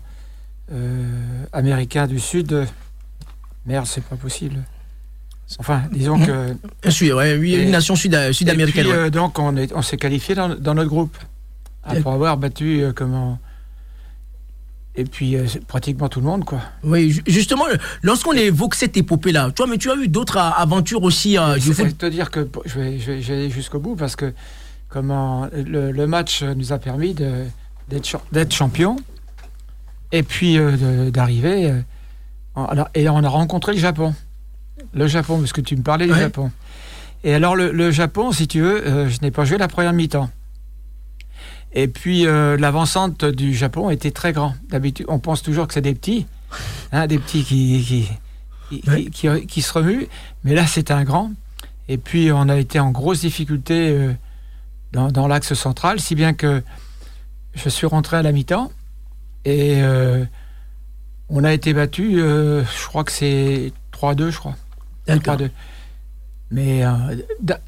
Euh, 0.72 1.44
américain 1.54 2.08
du 2.08 2.20
Sud. 2.20 2.54
euh, 2.54 2.66
Merde, 3.66 3.86
c'est 3.88 4.04
pas 4.04 4.16
possible. 4.16 4.58
Enfin, 5.58 5.82
disons 5.92 6.20
que. 6.20 6.54
Ouais, 7.14 7.38
oui, 7.38 7.56
une 7.56 7.72
nation 7.72 7.96
sud- 7.96 8.32
sud-américaine. 8.34 8.88
Ouais. 8.88 8.94
euh, 8.94 9.10
donc, 9.10 9.40
on, 9.40 9.56
est, 9.58 9.74
on 9.74 9.82
s'est 9.82 9.98
qualifié 9.98 10.36
dans, 10.36 10.50
dans 10.50 10.76
notre 10.76 10.90
groupe. 10.90 11.18
Après 11.84 12.10
avoir 12.12 12.38
battu 12.38 12.82
euh, 12.84 12.92
comment. 12.94 13.40
Et 14.96 15.06
puis, 15.06 15.36
euh, 15.38 15.46
pratiquement 15.68 16.10
tout 16.10 16.20
le 16.20 16.26
monde, 16.26 16.44
quoi. 16.46 16.62
Oui, 16.84 17.12
ju- 17.12 17.24
justement, 17.26 17.64
lorsqu'on 18.04 18.34
évoque 18.34 18.76
cette 18.76 18.98
épopée-là, 18.98 19.52
toi, 19.52 19.66
mais 19.68 19.78
tu 19.78 19.90
as 19.90 19.96
eu 19.96 20.08
d'autres 20.08 20.38
euh, 20.38 20.50
aventures 20.58 21.04
aussi 21.04 21.38
euh, 21.38 21.56
du 21.58 21.74
C'est 21.74 21.86
foot? 21.88 21.98
te 21.98 22.06
dire 22.08 22.30
que 22.30 22.48
je 22.66 22.80
vais, 22.80 23.00
je 23.00 23.12
vais- 23.12 23.22
je 23.22 23.28
vais 23.34 23.40
aller 23.40 23.50
jusqu'au 23.50 23.80
bout 23.80 23.96
parce 23.96 24.16
que 24.16 24.34
comment 24.90 25.48
le, 25.54 25.92
le 25.92 26.08
match 26.08 26.44
nous 26.44 26.74
a 26.74 26.80
permis 26.80 27.14
d'être 27.14 28.54
champion 28.54 28.98
et 30.12 30.24
puis 30.24 30.58
euh, 30.58 31.12
d'arriver. 31.12 31.72
euh, 31.72 31.82
et 32.96 33.08
on 33.10 33.24
a 33.24 33.30
rencontré 33.30 33.74
le 33.74 33.80
Japon. 33.80 34.14
Le 34.94 35.08
Japon, 35.08 35.40
parce 35.40 35.54
que 35.54 35.62
tu 35.62 35.76
me 35.76 35.84
parlais 35.84 36.06
du 36.08 36.14
Ouais. 36.14 36.20
Japon. 36.20 36.52
Et 37.24 37.34
alors, 37.34 37.56
le, 37.56 37.72
le 37.72 37.92
Japon, 37.92 38.32
si 38.32 38.48
tu 38.48 38.62
veux, 38.62 38.86
euh, 38.88 39.10
je 39.10 39.20
n'ai 39.22 39.32
pas 39.32 39.46
joué 39.46 39.58
la 39.58 39.68
première 39.68 39.94
mi-temps. 39.94 40.30
Et 41.74 41.88
puis, 41.88 42.24
l'avancante 42.24 43.26
du 43.26 43.54
Japon 43.54 43.90
était 43.92 44.10
très 44.12 44.34
grand. 44.34 44.56
D'habitude, 44.70 45.06
on 45.10 45.20
pense 45.20 45.44
toujours 45.44 45.68
que 45.68 45.74
c'est 45.76 45.82
des 45.82 45.94
petits, 45.94 46.26
hein, 46.92 47.06
des 47.06 47.20
petits 47.20 47.44
qui, 47.44 47.84
qui, 47.86 48.08
qui, 48.82 48.90
Ouais. 48.90 49.04
qui- 49.06 49.12
qui- 49.12 49.46
qui 49.48 49.62
se 49.62 49.72
remuent. 49.74 50.08
Mais 50.44 50.56
là, 50.56 50.66
c'est 50.66 50.90
un 50.90 51.04
grand. 51.04 51.32
Et 51.88 51.98
puis, 52.00 52.32
on 52.32 52.50
a 52.50 52.58
été 52.58 52.80
en 52.80 52.90
grosse 52.90 53.22
difficulté 53.22 54.16
dans, 54.94 55.12
dans 55.12 55.28
l'axe 55.28 55.54
central, 55.54 56.00
si 56.00 56.16
bien 56.16 56.34
que 56.34 56.64
je 57.54 57.70
suis 57.70 57.86
rentré 57.86 58.18
à 58.18 58.24
la 58.24 58.32
mi-temps 58.32 58.72
et 59.46 59.82
euh, 59.82 60.26
on 61.30 61.44
a 61.44 61.54
été 61.54 61.74
battu, 61.74 62.20
euh, 62.22 62.64
je 62.64 62.88
crois 62.88 63.04
que 63.04 63.12
c'est 63.12 63.72
3-2, 63.94 64.30
je 64.32 64.38
crois. 64.38 64.56
D'accord. 65.08 65.36
3-2. 65.38 65.50
Mais 66.52 66.84
euh, 66.84 66.92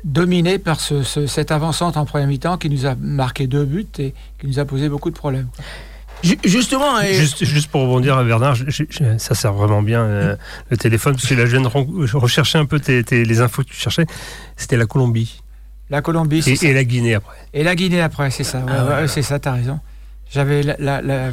dominé 0.04 0.58
par 0.58 0.80
ce, 0.80 1.04
ce- 1.04 1.28
cette 1.28 1.52
avancante 1.52 1.98
en 1.98 2.06
première 2.06 2.28
mi-temps 2.28 2.58
qui 2.58 2.70
nous 2.70 2.86
a 2.88 2.96
marqué 2.96 3.46
deux 3.46 3.64
buts 3.66 3.86
et 4.00 4.14
qui 4.40 4.48
nous 4.48 4.58
a 4.60 4.66
posé 4.66 4.90
beaucoup 4.90 5.12
de 5.12 5.16
problèmes. 5.16 5.48
Ju- 6.24 6.40
Justement, 6.44 7.00
et- 7.00 7.14
Juste, 7.14 7.46
juste 7.46 7.70
pour 7.70 7.82
rebondir 7.82 8.18
à 8.18 8.24
Bernard, 8.24 8.56
je- 8.56 8.66
je- 8.70 8.84
je- 8.90 9.18
ça 9.20 9.36
sert 9.36 9.54
vraiment 9.54 9.82
bien 9.84 10.02
euh, 10.02 10.36
le 10.70 10.78
téléphone, 10.78 11.14
parce 11.14 11.28
que 11.28 11.34
là, 11.36 11.46
je 11.46 11.52
viens 11.58 11.62
de 11.62 11.68
recherchais 12.18 12.58
un 12.58 12.66
peu 12.66 12.80
tes- 12.80 13.04
tes- 13.04 13.24
les 13.24 13.42
infos 13.42 13.62
que 13.64 13.70
tu 13.70 13.76
cherchais. 13.76 14.06
C'était 14.58 14.78
la 14.78 14.86
Colombie 14.88 15.42
La 15.92 16.02
Colombie, 16.02 16.42
c'est 16.42 16.52
et, 16.52 16.56
ça. 16.56 16.68
et 16.68 16.74
la 16.74 16.84
Guinée 16.84 17.14
après. 17.16 17.36
Et 17.54 17.64
la 17.64 17.76
Guinée 17.76 18.02
après, 18.02 18.32
c'est 18.32 18.44
ça. 18.44 18.60
Ouais, 18.60 18.66
Ah 18.68 18.84
ouais, 18.86 18.90
ouais, 18.90 18.96
ouais. 19.02 19.08
c'est 19.08 19.22
ça, 19.24 19.38
t'as 19.40 19.52
raison. 19.54 19.80
J'avais 20.32 20.64
la, 20.64 20.76
la- 20.80 21.02
la- 21.02 21.32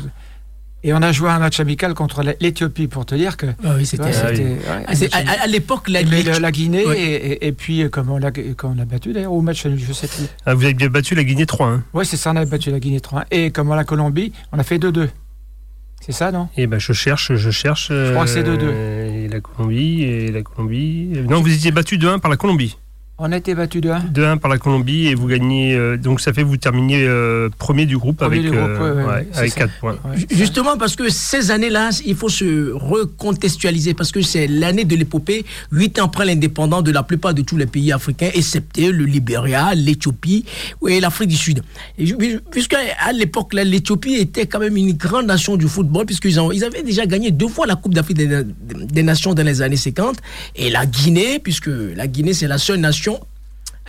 Et 0.84 0.92
on 0.92 1.02
a 1.02 1.10
joué 1.10 1.28
un 1.28 1.40
match 1.40 1.58
amical 1.58 1.92
contre 1.94 2.22
la- 2.22 2.34
l'Éthiopie 2.40 2.86
pour 2.86 3.04
te 3.04 3.14
dire 3.16 3.36
que. 3.36 3.46
Ah 3.64 3.74
oui, 3.76 3.84
c'était. 3.84 4.10
vois, 4.12 4.20
Ah 4.24 4.30
oui. 4.32 4.38
ouais, 4.44 5.08
Ah, 5.12 5.18
à, 5.40 5.42
à 5.42 5.46
l'époque, 5.48 5.88
la, 5.88 6.02
les- 6.02 6.22
le- 6.22 6.38
la 6.38 6.52
Guinée, 6.52 6.86
Ouais. 6.86 7.00
et, 7.00 7.14
et- 7.32 7.46
et 7.48 7.52
puis 7.52 7.82
euh, 7.82 7.88
comment 7.88 8.14
on 8.14 8.18
l'a 8.18 8.30
quand 8.30 8.70
on 8.70 8.74
l'a 8.74 8.84
battu 8.84 9.12
d'ailleurs, 9.12 9.32
au 9.32 9.40
match 9.42 9.66
je 9.66 9.92
sais 9.92 10.06
plus. 10.06 10.26
Ah, 10.46 10.54
vous 10.54 10.62
avez 10.64 10.74
bien 10.74 10.88
battu 10.88 11.16
la 11.16 11.24
Guinée 11.24 11.46
3-1. 11.46 11.82
Oui, 11.94 12.06
c'est 12.06 12.16
ça, 12.16 12.30
on 12.30 12.36
avait 12.36 12.48
battu 12.50 12.70
la 12.70 12.78
Guinée 12.78 13.00
3 13.00 13.24
Et 13.32 13.50
comment 13.50 13.74
la 13.74 13.82
Colombie, 13.84 14.32
on 14.52 14.58
a 14.58 14.62
fait 14.62 14.78
2-2. 14.78 15.08
C'est 16.00 16.12
ça, 16.12 16.30
non? 16.30 16.48
Et 16.56 16.68
ben 16.68 16.78
je 16.78 16.92
cherche, 16.92 17.34
je 17.34 17.50
cherche. 17.50 17.88
Je 17.90 18.12
crois 18.12 18.24
que 18.24 18.30
c'est 18.30 18.44
2-2. 18.44 18.70
Et 18.70 19.28
la 19.28 19.40
Colombie, 19.40 20.02
et 20.04 20.30
la 20.30 20.42
Colombie. 20.42 21.10
Non, 21.28 21.40
vous 21.40 21.52
étiez 21.52 21.72
battu 21.72 21.98
2-1 21.98 22.20
par 22.20 22.30
la 22.30 22.36
Colombie. 22.36 22.76
On 23.20 23.32
a 23.32 23.36
été 23.36 23.52
battu 23.52 23.80
2-1. 23.80 24.12
2-1 24.12 24.38
par 24.38 24.48
la 24.48 24.58
Colombie 24.58 25.08
et 25.08 25.16
vous 25.16 25.26
gagnez. 25.26 25.74
euh, 25.74 25.96
donc 25.96 26.20
ça 26.20 26.32
fait 26.32 26.44
vous 26.44 26.56
terminiez 26.56 27.02
euh, 27.02 27.48
premier 27.58 27.84
du 27.84 27.98
groupe 27.98 28.18
Premier 28.18 28.38
avec, 28.38 28.50
du 28.52 28.56
groupe, 28.56 28.70
euh, 28.70 28.94
ouais, 28.94 29.04
ouais, 29.04 29.28
avec 29.34 29.50
ça. 29.50 29.58
4 29.66 29.72
points. 29.80 29.96
Justement 30.30 30.76
parce 30.78 30.94
que 30.94 31.08
ces 31.08 31.50
années-là, 31.50 31.90
il 32.06 32.14
faut 32.14 32.28
se 32.28 32.70
recontextualiser 32.70 33.94
parce 33.94 34.12
que 34.12 34.22
c'est 34.22 34.46
l'année 34.46 34.84
de 34.84 34.94
l'épopée, 34.94 35.44
huit 35.72 35.98
ans 35.98 36.04
après 36.04 36.26
l'indépendance 36.26 36.84
de 36.84 36.92
la 36.92 37.02
plupart 37.02 37.34
de 37.34 37.42
tous 37.42 37.56
les 37.56 37.66
pays 37.66 37.90
africains, 37.90 38.30
excepté 38.34 38.92
le 38.92 39.04
Libéria, 39.04 39.74
l'Éthiopie 39.74 40.44
et 40.86 41.00
l'Afrique 41.00 41.30
du 41.30 41.36
Sud. 41.36 41.62
Puisque 42.52 42.76
à 43.00 43.12
l'époque, 43.12 43.52
l'Éthiopie 43.52 44.14
était 44.14 44.46
quand 44.46 44.60
même 44.60 44.76
une 44.76 44.92
grande 44.92 45.26
nation 45.26 45.56
du 45.56 45.66
football 45.66 46.06
puisqu'ils 46.06 46.38
ils 46.52 46.62
avaient 46.64 46.84
déjà 46.84 47.04
gagné 47.04 47.32
deux 47.32 47.48
fois 47.48 47.66
la 47.66 47.74
Coupe 47.74 47.94
d'Afrique 47.94 48.16
des, 48.18 48.44
des 48.44 49.02
Nations 49.02 49.34
dans 49.34 49.42
les 49.44 49.60
années 49.60 49.76
50 49.76 50.18
et 50.54 50.70
la 50.70 50.86
Guinée, 50.86 51.40
puisque 51.40 51.70
la 51.96 52.06
Guinée 52.06 52.32
c'est 52.32 52.46
la 52.46 52.58
seule 52.58 52.78
nation 52.78 53.07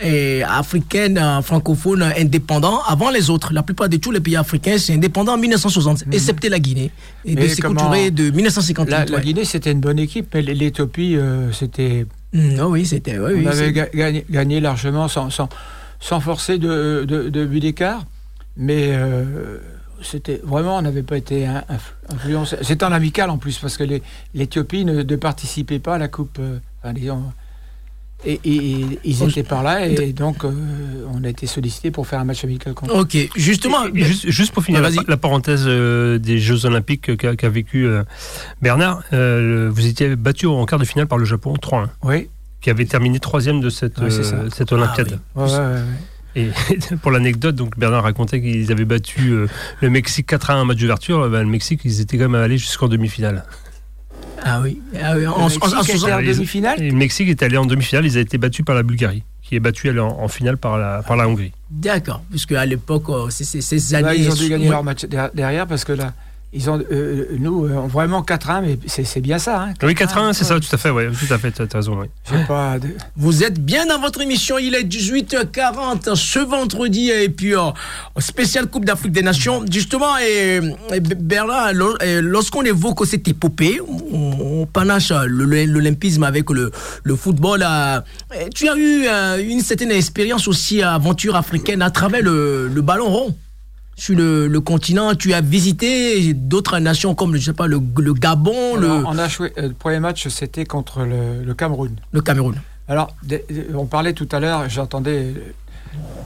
et 0.02 0.42
africaine, 0.42 1.18
euh, 1.18 1.42
francophone, 1.42 2.02
euh, 2.02 2.10
indépendant 2.18 2.80
avant 2.86 3.10
les 3.10 3.30
autres. 3.30 3.52
La 3.52 3.62
plupart 3.62 3.88
de 3.88 3.96
tous 3.96 4.10
les 4.10 4.20
pays 4.20 4.36
africains, 4.36 4.78
c'est 4.78 4.94
indépendant 4.94 5.34
en 5.34 5.38
1960, 5.38 6.04
excepté 6.12 6.48
la 6.48 6.58
Guinée. 6.58 6.90
Et 7.24 7.34
de 7.34 7.40
Mais 7.40 7.48
Sékou 7.48 7.68
comment- 7.74 7.90
de 7.90 8.30
1958. 8.30 8.90
La, 8.90 9.04
la 9.04 9.16
ouais. 9.16 9.22
Guinée, 9.22 9.44
c'était 9.44 9.72
une 9.72 9.80
bonne 9.80 9.98
équipe, 9.98 10.28
mais 10.34 10.42
l'Éthiopie, 10.42 11.16
euh, 11.16 11.52
c'était. 11.52 12.06
Mm, 12.32 12.60
oh 12.60 12.66
oui, 12.70 12.86
c'était. 12.86 13.18
ouais, 13.18 13.32
oui, 13.34 13.42
on 13.44 13.50
avait 13.50 13.72
ga- 13.72 13.88
gagné, 13.94 14.24
gagné 14.30 14.60
largement 14.60 15.08
sans, 15.08 15.30
sans, 15.30 15.48
sans 16.00 16.20
forcer 16.20 16.58
de, 16.58 17.04
de, 17.06 17.28
de 17.28 17.44
but 17.46 17.60
d'écart. 17.60 18.04
Mais 18.56 18.90
euh, 18.92 19.58
c'était 20.02 20.40
vraiment, 20.44 20.78
on 20.78 20.82
n'avait 20.82 21.02
pas 21.02 21.16
été 21.16 21.46
in- 21.46 21.64
inf- 21.70 22.12
influencé. 22.14 22.56
C'était 22.62 22.84
en 22.84 22.92
amical 22.92 23.30
en 23.30 23.38
plus, 23.38 23.58
parce 23.58 23.76
que 23.76 23.84
l'Éthiopie 24.34 24.84
ne, 24.84 25.02
ne 25.02 25.16
participait 25.16 25.78
pas 25.78 25.94
à 25.96 25.98
la 25.98 26.08
Coupe. 26.08 26.38
euh, 26.40 26.58
enfin, 26.82 26.92
disons, 26.92 27.22
et, 28.24 28.40
et- 28.44 28.80
et 28.82 28.98
ils 29.04 29.22
étaient 29.22 29.42
par 29.42 29.62
là, 29.62 29.86
et 29.86 30.12
donc 30.12 30.44
euh, 30.44 30.50
on 31.12 31.24
a 31.24 31.28
été 31.28 31.46
sollicité 31.46 31.90
pour 31.90 32.06
faire 32.06 32.18
un 32.20 32.24
match 32.24 32.44
amical 32.44 32.74
contre 32.74 32.94
Ok, 32.98 33.16
justement. 33.36 33.86
Et- 33.94 34.00
et 34.00 34.04
juste, 34.04 34.28
juste 34.30 34.52
pour 34.52 34.62
finir 34.64 34.82
la, 34.82 34.90
vas-y. 34.90 34.98
la 35.08 35.16
parenthèse 35.16 35.64
euh, 35.66 36.18
des 36.18 36.38
Jeux 36.38 36.66
Olympiques 36.66 37.16
qu'a 37.16 37.48
vécu 37.48 37.86
euh, 37.86 38.02
Bernard, 38.62 39.02
euh, 39.12 39.70
vous 39.72 39.86
étiez 39.86 40.16
battu 40.16 40.46
en 40.46 40.64
quart 40.66 40.78
de 40.78 40.84
finale 40.84 41.06
par 41.06 41.18
le 41.18 41.24
Japon 41.24 41.54
3-1, 41.60 41.88
Oui, 42.04 42.28
qui 42.60 42.70
avait 42.70 42.84
terminé 42.84 43.18
troisième 43.20 43.60
de 43.60 43.70
cette, 43.70 43.98
Ouais, 43.98 44.10
c'est 44.10 44.22
ça. 44.24 44.36
euh, 44.36 44.48
cette 44.54 44.72
Olympiade. 44.72 45.18
Ah 45.36 45.40
ouais, 45.44 45.50
ouais, 45.50 45.56
ouais, 45.58 45.64
ouais. 45.64 45.80
Et 46.36 46.48
pour 47.02 47.10
l'anecdote, 47.10 47.56
donc 47.56 47.76
Bernard 47.78 48.04
racontait 48.04 48.40
qu'ils 48.40 48.70
avaient 48.70 48.84
battu 48.84 49.34
le 49.80 49.90
Mexique 49.90 50.26
4 50.28 50.50
à 50.50 50.54
1 50.54 50.64
match 50.64 50.78
d'ouverture. 50.78 51.28
Bah, 51.28 51.42
le 51.42 51.48
Mexique, 51.48 51.80
ils 51.84 52.00
étaient 52.00 52.18
quand 52.18 52.28
même 52.28 52.40
allés 52.40 52.58
jusqu'en 52.58 52.86
demi-finale. 52.86 53.44
Ah 54.44 54.60
oui. 54.62 54.80
Ah 55.00 55.14
oui, 55.16 55.26
en, 55.26 55.48
demi-finale? 55.48 56.78
Le 56.80 56.92
Mexique 56.92 57.28
est 57.28 57.42
allé 57.42 57.56
en 57.56 57.66
demi-finale. 57.66 58.06
Ils 58.06 58.16
ont 58.16 58.20
été 58.20 58.38
battus 58.38 58.64
par 58.64 58.74
la 58.74 58.82
Bulgarie, 58.82 59.22
qui 59.42 59.56
est 59.56 59.60
battue 59.60 59.88
elle, 59.88 60.00
en, 60.00 60.18
en 60.20 60.28
finale 60.28 60.56
par 60.56 60.78
la, 60.78 61.02
par 61.02 61.16
la 61.16 61.28
Hongrie. 61.28 61.52
D'accord, 61.70 62.22
puisque 62.30 62.52
à 62.52 62.64
l'époque, 62.66 63.04
c'est- 63.30 63.60
ces 63.60 63.92
Là, 63.92 64.08
années. 64.08 64.18
ils 64.20 64.30
ont 64.30 64.34
dû 64.34 64.48
gagner 64.48 64.64
Ouais. 64.66 64.70
leur 64.70 64.84
match 64.84 65.04
der- 65.04 65.30
derrière 65.34 65.66
parce 65.66 65.84
que 65.84 65.92
là, 65.92 66.14
ils 66.52 66.68
ont, 66.68 66.82
euh, 66.90 67.26
nous, 67.38 67.64
euh, 67.66 67.86
vraiment 67.86 68.22
4-1, 68.22 68.62
mais 68.62 68.78
c'est 68.86 69.20
bien 69.20 69.38
ça. 69.38 69.62
Hein, 69.62 69.74
Oui, 69.82 69.94
4 69.94 70.16
à 70.18 70.20
1, 70.22 70.32
c'est 70.32 70.44
ça, 70.44 70.58
tout 70.58 70.66
à 70.72 70.76
fait. 70.76 70.90
Ouais, 70.90 71.08
tout 71.08 71.32
à 71.32 71.38
fait, 71.38 71.52
tu 71.52 71.62
as 71.62 71.66
raison. 71.72 71.96
oui. 72.00 72.08
Pas 72.48 72.78
de- 72.78 72.88
Vous 73.16 73.44
êtes 73.44 73.58
bien 73.64 73.86
dans 73.86 74.00
votre 74.00 74.20
émission, 74.20 74.58
il 74.58 74.74
est 74.74 74.82
18h40 74.84 76.14
ce 76.16 76.38
vendredi 76.40 77.10
et 77.10 77.28
puis 77.28 77.54
euh, 77.54 77.70
spécial 78.18 78.66
Coupe 78.66 78.84
d'Afrique 78.84 79.12
des 79.12 79.22
Nations. 79.22 79.64
Justement, 79.70 80.18
et, 80.18 80.60
et 80.92 81.00
Bernard, 81.00 81.72
lorsqu'on 82.22 82.62
évoque 82.62 83.06
cette 83.06 83.26
épopée, 83.28 83.80
on, 84.12 84.62
on 84.62 84.66
panache 84.66 85.10
euh, 85.12 85.24
l'olympisme 85.28 86.24
avec 86.24 86.50
le, 86.50 86.70
le 87.04 87.16
football. 87.16 87.62
euh, 87.64 88.00
tu 88.54 88.68
as 88.68 88.76
eu 88.76 89.04
euh, 89.06 89.42
une 89.48 89.60
certaine 89.60 89.92
expérience 89.92 90.48
aussi, 90.48 90.82
euh, 90.82 90.88
aventure 90.90 91.36
africaine 91.36 91.82
à 91.82 91.90
travers 91.90 92.22
le, 92.22 92.68
le 92.68 92.82
ballon 92.82 93.08
rond. 93.08 93.36
Sur 94.00 94.16
le, 94.16 94.48
le 94.48 94.60
continent, 94.60 95.14
tu 95.14 95.34
as 95.34 95.42
visité 95.42 96.32
d'autres 96.32 96.78
nations 96.78 97.14
comme 97.14 97.36
je 97.36 97.44
sais 97.44 97.52
pas, 97.52 97.66
le, 97.66 97.78
le 97.98 98.14
Gabon, 98.14 98.76
le, 98.76 98.88
on 98.88 99.18
a 99.18 99.28
joué, 99.28 99.52
euh, 99.58 99.68
le 99.68 99.74
premier 99.74 100.00
match, 100.00 100.26
c'était 100.28 100.64
contre 100.64 101.02
le, 101.04 101.44
le 101.44 101.52
Cameroun. 101.54 101.94
le 102.10 102.20
Cameroun. 102.22 102.54
Alors, 102.88 103.14
on 103.74 103.84
parlait 103.84 104.14
tout 104.14 104.28
à 104.32 104.40
l'heure, 104.40 104.70
j'entendais 104.70 105.34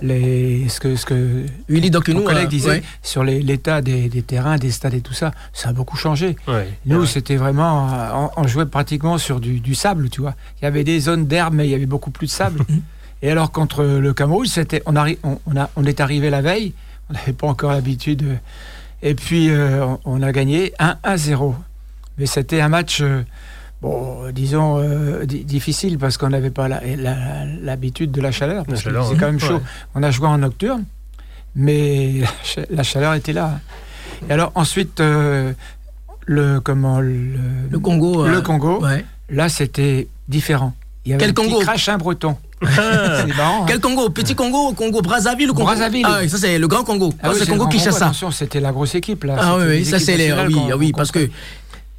les, 0.03 0.69
ce 0.69 0.79
que, 0.79 0.95
ce 0.95 1.05
que 1.05 1.47
Willy 1.69 1.91
donc 1.91 2.09
mon 2.11 2.21
nous, 2.21 2.25
collègue 2.27 2.47
euh, 2.47 2.49
disait 2.49 2.69
ouais. 2.71 2.83
sur 3.03 3.25
l'état 3.25 3.81
des, 3.83 4.09
des 4.09 4.23
terrains, 4.23 4.57
des 4.57 4.71
stades 4.71 4.95
et 4.95 5.01
tout 5.01 5.13
ça. 5.13 5.33
Ça 5.53 5.71
a 5.71 5.73
beaucoup 5.73 5.97
changé. 5.97 6.37
Ouais. 6.47 6.69
Nous, 6.87 7.07
c'était 7.07 7.37
vraiment. 7.37 8.31
On, 8.37 8.43
on 8.43 8.47
jouait 8.47 8.67
pratiquement 8.67 9.19
sur 9.19 9.41
du, 9.41 9.59
du 9.59 9.75
sable, 9.75 10.11
tu 10.11 10.21
vois. 10.21 10.35
Il 10.61 10.65
y 10.65 10.69
avait 10.69 10.85
des 10.85 11.01
zones 11.01 11.27
d'herbe, 11.27 11.55
mais 11.55 11.67
il 11.67 11.71
y 11.71 11.75
avait 11.75 11.87
beaucoup 11.87 12.11
plus 12.13 12.27
de 12.29 12.33
sable. 12.33 12.61
et 13.23 13.31
alors, 13.31 13.51
contre 13.51 13.83
le 13.83 14.13
Cameroun, 14.15 14.47
c'était, 14.47 14.83
on, 14.87 14.93
arri- 14.93 15.19
on, 15.25 15.39
on 15.47 15.57
a, 15.57 15.71
on 15.77 15.85
est 15.85 16.01
arrivé 16.01 16.31
la 16.31 16.41
veille, 16.43 16.73
on 17.11 17.15
n'avait 17.15 17.33
pas 17.33 17.47
encore 17.47 17.73
l'habitude. 17.73 18.39
Et 19.03 19.15
puis, 19.15 19.51
euh, 19.51 19.87
on, 20.05 20.23
a 20.23 20.33
gagné 20.33 20.73
1 20.79 20.97
à 21.03 21.17
0. 21.17 21.55
Mais 22.19 22.27
c'était 22.27 22.61
un 22.61 22.69
match. 22.69 23.01
euh, 23.03 23.23
bon, 23.83 24.31
disons, 24.33 24.79
euh, 24.79 25.25
di- 25.27 25.45
difficile 25.45 25.99
parce 25.99 26.17
qu'on 26.17 26.31
n'avait 26.31 26.51
pas 26.51 26.69
la- 26.69 26.81
la- 26.97 27.45
l'habitude 27.45 28.11
de 28.13 28.21
la 28.23 28.33
chaleur. 28.33 28.65
Parce 28.65 28.81
que 28.83 28.89
chaleur, 28.91 29.07
c'est 29.07 29.15
hein. 29.15 29.17
quand 29.21 29.27
même 29.27 29.41
chaud. 29.41 29.55
Ouais. 29.57 29.61
On 29.95 30.03
a 30.03 30.11
joué 30.11 30.27
en 30.29 30.39
nocturne, 30.39 30.85
mais 31.55 32.21
la 32.21 32.29
cha- 32.43 32.67
la 32.71 32.83
chaleur 32.83 33.15
était 33.15 33.33
là. 33.35 33.61
Et 34.29 34.33
alors 34.33 34.53
ensuite, 34.55 35.01
euh, 35.01 35.53
le 36.27 36.61
comment 36.61 37.01
le, 37.01 37.37
Le 37.71 37.79
Congo. 37.79 38.27
le 38.27 38.37
euh, 38.39 38.41
Congo, 38.41 38.83
Ouais. 38.83 39.05
là 39.29 39.49
c'était 39.51 40.09
différent. 40.29 40.73
Il 41.05 41.11
y 41.11 41.13
avait 41.15 41.21
Quel 41.21 41.31
un 41.31 41.35
petit 41.35 41.51
Congo? 41.51 41.61
crachin 41.61 41.99
breton. 41.99 42.39
Ah, 42.79 43.23
hein. 43.23 43.65
Quel 43.67 43.81
Congo? 43.81 44.09
Petit 44.11 44.35
Congo 44.35 44.73
Congo 44.73 45.01
Brazzaville 45.03 45.51
ou 45.51 45.55
Congo? 45.55 45.67
Brazzaville. 45.67 46.05
Ah 46.07 46.19
oui, 46.23 46.29
ça 46.29 46.39
c'est 46.39 46.59
le 46.59 46.67
grand 46.69 46.85
Congo. 46.85 47.13
Ah 47.23 47.27
Ah, 47.29 47.31
oui, 47.33 47.37
c'est 47.41 47.49
Congo 47.49 47.65
le 47.65 47.71
Kinshasa. 47.71 48.07
Attention, 48.07 48.31
c'était 48.31 48.61
la 48.61 48.73
grosse 48.73 48.95
équipe 48.95 49.25
là. 49.25 49.37
Ah 49.39 49.57
oui, 49.59 49.79
les 49.79 49.85
ça 49.85 49.99
c'est 49.99 50.17
les. 50.17 50.33
Oui, 50.33 50.57
ah 50.73 50.77
oui, 50.77 50.93
parce 50.97 51.11
que. 51.11 51.29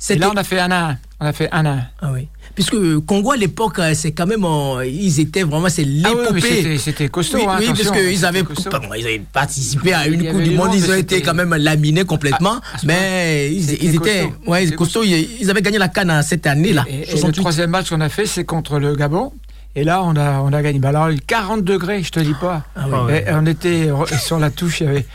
Et 0.10 0.16
là, 0.18 0.30
on 0.32 0.38
a 0.38 0.44
fait 0.44 0.60
un 0.60 0.70
à 0.72 0.90
un. 0.92 0.98
On 1.20 1.26
a 1.26 1.34
fait 1.34 1.50
un 1.52 1.66
à 1.66 1.70
un. 1.70 1.80
Ah 2.02 2.10
oui. 2.14 2.28
Puisque 2.54 2.76
euh, 2.76 3.02
Congo 3.02 3.32
à 3.32 3.38
l'époque, 3.38 3.80
euh, 3.80 3.94
c'est 3.96 4.12
quand 4.12 4.26
même. 4.28 4.46
euh, 4.46 4.86
ils 4.86 5.20
étaient 5.20 5.44
vraiment. 5.44 5.68
C'est 5.70 5.86
Ah 6.04 6.10
oui, 6.32 6.42
c'était- 6.80 7.08
costaud. 7.10 7.38
Oui, 7.40 7.44
hein, 7.48 7.58
oui, 7.60 7.68
parce 7.68 7.92
qu'ils 7.92 8.24
avaient, 8.26 8.44
pardon, 8.44 8.88
ils 8.98 9.06
avaient 9.06 9.22
participé 9.34 9.94
à 9.94 10.08
une 10.08 10.26
Coupe 10.32 10.42
du 10.42 10.52
Monde, 10.52 10.70
ils 10.74 10.90
ont 10.90 10.94
été 10.96 11.22
quand 11.22 11.34
même 11.34 11.54
laminés 11.56 12.06
complètement, 12.06 12.60
Ah, 12.74 12.78
mais 12.86 13.50
ils, 13.52 13.72
ils 13.84 13.96
étaient, 13.96 14.22
costaud. 14.28 14.52
ouais, 14.52 14.72
costauds, 14.72 15.04
ils, 15.04 15.28
ils 15.42 15.50
avaient 15.50 15.62
gagné 15.62 15.78
la 15.80 15.88
canne 15.90 16.22
cette 16.24 16.46
année-là, 16.48 16.86
Et, 16.88 16.96
et 16.96 17.00
le 17.00 17.06
68. 17.12 17.42
troisième 17.42 17.70
match 17.72 17.90
qu'on 17.90 18.00
a 18.02 18.10
fait, 18.10 18.26
c'est 18.26 18.46
contre 18.46 18.80
le 18.80 18.96
Gabon. 18.96 19.34
Et 19.78 19.84
là, 19.84 20.02
on 20.04 20.16
a, 20.16 20.40
on 20.40 20.54
a 20.54 20.62
gagné. 20.62 20.80
Bah 20.80 20.90
alors, 20.90 21.10
40 21.28 21.64
degrés, 21.64 22.02
je 22.02 22.12
te 22.12 22.20
dis 22.22 22.34
pas. 22.40 22.64
Ah 22.78 22.86
Ah 22.92 23.04
ouais. 23.06 23.26
Et 23.28 23.34
on 23.34 23.46
était 23.46 23.90
sur 24.18 24.40
la 24.40 24.50
touche, 24.50 24.80
il 24.80 24.86
y 24.88 24.90
avait 24.90 25.06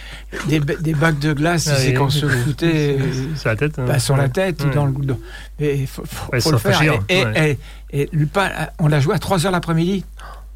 des, 0.48 0.60
ba- 0.60 0.74
des 0.78 0.92
bacs 0.94 1.18
de 1.18 1.32
glace, 1.32 1.68
Ah 1.72 1.76
c'est 1.76 1.94
qu'on 1.94 2.10
se 2.10 2.26
foutait 2.28 2.98
C'est 3.36 3.48
la 3.48 3.56
tête. 3.56 3.78
hein. 3.78 3.84
bah, 3.86 3.98
sur 3.98 4.16
la 4.18 4.28
tête 4.28 4.62
ou 4.62 4.68
Ouais. 4.68 4.74
dans 4.74 4.84
le 4.84 4.92
faut, 6.40 6.50
le 6.52 6.58
faire. 6.58 6.74
fragir, 6.74 7.00
Et, 7.08 7.24
et- 7.92 8.08
on 8.78 8.86
l'a 8.88 9.00
joué 9.00 9.14
à 9.14 9.18
3h 9.18 9.50
l'après-midi. 9.50 10.04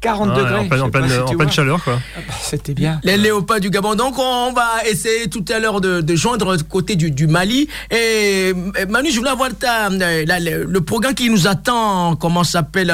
40 0.05 0.29
Ah, 0.31 0.37
degrés. 0.37 0.55
en 0.59 0.65
pleine, 0.67 0.79
je 0.79 0.83
en 0.83 0.85
sais 0.85 0.91
pas 0.91 0.99
pleine- 0.99 1.11
si 1.11 1.17
en 1.19 1.25
tu 1.25 1.35
pleine 1.35 1.47
vois. 1.47 1.55
chaleur, 1.55 1.83
quoi. 1.83 1.99
Ah 2.15 2.19
bah, 2.27 2.33
C'était 2.41 2.73
bien. 2.73 2.99
Les 3.03 3.17
léopards 3.17 3.59
du 3.59 3.69
Gabon. 3.69 3.95
Donc, 3.95 4.15
on 4.17 4.53
va 4.53 4.87
essayer 4.89 5.27
tout 5.29 5.43
à 5.53 5.59
l'heure 5.59 5.81
de, 5.81 6.01
de 6.01 6.15
joindre 6.15 6.55
côté 6.69 6.95
du, 6.95 7.11
du 7.11 7.27
Mali. 7.27 7.67
Et 7.91 8.53
euh, 8.53 8.85
Manu, 8.89 9.09
je 9.11 9.17
voulais 9.17 9.31
avoir 9.31 9.49
ta, 9.53 9.89
euh, 9.89 10.23
la- 10.27 10.39
le, 10.39 10.63
le 10.65 10.81
programme 10.81 11.13
qui 11.15 11.29
nous 11.29 11.47
attend. 11.47 12.15
Comment 12.15 12.43
ça 12.43 12.59
s'appelle 12.59 12.93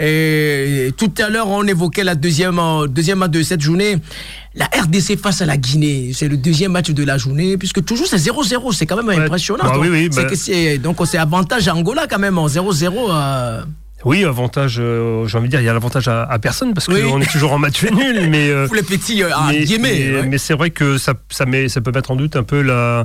euh, 0.00 0.90
Tout 0.96 1.12
à 1.18 1.28
l'heure, 1.28 1.48
on 1.48 1.66
évoquait 1.66 2.04
la 2.04 2.14
deuxième, 2.14 2.58
euh, 2.58 2.86
deuxième 2.86 3.18
match 3.18 3.30
de 3.30 3.42
cette 3.42 3.60
journée. 3.60 3.96
La 4.54 4.66
RDC 4.66 5.16
face 5.18 5.40
à 5.40 5.46
la 5.46 5.56
Guinée, 5.56 6.10
c'est 6.14 6.28
le 6.28 6.36
deuxième 6.36 6.72
match 6.72 6.90
de 6.90 7.04
la 7.04 7.16
journée, 7.16 7.56
puisque 7.56 7.82
toujours 7.84 8.06
c'est 8.06 8.18
0-0, 8.18 8.72
c'est 8.72 8.84
quand 8.84 8.96
même 8.96 9.06
Ouais. 9.08 9.16
impressionnant. 9.16 9.64
Bah 9.64 9.72
donc, 9.72 9.82
oui, 9.84 9.88
oui, 9.90 10.08
c'est 10.12 10.24
bah- 10.24 10.28
que 10.28 10.36
c'est- 10.36 10.76
donc 10.76 10.98
c'est 11.06 11.16
avantage 11.16 11.68
à 11.68 11.74
Angola 11.74 12.06
quand 12.06 12.18
même 12.18 12.36
en 12.36 12.48
0-0. 12.48 13.10
euh, 13.10 13.62
Oui, 14.04 14.24
avantage, 14.24 14.76
euh, 14.78 15.26
j'ai 15.26 15.38
envie 15.38 15.46
de 15.46 15.50
dire, 15.52 15.60
il 15.60 15.64
y 15.64 15.68
a 15.68 15.72
l'avantage 15.72 16.08
à, 16.08 16.24
à 16.24 16.38
personne 16.38 16.74
parce 16.74 16.88
Oui. 16.88 17.02
qu'on 17.02 17.20
est 17.20 17.30
toujours 17.30 17.52
en 17.52 17.58
match 17.58 17.82
nul, 17.92 18.28
mais. 18.30 18.48
euh, 18.50 18.66
pour 18.66 18.74
les 18.74 18.82
petits 18.82 19.22
euh, 19.22 19.34
à 19.34 19.48
mais, 19.52 19.64
Guémé. 19.64 19.88
mais- 20.10 20.20
ouais. 20.20 20.26
mais 20.26 20.38
c'est 20.38 20.54
vrai 20.54 20.70
que 20.70 20.98
ça, 20.98 21.14
ça, 21.30 21.46
met, 21.46 21.68
ça 21.68 21.80
peut 21.80 21.92
mettre 21.92 22.10
en 22.10 22.16
doute 22.16 22.34
un 22.36 22.42
peu 22.42 22.64
euh, 22.68 23.04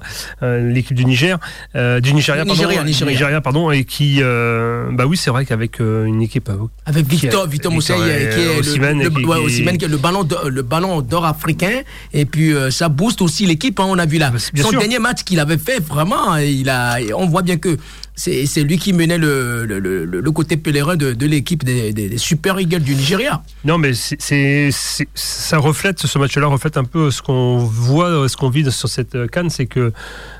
l'équipe 0.71 0.95
du 0.95 1.05
Niger, 1.05 1.37
euh, 1.75 1.99
du 1.99 2.13
Nigeria, 2.13 2.45
pardon, 2.45 2.53
Nigeria, 2.61 2.83
Nigeria. 2.83 3.11
Nigeria, 3.13 3.41
pardon, 3.41 3.69
et 3.71 3.83
qui, 3.83 4.21
bah 4.21 5.05
oui, 5.05 5.17
c'est 5.17 5.29
vrai 5.29 5.45
qu'avec 5.45 5.79
une 5.79 6.21
équipe, 6.21 6.49
Avec 6.85 7.05
Victor, 7.07 7.47
Victor 7.47 7.71
euh, 7.73 7.77
qui 7.79 7.91
est 7.91 9.87
le, 9.87 9.97
ballon 9.97 10.23
d'or, 10.23 10.49
le 10.49 10.61
ballon 10.61 11.01
d'or 11.01 11.25
africain. 11.25 11.81
Et 12.13 12.25
puis, 12.25 12.53
ça 12.71 12.89
booste 12.89 13.21
aussi 13.21 13.45
l'équipe. 13.45 13.79
hein, 13.79 13.85
on 13.87 13.97
a 13.99 14.05
vu 14.05 14.17
là. 14.17 14.29
Bah, 14.31 14.37
bien 14.53 14.63
Son 14.63 14.69
sûr. 14.71 14.79
dernier 14.79 14.99
match 14.99 15.23
qu'il 15.23 15.39
avait 15.39 15.57
fait, 15.57 15.79
vraiment, 15.79 16.35
il 16.37 16.69
a, 16.69 16.97
on 17.15 17.27
voit 17.27 17.41
bien 17.41 17.57
que 17.57 17.77
c'est 18.18 18.63
lui 18.63 18.78
qui 18.78 18.93
menait 18.93 19.20
le, 19.20 19.65
le, 19.65 19.80
le, 19.80 20.32
côté 20.32 20.57
pèlerin 20.57 20.95
de, 20.95 21.13
de 21.13 21.26
l'équipe 21.28 21.63
des, 21.63 21.93
des, 21.93 22.18
Super 22.18 22.59
Eagles 22.59 22.82
du 22.82 22.95
Nigeria. 22.95 23.43
Non, 23.63 23.78
mais 23.78 23.91
ça 23.93 25.57
reflète, 25.59 25.99
ce 25.99 26.18
match-là 26.18 26.47
reflète 26.47 26.78
un 26.78 26.84
peu 26.84 27.11
ce 27.11 27.22
qu'on 27.22 27.57
voit, 27.57 28.28
ce 28.28 28.36
qu'on 28.36 28.49
vit 28.49 28.70
sur 28.72 28.89
cette 28.89 29.30
canne, 29.30 29.51
c'est 29.51 29.68
que, 29.68 29.93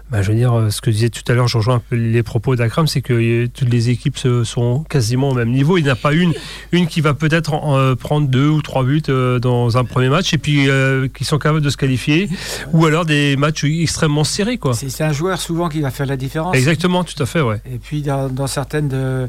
bah, 0.10 0.22
je 0.22 0.32
veux 0.32 0.38
dire, 0.38 0.68
ce 0.70 0.80
que 0.82 0.90
je 0.92 0.96
disais 0.96 1.10
tout 1.10 1.22
à 1.30 1.34
l'heure, 1.36 1.48
je 1.48 1.58
rejoins 1.58 1.76
un 1.76 1.82
peu 1.90 1.96
les 1.96 2.24
propos 2.24 2.56
d'Akram, 2.56 2.88
c'est 2.88 3.02
que 3.02 3.14
euh, 3.14 3.48
toutes 3.54 3.70
les 3.70 3.90
équipes 3.90 4.18
sont 4.44 4.84
quasiment 4.90 5.30
au 5.30 5.34
même 5.34 5.52
niveau. 5.52 5.78
Il 5.78 5.84
n'y 5.84 5.90
en 5.90 5.94
a 5.94 5.96
pas 5.96 6.14
une, 6.14 6.34
une 6.72 6.88
qui 6.88 7.02
va 7.02 7.14
peut-être 7.14 7.54
euh, 7.54 7.96
prendre 7.96 8.28
deux 8.28 8.48
ou 8.48 8.62
trois 8.62 8.84
buts 8.84 9.02
euh, 9.10 9.40
dans 9.40 9.78
un 9.78 9.84
premier 9.84 10.10
match 10.10 10.34
et 10.34 10.38
puis 10.38 10.70
euh, 10.70 11.08
qui 11.10 11.26
sont 11.26 11.38
capables 11.38 11.62
de 11.62 11.70
se 11.70 11.78
qualifier, 11.78 12.30
ou 12.74 12.86
alors 12.86 13.06
des 13.06 13.36
matchs 13.38 13.64
extrêmement 13.66 14.24
serrés, 14.24 14.58
quoi. 14.58 14.74
C'est 14.74 15.04
un 15.04 15.12
joueur 15.14 15.40
souvent 15.42 15.68
qui 15.70 15.82
va 15.82 15.92
faire 15.92 16.06
la 16.06 16.18
différence. 16.18 16.56
Exactement, 16.56 17.04
tout 17.04 17.22
à 17.22 17.26
fait, 17.26 17.42
ouais. 17.42 17.62
Et 17.72 17.78
puis 17.78 18.02
dans, 18.02 18.30
dans 18.30 18.48
certaines 18.48 18.88
de, 18.88 19.28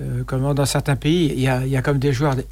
euh, 0.00 0.22
comment, 0.26 0.54
dans 0.54 0.66
certains 0.66 0.96
pays, 0.96 1.32
il 1.36 1.40
y 1.42 1.48
a, 1.48 1.66
y 1.66 1.76
a 1.76 1.82
comme 1.82 1.98
des 1.98 2.12
joueurs 2.12 2.36
d- 2.36 2.46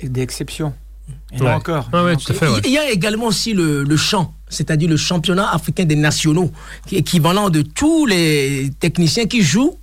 d'exception. 1.31 1.37
Et 1.37 1.39
là 1.39 1.51
Ouais. 1.51 1.57
encore. 1.57 1.89
Ah 1.93 2.05
ouais, 2.05 2.15
Et 2.15 2.17
tout 2.17 2.33
à 2.33 2.35
fait, 2.35 2.49
ouais. 2.49 2.61
Il 2.65 2.71
y 2.71 2.79
a 2.79 2.91
également 2.91 3.27
aussi 3.27 3.53
le, 3.53 3.85
le 3.85 3.97
champ, 3.97 4.35
c'est-à-dire 4.49 4.89
le 4.89 4.97
championnat 4.97 5.51
africain 5.53 5.85
des 5.85 5.97
nationaux, 5.97 6.51
qui 6.87 6.97
est 6.97 7.01
équivalent 7.01 7.51
de 7.51 7.63
tous 7.63 8.07
les 8.07 8.71
techniciens 8.81 9.27
qui 9.27 9.43
jouent 9.43 9.77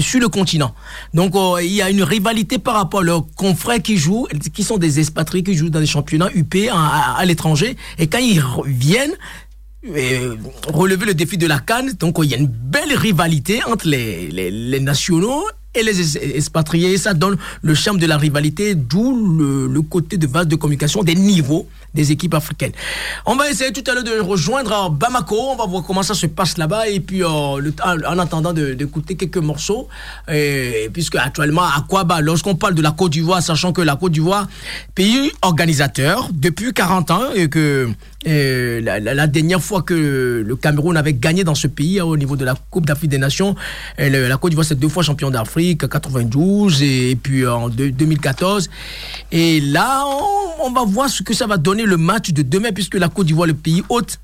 sur 0.00 0.20
le 0.20 0.28
continent. 0.28 0.74
Donc 1.14 1.34
euh, 1.34 1.62
il 1.62 1.72
y 1.72 1.80
a 1.80 1.88
une 1.88 2.02
rivalité 2.02 2.58
par 2.58 2.74
rapport 2.74 3.00
à 3.00 3.04
leurs 3.04 3.24
confrères 3.36 3.80
qui 3.80 3.96
jouent, 3.96 4.26
qui 4.52 4.62
sont 4.62 4.76
des 4.76 4.98
expatriés 5.00 5.42
qui 5.44 5.54
jouent 5.54 5.70
dans 5.70 5.80
des 5.80 5.86
championnats 5.86 6.28
UP 6.34 6.54
à, 6.70 6.76
à- 6.76 7.18
à 7.18 7.24
l'étranger. 7.24 7.76
Et 7.98 8.06
quand 8.08 8.18
ils 8.18 8.40
reviennent, 8.40 9.14
euh, 9.88 10.34
relever 10.74 11.06
le 11.06 11.14
défi 11.14 11.38
de 11.38 11.46
la 11.46 11.60
Cannes, 11.60 11.92
donc 11.98 12.16
il 12.22 12.28
y 12.28 12.34
a 12.34 12.38
une 12.38 12.48
belle 12.48 12.92
rivalité 12.96 13.62
entre 13.64 13.86
les, 13.88 14.28
les, 14.28 14.50
les 14.50 14.80
nationaux 14.80 15.44
et 15.76 15.82
les 15.82 16.16
es- 16.16 16.36
expatriés. 16.36 16.96
Ça 16.98 17.14
donne 17.14 17.36
le 17.62 17.74
charme 17.74 17.98
de 17.98 18.06
la 18.06 18.16
rivalité, 18.16 18.74
d'où 18.74 19.36
le, 19.68 19.82
côté 19.82 20.16
de 20.16 20.26
base 20.26 20.46
de 20.48 20.56
communication 20.56 21.02
des 21.02 21.14
niveaux 21.14 21.68
des 21.94 22.12
équipes 22.12 22.34
africaines. 22.34 22.72
On 23.24 23.36
va 23.36 23.48
essayer 23.48 23.72
tout 23.72 23.82
à 23.90 23.94
l'heure 23.94 24.04
de 24.04 24.18
rejoindre 24.20 24.72
euh, 24.72 24.88
Bamako. 24.90 25.36
On 25.52 25.56
va 25.56 25.64
voir 25.64 25.82
comment 25.82 26.02
ça 26.02 26.12
se 26.14 26.26
passe 26.26 26.58
là-bas. 26.58 26.88
Et 26.88 27.00
puis, 27.00 27.22
euh, 27.22 27.28
en, 27.28 27.60
en 27.84 28.18
attendant 28.18 28.52
d'écouter 28.52 29.16
quelques 29.16 29.38
morceaux, 29.38 29.88
et, 30.30 30.90
puisque 30.92 31.16
actuellement, 31.16 31.62
à 31.62 32.04
bah, 32.04 32.20
lorsqu'on 32.20 32.54
parle 32.54 32.74
de 32.74 32.82
la 32.82 32.90
Côte 32.90 33.12
d'Ivoire, 33.12 33.42
sachant 33.42 33.72
que 33.72 33.80
la 33.80 33.96
Côte 33.96 34.12
d'Ivoire, 34.12 34.46
pays 34.94 35.30
organisateur 35.40 36.28
depuis 36.32 36.74
40 36.74 37.10
ans, 37.10 37.22
et 37.34 37.48
que 37.48 37.88
euh, 38.26 38.80
la, 38.80 38.98
la- 39.00 39.14
la 39.14 39.26
dernière 39.26 39.62
fois 39.62 39.82
que 39.82 40.42
le 40.44 40.56
Cameroun 40.56 40.96
avait 40.96 41.14
gagné 41.14 41.44
dans 41.44 41.54
ce 41.54 41.66
pays 41.68 42.00
hein, 42.00 42.04
au 42.04 42.16
niveau 42.16 42.36
de 42.36 42.44
la 42.44 42.54
Coupe 42.70 42.86
d'Afrique 42.86 43.10
des 43.10 43.18
Nations, 43.18 43.54
et 43.98 44.10
le- 44.10 44.28
la 44.28 44.36
Côte 44.36 44.50
d'Ivoire 44.50 44.66
c'est 44.66 44.78
deux 44.78 44.88
fois 44.88 45.02
champion 45.02 45.30
d'Afrique, 45.30 45.88
92 45.88 46.82
et, 46.82 47.16
puis 47.20 47.46
en 47.46 47.68
deux- 47.68 47.90
2014. 47.90 48.68
Et 49.32 49.60
là, 49.60 50.04
on, 50.60 50.66
on 50.66 50.70
va 50.72 50.84
voir 50.84 51.08
ce 51.08 51.22
que 51.22 51.34
ça 51.34 51.46
va 51.46 51.56
donner 51.56 51.84
le 51.84 51.96
match 51.96 52.30
de 52.32 52.42
demain, 52.42 52.72
puisque 52.72 52.94
la 52.96 53.08
Côte 53.08 53.26
d'Ivoire, 53.26 53.46
le 53.46 53.54
pays 53.54 53.82
hôte, 53.88 54.18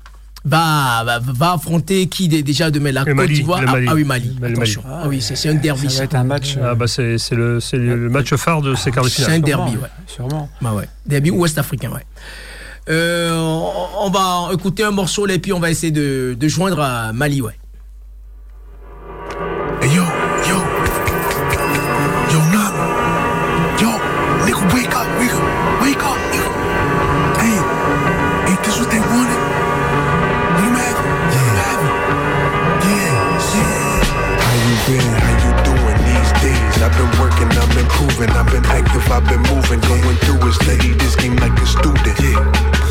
va, 0.45 1.03
va, 1.05 1.19
va 1.19 1.53
affronter 1.53 2.07
qui 2.07 2.27
dé- 2.27 2.43
déjà 2.43 2.69
demain? 2.69 2.91
La 2.91 3.03
Le 3.05 3.15
Côte 3.15 3.27
d'Ivoire? 3.29 3.61
Ah, 3.65 3.71
Mali. 3.71 3.87
ah 3.89 3.95
oui, 3.95 4.03
Mali. 4.03 4.35
Le 4.41 4.49
Mali. 4.49 4.75
Ah 4.85 5.03
oui, 5.07 5.21
c'est 5.21 5.47
un 5.49 5.53
derby. 5.55 5.89
Ça 5.89 5.99
va 5.99 6.03
être 6.03 6.15
un 6.15 6.23
match. 6.25 6.57
euh, 6.57 6.71
Ah, 6.71 6.75
bah, 6.75 6.87
c'est, 6.87 7.15
le, 7.31 8.09
match 8.09 8.33
phare 8.35 8.61
de 8.61 8.75
ces 8.75 8.91
quarts 8.91 9.05
de 9.05 9.09
C'est 9.09 9.21
un 9.23 9.25
finale. 9.25 9.41
derby, 9.43 9.71
sûrement, 9.71 9.83
ouais. 9.83 9.89
Sûrement. 10.07 10.49
Bah 10.61 10.73
ouais. 10.73 10.89
Derby 11.05 11.31
ouest-africain, 11.31 11.91
ouais. 11.91 12.01
Euh, 12.89 13.31
on, 13.99 14.09
va 14.09 14.49
écouter 14.53 14.83
un 14.83 14.91
morceau 14.91 15.27
et 15.27 15.39
puis 15.39 15.53
on 15.53 15.59
va 15.59 15.69
essayer 15.71 15.91
de, 15.91 16.35
joindre 16.47 16.81
à 16.81 17.13
Mali. 17.13 17.41
Proving, 38.23 38.39
I've 38.39 38.51
been 38.51 38.65
active, 38.71 39.11
I've 39.11 39.27
been 39.27 39.43
moving, 39.51 39.81
going 39.83 40.17
through 40.23 40.47
it, 40.47 40.53
study 40.55 40.93
this 40.95 41.15
game 41.15 41.35
like 41.43 41.51
a 41.59 41.65
student. 41.67 42.15
Yeah, 42.23 42.39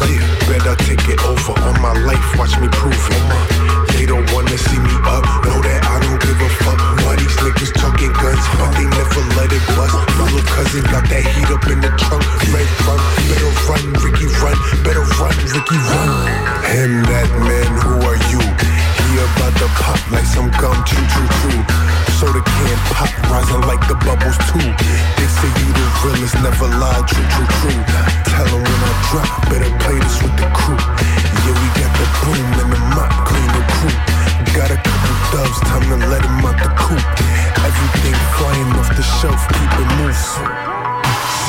yeah. 0.05 0.21
Better 0.45 0.77
take 0.85 1.09
it 1.09 1.21
over 1.25 1.57
on 1.57 1.81
my 1.81 1.97
life, 2.05 2.21
watch 2.37 2.53
me 2.61 2.69
prove 2.69 2.93
it. 2.93 3.97
They 3.97 4.05
don't 4.05 4.29
wanna 4.33 4.59
see 4.59 4.77
me 4.77 4.93
up, 5.09 5.25
know 5.49 5.57
that 5.65 5.81
I 5.89 6.05
don't 6.05 6.21
give 6.21 6.37
a 6.37 6.51
fuck. 6.61 6.77
Why 7.05 7.17
these 7.17 7.37
niggas 7.41 7.73
talking 7.73 8.13
guns, 8.13 8.45
but 8.61 8.77
they 8.77 8.85
never 8.85 9.23
let 9.41 9.49
it 9.53 9.65
bust. 9.73 9.97
My 10.21 10.29
little 10.29 10.45
cousin 10.53 10.85
got 10.93 11.09
that 11.09 11.25
heat 11.25 11.49
up 11.49 11.65
in 11.65 11.81
the 11.81 11.89
trunk, 11.97 12.25
red 12.53 12.69
run, 12.85 13.01
better 13.33 13.53
run, 13.73 13.83
Ricky 14.05 14.29
run, 14.37 14.57
better 14.85 15.07
run, 15.17 15.33
Ricky 15.49 15.79
run. 15.81 16.09
Him, 16.69 17.09
that 17.09 17.29
man, 17.41 17.73
who 17.81 18.05
are 18.05 18.21
you? 18.29 18.43
He 19.01 19.17
about 19.17 19.57
to 19.65 19.69
pop 19.81 20.01
like 20.13 20.29
some 20.29 20.53
gum, 20.61 20.77
choo 20.85 21.01
choo 21.09 21.27
choo. 21.41 21.92
Soda 22.23 22.41
can 22.41 22.79
pop, 22.95 23.11
rising 23.33 23.63
like 23.63 23.83
the 23.89 23.97
bubbles 24.07 24.39
too. 24.47 24.63
They 25.19 25.27
say 25.27 25.51
you 25.59 25.73
the 25.75 25.87
realest, 26.07 26.39
never 26.39 26.69
lie, 26.79 27.03
true, 27.03 27.27
true, 27.35 27.51
true. 27.59 27.83
Tell 28.31 28.47
'em 28.47 28.63
when 28.63 28.81
I 28.91 28.93
drop, 29.11 29.51
better 29.51 29.73
play 29.83 29.99
this 29.99 30.23
with 30.23 30.37
the 30.39 30.47
crew. 30.55 30.79
Yeah, 31.43 31.59
we 31.59 31.69
got 31.83 31.91
the 31.99 32.07
boom 32.23 32.47
and 32.63 32.73
the 32.75 32.81
mop, 32.95 33.11
clean 33.27 33.51
the 33.59 33.65
crew. 33.75 33.97
Got 34.55 34.71
a 34.71 34.79
couple 34.87 35.17
doves, 35.33 35.59
time 35.67 35.83
to 35.91 35.97
let 36.13 36.23
'em 36.25 36.47
out 36.47 36.59
the 36.63 36.71
coop. 36.83 37.03
Everything 37.69 38.15
flying 38.39 38.71
off 38.79 38.95
the 38.95 39.03
shelf, 39.03 39.43
keep 39.49 39.73
it 39.83 39.89
moving. 39.99 40.72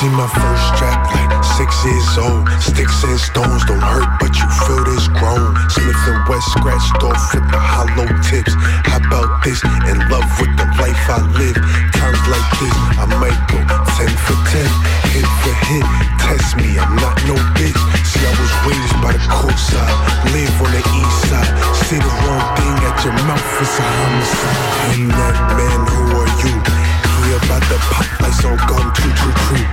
See 0.00 0.10
my 0.10 0.26
first 0.26 0.64
strap 0.74 1.06
like 1.14 1.30
six 1.54 1.70
years 1.86 2.18
old. 2.18 2.50
Sticks 2.58 3.04
and 3.06 3.14
stones 3.14 3.62
don't 3.64 3.78
hurt, 3.78 4.10
but 4.18 4.34
you 4.34 4.46
feel 4.66 4.82
this 4.82 5.06
grown. 5.06 5.54
Smith 5.70 6.02
and 6.10 6.18
West 6.26 6.50
scratched 6.50 6.98
off 7.06 7.22
with 7.30 7.46
the 7.54 7.62
hollow 7.62 8.10
tips. 8.26 8.58
How 8.90 8.98
about 8.98 9.44
this? 9.46 9.62
In 9.86 10.02
love 10.10 10.26
with 10.42 10.50
the 10.58 10.66
life 10.82 10.98
I 11.06 11.22
live. 11.38 11.54
Times 11.94 12.22
like 12.26 12.48
this, 12.58 12.74
I 12.98 13.06
might 13.22 13.38
go 13.46 13.62
10 13.62 14.10
for 14.26 14.38
10. 14.50 14.66
Hit 15.14 15.28
for 15.46 15.54
hit, 15.70 15.86
test 16.18 16.58
me, 16.58 16.74
I'm 16.74 16.98
not 16.98 17.14
no 17.30 17.38
bitch. 17.54 17.78
See, 18.02 18.24
I 18.26 18.34
was 18.34 18.52
raised 18.66 18.98
by 18.98 19.14
the 19.14 19.22
coast 19.30 19.62
side. 19.70 19.94
Live 20.34 20.58
on 20.58 20.74
the 20.74 20.82
east 20.82 21.18
side. 21.30 21.54
Say 21.86 22.02
the 22.02 22.14
wrong 22.26 22.44
thing 22.58 22.76
at 22.82 22.98
your 23.06 23.14
mouth 23.30 23.62
is 23.62 23.74
a 23.78 23.86
homicide. 23.86 24.58
I'm 24.90 25.06
that 25.06 25.36
man, 25.54 25.80
who 25.86 26.02
are 26.18 26.32
you? 26.42 26.83
He 27.24 27.32
about 27.32 27.62
to 27.72 27.78
pop 27.88 28.20
like 28.20 28.34
some 28.34 28.56
gum, 28.68 28.92
choo 28.92 29.08
choo 29.16 29.32
choo. 29.32 29.64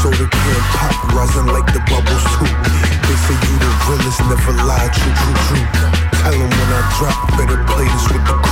Soda 0.00 0.24
can 0.24 0.62
pop, 0.72 1.12
rising 1.12 1.46
like 1.52 1.68
the 1.76 1.80
bubbles 1.84 2.24
too. 2.32 2.48
They 3.04 3.16
say 3.28 3.36
you 3.44 3.56
the 3.60 3.70
realest, 3.84 4.20
never 4.24 4.52
lie, 4.64 4.88
true, 4.88 5.12
true, 5.20 5.36
true. 5.44 5.66
Tell 6.24 6.32
'em 6.32 6.48
when 6.48 6.70
I 6.72 6.80
drop, 6.96 7.36
better 7.36 7.60
play 7.68 7.84
this 7.84 8.08
with 8.08 8.24
the 8.24 8.43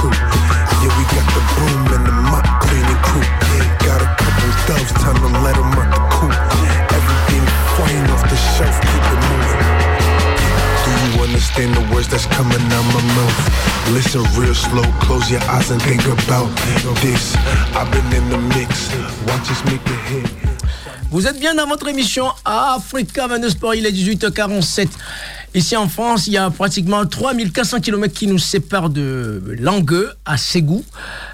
Vous 21.10 21.26
êtes 21.26 21.40
bien 21.40 21.54
dans 21.54 21.66
votre 21.66 21.88
émission 21.88 22.26
Africa 22.44 23.26
22 23.26 23.48
Sport, 23.48 23.74
il 23.74 23.86
est 23.86 23.90
18h47. 23.90 24.88
Ici 25.54 25.78
en 25.78 25.88
France, 25.88 26.26
il 26.26 26.34
y 26.34 26.36
a 26.36 26.50
pratiquement 26.50 27.06
3400 27.06 27.80
km 27.80 28.12
qui 28.12 28.26
nous 28.26 28.36
séparent 28.36 28.90
de 28.90 29.42
Langueux 29.58 30.10
à 30.26 30.36
Ségou. 30.36 30.84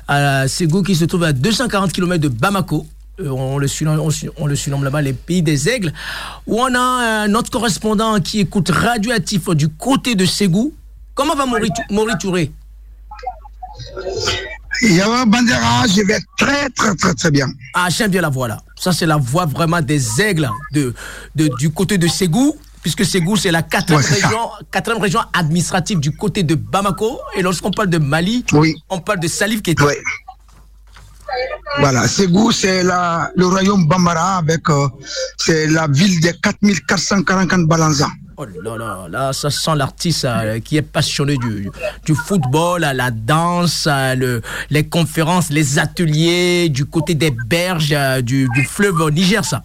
À 0.07 0.47
Ségou 0.47 0.85
qui 0.85 0.95
se 0.95 1.05
trouve 1.05 1.25
à 1.25 1.33
240 1.33 1.93
km 1.93 2.23
de 2.23 2.29
Bamako. 2.29 2.87
Euh, 3.19 3.29
On 3.31 3.59
le, 3.59 3.67
surnomme, 3.67 4.85
là-bas 4.85 5.03
les 5.03 5.15
pays 5.15 5.43
des 5.43 5.69
aigles. 5.69 5.93
Où 6.47 6.61
on 6.61 6.73
a 6.77 7.25
euh, 7.25 7.27
notre 7.27 7.51
correspondant 7.51 8.21
qui 8.21 8.39
écoute 8.39 8.71
Radioactif 8.71 9.49
du 9.51 9.69
côté 9.69 10.15
de 10.15 10.25
Ségou. 10.25 10.73
Comment 11.17 11.35
va 11.35 11.45
Maury, 11.45 11.71
Yawa 14.83 15.25
Bandera, 15.27 15.87
je 15.89 16.03
vais 16.03 16.21
très 16.37 16.69
très 16.71 16.95
très 16.95 17.15
très 17.15 17.31
bien. 17.31 17.49
Ah, 17.75 17.89
j'aime 17.91 18.11
bien 18.11 18.21
la 18.23 18.29
voix 18.29 18.47
là. 18.49 18.59
Ça, 18.77 18.93
c'est 18.93 19.07
la 19.07 19.17
voix 19.17 19.45
vraiment 19.47 19.81
des 19.81 20.21
aigles 20.21 20.49
de, 20.73 20.95
de- 21.35 21.49
du 21.59 21.71
côté 21.71 21.99
de 21.99 22.07
Ségou, 22.07 22.57
puisque 22.81 23.05
Ségou, 23.05 23.37
c'est 23.37 23.51
la 23.51 23.63
quatrième, 23.63 24.01
Ouais, 24.03 24.09
région, 24.09 24.51
quatrième 24.71 25.03
région 25.03 25.21
administrative 25.33 25.99
du 25.99 26.15
côté 26.17 26.45
de 26.45 26.55
Bamako. 26.55 27.19
Et 27.37 27.43
lorsqu'on 27.43 27.73
parle 27.73 27.89
de 27.89 27.99
Mali, 27.99 28.45
Oui. 28.53 28.77
on 28.89 29.01
parle 29.01 29.19
de 29.19 29.27
Salif 29.29 29.63
Keita. 29.63 29.85
Ouais. 29.85 29.99
Voilà, 31.81 32.07
Ségou, 32.09 32.53
c'est 32.53 32.83
le 32.85 33.45
royaume 33.47 33.87
Bambara 33.87 34.39
avec 34.39 34.69
euh, 34.71 34.89
c'est 35.37 35.67
la 35.67 35.87
ville 35.89 36.21
des 36.21 36.33
4444 36.41 37.67
Balanza. 37.67 38.09
Oh 38.41 38.45
là 38.63 38.77
là, 38.79 39.07
là, 39.11 39.33
ça 39.33 39.51
sent 39.51 39.75
l'artiste 39.75 40.25
euh, 40.25 40.61
qui 40.61 40.77
est 40.77 40.83
passionné 40.83 41.37
du, 41.39 42.15
football, 42.15 42.85
à 42.85 42.95
la 42.95 43.11
danse, 43.11 43.89
à 43.89 44.15
le- 44.15 44.43
les 44.71 44.87
conférences, 44.87 45.51
les 45.51 45.81
ateliers, 45.81 46.69
du 46.69 46.85
côté 46.85 47.15
des 47.17 47.33
berges, 47.49 47.93
euh, 47.93 48.21
du, 48.23 48.49
du 48.55 48.63
fleuve 48.65 49.11
Niger, 49.11 49.45
ça. 49.45 49.65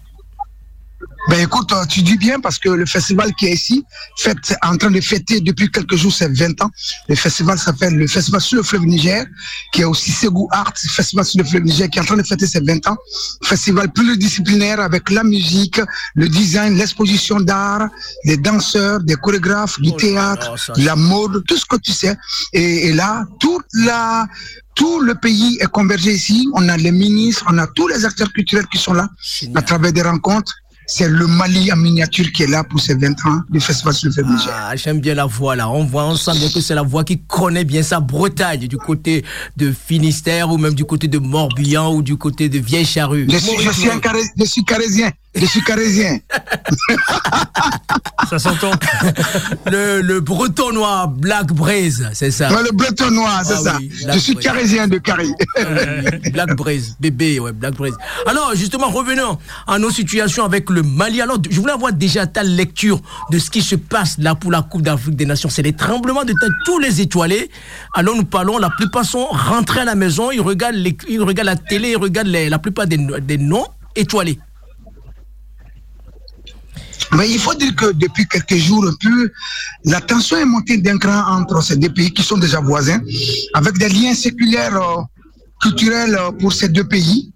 Ben 1.28 1.40
écoute, 1.40 1.72
euh, 1.72 1.84
tu 1.86 2.02
dis 2.02 2.18
bien 2.18 2.38
parce 2.38 2.58
que 2.58 2.68
le 2.68 2.84
festival 2.84 3.34
qui 3.34 3.46
est 3.46 3.54
ici, 3.54 3.82
fête, 4.18 4.36
est 4.50 4.66
en 4.66 4.76
train 4.76 4.90
de 4.90 5.00
fêter 5.00 5.40
depuis 5.40 5.70
quelques 5.70 5.96
jours, 5.96 6.12
c'est 6.12 6.30
20 6.30 6.60
ans. 6.62 6.70
Le 7.08 7.14
festival 7.14 7.58
s'appelle 7.58 7.94
le 7.94 8.06
Festival 8.06 8.40
sur 8.42 8.58
le 8.58 8.62
fleuve 8.62 8.84
Niger, 8.84 9.24
qui 9.72 9.80
est 9.80 9.84
aussi 9.84 10.10
Ségou 10.12 10.48
Art, 10.52 10.74
Festival 10.76 11.24
sur 11.24 11.38
le 11.42 11.48
fleuve 11.48 11.62
Niger, 11.62 11.88
qui 11.88 11.98
est 11.98 12.02
en 12.02 12.04
train 12.04 12.18
de 12.18 12.22
fêter 12.22 12.46
ses 12.46 12.60
20 12.60 12.86
ans. 12.88 12.96
Festival 13.42 13.90
pluridisciplinaire 13.92 14.80
avec 14.80 15.10
la 15.10 15.24
musique, 15.24 15.80
le 16.14 16.28
design, 16.28 16.76
l'exposition 16.76 17.40
d'art, 17.40 17.88
des 18.26 18.36
danseurs, 18.36 19.00
des 19.00 19.14
chorégraphes, 19.16 19.80
du 19.80 19.90
Oh 19.94 19.96
théâtre, 19.96 20.54
la 20.76 20.94
mode, 20.94 21.42
tout 21.48 21.56
ce 21.56 21.64
que 21.64 21.76
tu 21.76 21.92
sais. 21.92 22.16
Et, 22.52 22.88
et 22.88 22.92
là, 22.92 23.24
toute 23.40 23.64
la, 23.72 24.26
tout 24.74 25.00
le 25.00 25.14
pays 25.14 25.58
est 25.60 25.70
convergé 25.70 26.12
ici. 26.12 26.48
On 26.54 26.68
a 26.68 26.76
les 26.76 26.90
ministres, 26.90 27.44
on 27.48 27.58
a 27.58 27.66
tous 27.66 27.88
les 27.88 28.04
acteurs 28.04 28.32
culturels 28.32 28.66
qui 28.66 28.78
sont 28.78 28.92
là 28.92 29.08
à 29.54 29.62
travers 29.62 29.92
des 29.92 30.02
rencontres. 30.02 30.52
C'est 30.86 31.08
le 31.08 31.26
Mali 31.26 31.72
en 31.72 31.76
miniature 31.76 32.30
qui 32.32 32.42
est 32.42 32.46
là 32.46 32.62
pour 32.64 32.80
ces 32.80 32.94
20 32.94 33.12
ans 33.26 33.40
du 33.50 33.60
Festival 33.60 33.94
sur 33.94 34.10
le. 34.10 34.24
Ah, 34.52 34.76
j'aime 34.76 35.00
bien 35.00 35.14
la 35.14 35.24
voix 35.26 35.56
là. 35.56 35.68
On 35.70 35.84
voit, 35.84 36.04
on 36.06 36.16
sent 36.16 36.32
bien 36.38 36.48
que 36.50 36.60
c'est 36.60 36.74
la 36.74 36.82
voix 36.82 37.04
qui 37.04 37.20
connaît 37.22 37.64
bien 37.64 37.82
sa 37.82 38.00
Bretagne, 38.00 38.66
du 38.68 38.76
côté 38.76 39.24
de 39.56 39.72
Finistère 39.72 40.50
ou 40.50 40.58
même 40.58 40.74
du 40.74 40.84
côté 40.84 41.08
de 41.08 41.18
Morbihan 41.18 41.94
ou 41.94 42.02
du 42.02 42.16
côté 42.16 42.48
de 42.48 42.58
Vieille 42.58 42.84
Charrue. 42.84 43.26
Je 43.30 43.36
suis, 43.38 43.58
je 43.62 43.70
suis 43.70 43.88
un 43.90 43.98
carré- 43.98 44.22
je 44.38 44.44
suis 44.44 44.64
carésien. 44.64 45.10
Je 45.34 45.46
suis 45.46 45.62
carésien. 45.62 46.18
Ça 48.28 48.38
s'entend. 48.38 48.70
le, 49.70 50.00
le 50.00 50.20
bretonnois 50.20 51.06
Black 51.08 51.52
Braise, 51.52 52.08
c'est 52.12 52.30
ça. 52.30 52.50
Ouais, 52.52 52.62
le 52.62 52.70
bretonnois, 52.72 53.42
c'est 53.44 53.54
Ah 53.54 53.60
ça. 53.62 53.76
oui, 53.78 53.90
je 54.12 54.18
suis 54.18 54.36
carésien 54.36 54.86
de 54.88 54.98
Carré. 54.98 55.26
Euh, 55.58 56.02
Black 56.32 56.54
Braise, 56.56 56.96
bébé, 57.00 57.40
ouais, 57.40 57.52
Black 57.52 57.74
Braise. 57.74 57.94
Alors, 58.26 58.52
justement, 58.54 58.88
revenons 58.90 59.38
à 59.66 59.78
nos 59.78 59.90
situations 59.90 60.44
avec 60.44 60.70
le 60.70 60.82
Mali. 60.82 61.20
Alors, 61.20 61.38
je 61.50 61.60
voulais 61.60 61.72
avoir 61.72 61.92
déjà 61.92 62.26
ta 62.26 62.42
lecture 62.42 63.00
de 63.30 63.38
ce 63.38 63.50
qui 63.50 63.62
se 63.62 63.74
passe 63.74 64.16
là 64.18 64.34
pour 64.34 64.50
la 64.52 64.62
Coupe 64.62 64.82
d'Afrique 64.82 65.16
des 65.16 65.26
Nations. 65.26 65.48
C'est 65.48 65.62
les 65.62 65.72
tremblements 65.74 66.24
de 66.24 66.32
terre, 66.40 66.50
tous 66.64 66.78
les 66.78 67.00
étoilés. 67.00 67.50
Alors, 67.94 68.14
nous 68.16 68.24
parlons, 68.24 68.58
la 68.58 68.70
plupart 68.70 69.04
sont 69.04 69.26
rentrés 69.26 69.80
à 69.80 69.84
la 69.84 69.94
maison, 69.94 70.30
ils 70.30 70.40
regardent, 70.40 70.76
les- 70.76 70.96
ils 71.08 71.20
regardent 71.20 71.46
la 71.48 71.56
télé, 71.56 71.90
ils 71.90 71.96
regardent 71.96 72.28
les- 72.28 72.48
la 72.48 72.58
plupart 72.58 72.86
des, 72.86 72.96
des 72.96 73.38
noms 73.38 73.66
étoilés. 73.96 74.38
Mais 77.16 77.30
il 77.30 77.38
faut 77.38 77.54
dire 77.54 77.74
que 77.76 77.92
depuis 77.92 78.26
quelques 78.26 78.56
jours, 78.56 78.84
un 78.86 78.94
peu, 79.00 79.30
la 79.84 80.00
tension 80.00 80.36
est 80.36 80.44
montée 80.44 80.78
d'un 80.78 80.98
cran 80.98 81.22
entre 81.38 81.62
ces 81.62 81.76
deux 81.76 81.92
pays 81.92 82.12
qui 82.12 82.22
sont 82.22 82.38
déjà 82.38 82.60
voisins, 82.60 83.00
avec 83.54 83.78
des 83.78 83.88
liens 83.88 84.14
séculaires, 84.14 84.76
euh, 84.76 85.02
culturels 85.60 86.16
euh, 86.18 86.32
pour 86.32 86.52
ces 86.52 86.68
deux 86.68 86.84
pays. 86.84 87.32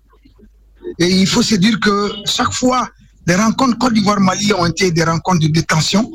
Et 0.99 1.07
il 1.07 1.27
faut 1.27 1.43
se 1.43 1.55
dire 1.55 1.79
que 1.81 2.13
chaque 2.27 2.53
fois, 2.53 2.89
les 3.27 3.37
rencontres 3.37 3.79
Côte 3.79 3.93
d'Ivoire-Mali 3.93 4.53
ont 4.55 4.67
été 4.67 4.91
des 4.91 5.05
rencontres 5.05 5.41
de 5.41 5.49
détention. 5.49 6.11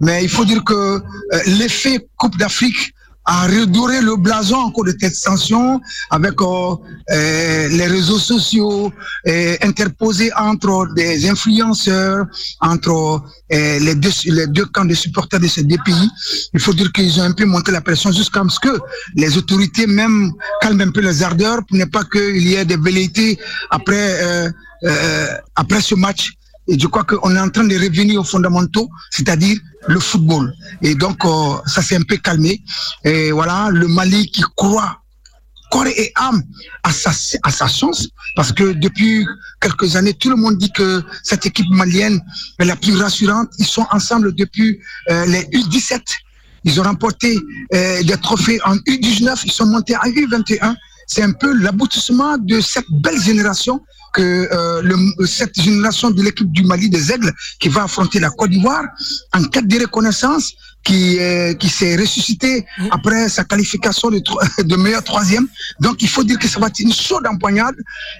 Mais 0.00 0.22
il 0.22 0.28
faut 0.28 0.44
dire 0.44 0.64
que 0.64 0.74
euh, 0.74 1.00
l'effet 1.46 2.06
Coupe 2.16 2.36
d'Afrique 2.36 2.92
a 3.26 3.46
redoré 3.46 4.00
le 4.00 4.16
blason 4.16 4.56
encore 4.56 4.84
de 4.84 4.94
cette 4.98 5.20
tension 5.20 5.80
avec 6.10 6.40
euh, 6.40 6.76
euh, 7.10 7.68
les 7.68 7.86
réseaux 7.86 8.18
sociaux 8.18 8.92
euh, 9.26 9.56
interposés 9.62 10.30
entre 10.36 10.86
des 10.94 11.28
influenceurs, 11.28 12.26
entre 12.60 13.22
euh, 13.52 13.78
les, 13.80 13.94
deux, 13.96 14.10
les 14.26 14.46
deux 14.46 14.66
camps 14.66 14.84
de 14.84 14.94
supporters 14.94 15.40
de 15.40 15.48
ces 15.48 15.64
deux 15.64 15.78
pays. 15.84 16.08
Il 16.54 16.60
faut 16.60 16.72
dire 16.72 16.92
qu'ils 16.92 17.20
ont 17.20 17.24
un 17.24 17.32
peu 17.32 17.44
monté 17.44 17.72
la 17.72 17.80
pression 17.80 18.12
jusqu'à 18.12 18.42
ce 18.48 18.60
que 18.60 18.78
les 19.16 19.36
autorités 19.36 19.86
même 19.88 20.32
calment 20.60 20.82
un 20.82 20.90
peu 20.90 21.00
les 21.00 21.22
ardeurs 21.22 21.60
pour 21.66 21.76
ne 21.76 21.84
pas 21.84 22.04
qu'il 22.04 22.46
y 22.46 22.54
ait 22.54 22.64
des 22.64 22.76
velléités 22.76 23.38
après, 23.70 24.52
euh, 24.84 25.26
après 25.56 25.80
ce 25.80 25.96
match. 25.96 26.32
Et 26.68 26.78
je 26.78 26.86
crois 26.86 27.04
qu'on 27.04 27.34
est 27.34 27.40
en 27.40 27.48
train 27.48 27.64
de 27.64 27.74
revenir 27.74 28.20
aux 28.20 28.24
fondamentaux, 28.24 28.88
c'est-à-dire 29.10 29.58
le 29.86 30.00
football. 30.00 30.52
Et 30.82 30.94
donc, 30.94 31.24
euh, 31.24 31.54
ça 31.66 31.82
s'est 31.82 31.96
un 31.96 32.02
peu 32.02 32.16
calmé. 32.16 32.62
Et 33.04 33.30
voilà, 33.30 33.68
le 33.70 33.86
Mali 33.88 34.30
qui 34.30 34.42
croit 34.56 35.00
corps 35.70 35.86
et 35.86 36.12
âme 36.16 36.42
à 36.82 36.92
sa, 36.92 37.68
chance, 37.68 38.08
parce 38.34 38.52
que 38.52 38.72
depuis 38.72 39.26
quelques 39.60 39.96
années, 39.96 40.14
tout 40.14 40.30
le 40.30 40.36
monde 40.36 40.56
dit 40.58 40.70
que 40.70 41.02
cette 41.22 41.46
équipe 41.46 41.68
malienne 41.70 42.20
est 42.58 42.64
la 42.64 42.76
plus 42.76 42.96
rassurante. 42.96 43.48
Ils 43.58 43.66
sont 43.66 43.86
ensemble 43.90 44.34
depuis 44.34 44.78
euh, 45.10 45.26
les 45.26 45.42
U17. 45.42 46.00
Ils 46.64 46.80
ont 46.80 46.84
remporté 46.84 47.38
euh, 47.74 48.02
des 48.02 48.16
trophées 48.16 48.60
en 48.64 48.76
U19, 48.76 49.42
ils 49.44 49.52
sont 49.52 49.66
montés 49.66 49.94
à 49.94 50.02
U21. 50.08 50.74
C'est 51.06 51.22
un 51.22 51.32
peu 51.32 51.52
l'aboutissement 51.54 52.36
de 52.38 52.60
cette 52.60 52.90
belle 52.90 53.20
génération 53.20 53.80
que 54.12 54.48
euh, 54.50 54.82
le, 54.82 55.26
cette 55.26 55.60
génération 55.60 56.10
de 56.10 56.22
l'équipe 56.22 56.50
du 56.50 56.64
Mali 56.64 56.88
des 56.88 57.12
Aigles 57.12 57.32
qui 57.60 57.68
va 57.68 57.84
affronter 57.84 58.18
la 58.18 58.30
Côte 58.30 58.50
d'Ivoire 58.50 58.84
en 59.34 59.44
quête 59.44 59.68
de 59.68 59.80
reconnaissance, 59.80 60.54
qui, 60.82 61.18
euh, 61.18 61.52
qui 61.54 61.68
s'est 61.68 61.96
ressuscité 61.96 62.64
après 62.92 63.28
sa 63.28 63.44
qualification 63.44 64.10
de, 64.10 64.22
de 64.62 64.76
meilleur 64.76 65.02
troisième. 65.02 65.46
Donc 65.80 66.00
il 66.00 66.08
faut 66.08 66.24
dire 66.24 66.38
que 66.38 66.48
ça 66.48 66.60
va 66.60 66.68
être 66.68 66.78
une 66.78 66.92
chaude 66.92 67.26
empoignade. 67.26 67.74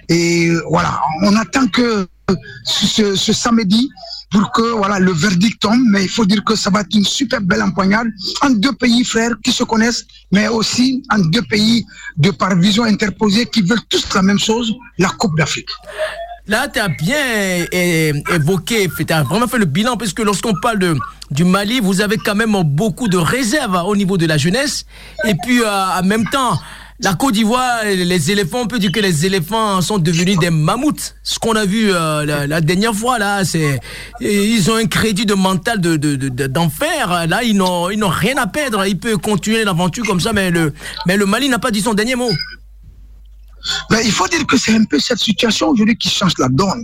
Et 0.09 0.51
voilà, 0.69 1.01
on 1.23 1.35
attend 1.35 1.67
que 1.67 2.07
ce, 2.65 3.15
ce 3.15 3.33
samedi, 3.33 3.89
pour 4.29 4.51
que 4.51 4.61
voilà 4.61 4.99
le 4.99 5.11
verdict 5.11 5.61
tombe. 5.61 5.81
Mais 5.89 6.03
il 6.03 6.09
faut 6.09 6.25
dire 6.25 6.43
que 6.43 6.55
ça 6.55 6.69
va 6.69 6.81
être 6.81 6.95
une 6.95 7.05
super 7.05 7.41
belle 7.41 7.61
empoignade 7.61 8.07
en 8.41 8.49
deux 8.49 8.73
pays 8.73 9.03
frères 9.03 9.33
qui 9.43 9.51
se 9.51 9.63
connaissent, 9.63 10.05
mais 10.31 10.47
aussi 10.47 11.03
en 11.11 11.19
deux 11.19 11.43
pays 11.43 11.85
de 12.17 12.31
par 12.31 12.55
vision 12.55 12.83
interposée 12.83 13.45
qui 13.45 13.61
veulent 13.61 13.85
tous 13.89 14.13
la 14.13 14.21
même 14.21 14.39
chose, 14.39 14.73
la 14.97 15.09
Coupe 15.09 15.37
d'Afrique. 15.37 15.69
Là, 16.47 16.69
tu 16.69 16.79
as 16.79 16.87
bien 16.87 17.65
évoqué, 18.31 18.87
tu 18.97 19.13
as 19.13 19.23
vraiment 19.23 19.47
fait 19.47 19.57
le 19.57 19.65
bilan, 19.65 19.97
puisque 19.97 20.19
lorsqu'on 20.21 20.53
parle 20.53 20.95
du 21.29 21.43
Mali, 21.43 21.81
vous 21.81 21.99
avez 21.99 22.17
quand 22.17 22.35
même 22.35 22.55
beaucoup 22.63 23.09
de 23.09 23.17
réserves 23.17 23.75
hein, 23.75 23.83
au 23.83 23.97
niveau 23.97 24.17
de 24.17 24.25
la 24.25 24.37
jeunesse. 24.37 24.85
Et 25.25 25.35
puis, 25.43 25.61
euh, 25.61 25.67
en 25.67 26.03
même 26.03 26.25
temps, 26.29 26.57
la 26.99 27.13
Côte 27.13 27.35
d'Ivoire, 27.35 27.83
les 27.85 28.31
éléphants, 28.31 28.61
on 28.61 28.67
peut 28.67 28.79
dire 28.79 28.91
que 28.91 28.99
les 28.99 29.25
éléphants 29.25 29.81
sont 29.81 29.99
devenus 29.99 30.39
des 30.39 30.49
mammouths. 30.49 31.13
Ce 31.21 31.37
qu'on 31.37 31.55
a 31.55 31.63
vu 31.63 31.91
euh, 31.93 32.25
la, 32.47 32.59
dernière 32.61 32.95
fois, 32.95 33.19
là, 33.19 33.45
c'est 33.45 33.79
ils 34.19 34.71
ont 34.71 34.75
un 34.75 34.87
crédit 34.87 35.27
de 35.27 35.35
mental 35.35 35.79
de, 35.79 35.95
de, 35.95 36.15
de- 36.15 36.29
de- 36.29 36.47
d'enfer. 36.47 37.27
Là, 37.27 37.43
ils 37.43 37.55
n'ont, 37.55 37.83
rien 38.09 38.37
à 38.37 38.47
perdre. 38.47 38.83
Ils 38.87 38.97
peuvent 38.97 39.17
continuer 39.19 39.63
l'aventure 39.63 40.05
comme 40.07 40.19
ça, 40.19 40.33
mais 40.33 40.49
le, 40.49 40.73
mais 41.05 41.17
le 41.17 41.27
Mali 41.27 41.49
n'a 41.49 41.59
pas 41.59 41.69
dit 41.69 41.81
son 41.81 41.93
dernier 41.93 42.15
mot. 42.15 42.31
Ben, 43.91 43.99
il 44.03 44.11
faut 44.11 44.27
dire 44.27 44.45
que 44.47 44.57
c'est 44.57 44.73
un 44.73 44.85
peu 44.85 44.97
cette 44.99 45.19
situation 45.19 45.69
aujourd'hui 45.69 45.97
qui 45.97 46.09
change 46.09 46.33
la 46.39 46.47
donne. 46.49 46.83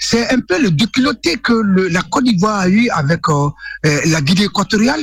C'est 0.00 0.28
un 0.30 0.40
peu 0.40 0.60
le 0.60 0.70
déculotté 0.72 1.36
que 1.36 1.52
la 1.90 2.02
Côte 2.02 2.24
d'Ivoire 2.24 2.60
a 2.60 2.68
eu 2.68 2.88
avec 2.90 3.28
euh, 3.28 3.48
euh, 3.86 4.00
la 4.06 4.20
Guinée 4.20 4.44
équatoriale 4.44 5.00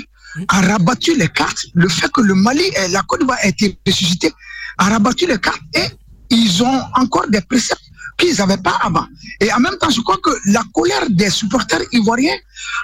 a 0.48 0.62
rabattu 0.62 1.16
les 1.18 1.30
cartes. 1.30 1.66
Le 1.74 1.88
fait 1.90 2.12
que 2.12 2.22
le 2.22 2.36
Mali 2.36 2.64
et 2.64 2.88
la 2.90 3.02
Côte 3.02 3.20
d'Ivoire 3.20 3.40
a 3.42 3.48
été 3.48 3.78
ressuscité 3.86 4.34
a 4.78 4.86
rabattu 4.90 5.28
les 5.28 5.40
cartes 5.40 5.62
et 5.74 5.86
ils 6.30 6.64
ont 6.64 6.82
encore 6.96 7.28
des 7.28 7.42
préceptes 7.42 7.82
qu'ils 8.18 8.36
n'avaient 8.38 8.58
pas 8.58 8.78
avant. 8.82 9.06
Et 9.40 9.52
en 9.52 9.60
même 9.60 9.78
temps, 9.78 9.90
je 9.90 10.02
crois 10.02 10.18
que 10.24 10.32
la 10.46 10.64
colère 10.74 11.10
des 11.10 11.30
supporters 11.30 11.82
ivoiriens 11.92 12.36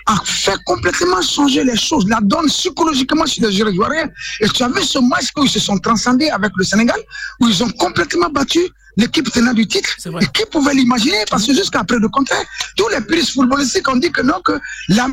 a 0.05 0.15
fait 0.23 0.57
complètement 0.65 1.21
changer 1.21 1.63
les 1.63 1.77
choses, 1.77 2.07
la 2.07 2.19
donne 2.21 2.47
psychologiquement 2.47 3.25
chez 3.25 3.41
les 3.41 3.55
ivoiriens. 3.55 4.09
Et 4.41 4.49
tu 4.49 4.63
as 4.63 4.69
vu 4.69 4.83
ce 4.83 4.99
match 4.99 5.27
où 5.37 5.43
ils 5.43 5.49
se 5.49 5.59
sont 5.59 5.77
transcendés 5.77 6.29
avec 6.29 6.51
le 6.55 6.63
Sénégal, 6.63 6.99
où 7.39 7.47
ils 7.47 7.63
ont 7.63 7.69
complètement 7.69 8.29
battu 8.29 8.59
l'équipe 8.97 9.31
tenant 9.31 9.53
du 9.53 9.67
titre. 9.67 9.89
Et 10.21 10.25
qui 10.27 10.45
pouvait 10.51 10.73
l'imaginer? 10.73 11.23
Parce 11.29 11.45
que 11.45 11.53
jusqu'à 11.53 11.81
après 11.81 11.99
le 11.99 12.09
contraire, 12.09 12.43
tous 12.75 12.89
les 12.89 13.01
puristes 13.01 13.31
footballistiques 13.31 13.87
ont 13.87 13.97
dit 13.97 14.11
que 14.11 14.21
non, 14.21 14.41
que 14.43 14.59
la 14.89 15.07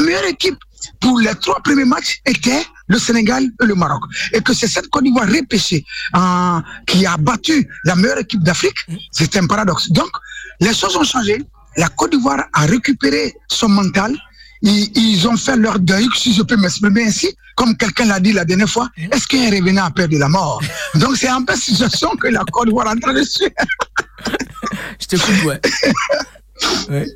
meilleure 0.00 0.26
équipe 0.26 0.58
pour 1.00 1.20
les 1.20 1.34
trois 1.36 1.60
premiers 1.60 1.84
matchs 1.84 2.20
était 2.26 2.64
le 2.88 2.98
Sénégal 2.98 3.44
et 3.62 3.66
le 3.66 3.74
Maroc. 3.74 4.02
Et 4.32 4.40
que 4.40 4.52
c'est 4.54 4.68
cette 4.68 4.88
Côte 4.88 5.04
d'Ivoire 5.04 5.28
repêchée 5.28 5.84
euh, 6.16 6.60
qui 6.86 7.06
a 7.06 7.16
battu 7.16 7.68
la 7.84 7.94
meilleure 7.94 8.18
équipe 8.18 8.42
d'Afrique. 8.42 8.76
C'est 9.12 9.36
un 9.36 9.46
paradoxe. 9.46 9.90
Donc, 9.90 10.10
les 10.60 10.74
choses 10.74 10.96
ont 10.96 11.04
changé. 11.04 11.42
La 11.76 11.88
Côte 11.88 12.12
d'Ivoire 12.12 12.44
a 12.52 12.66
récupéré 12.66 13.34
son 13.48 13.68
mental. 13.68 14.16
Ils, 14.62 14.90
ils 14.96 15.28
ont 15.28 15.36
fait 15.36 15.56
leur 15.56 15.78
deuil, 15.78 16.08
si 16.16 16.34
je 16.34 16.42
peux 16.42 16.56
m'exprimer 16.56 17.04
ainsi, 17.04 17.28
comme 17.54 17.76
quelqu'un 17.76 18.06
l'a 18.06 18.18
dit 18.18 18.32
la 18.32 18.44
dernière 18.44 18.68
fois. 18.68 18.88
Est-ce 18.96 19.26
qu'un 19.28 19.50
revenant 19.50 19.84
a 19.84 19.90
peur 19.90 20.08
de 20.08 20.18
la 20.18 20.28
mort? 20.28 20.60
Donc, 20.94 21.16
c'est 21.16 21.28
un 21.28 21.42
peu 21.42 21.54
cette 21.54 21.64
situation 21.74 22.10
que 22.16 22.28
la 22.28 22.42
Côte 22.50 22.66
d'Ivoire 22.66 22.86
est 22.88 22.96
en 22.96 22.98
train 22.98 23.12
de 23.14 23.22
suivre. 23.22 23.52
Je 25.00 25.06
t'écoute, 25.06 25.44
ouais. 25.44 25.60
Ouais. 26.90 27.06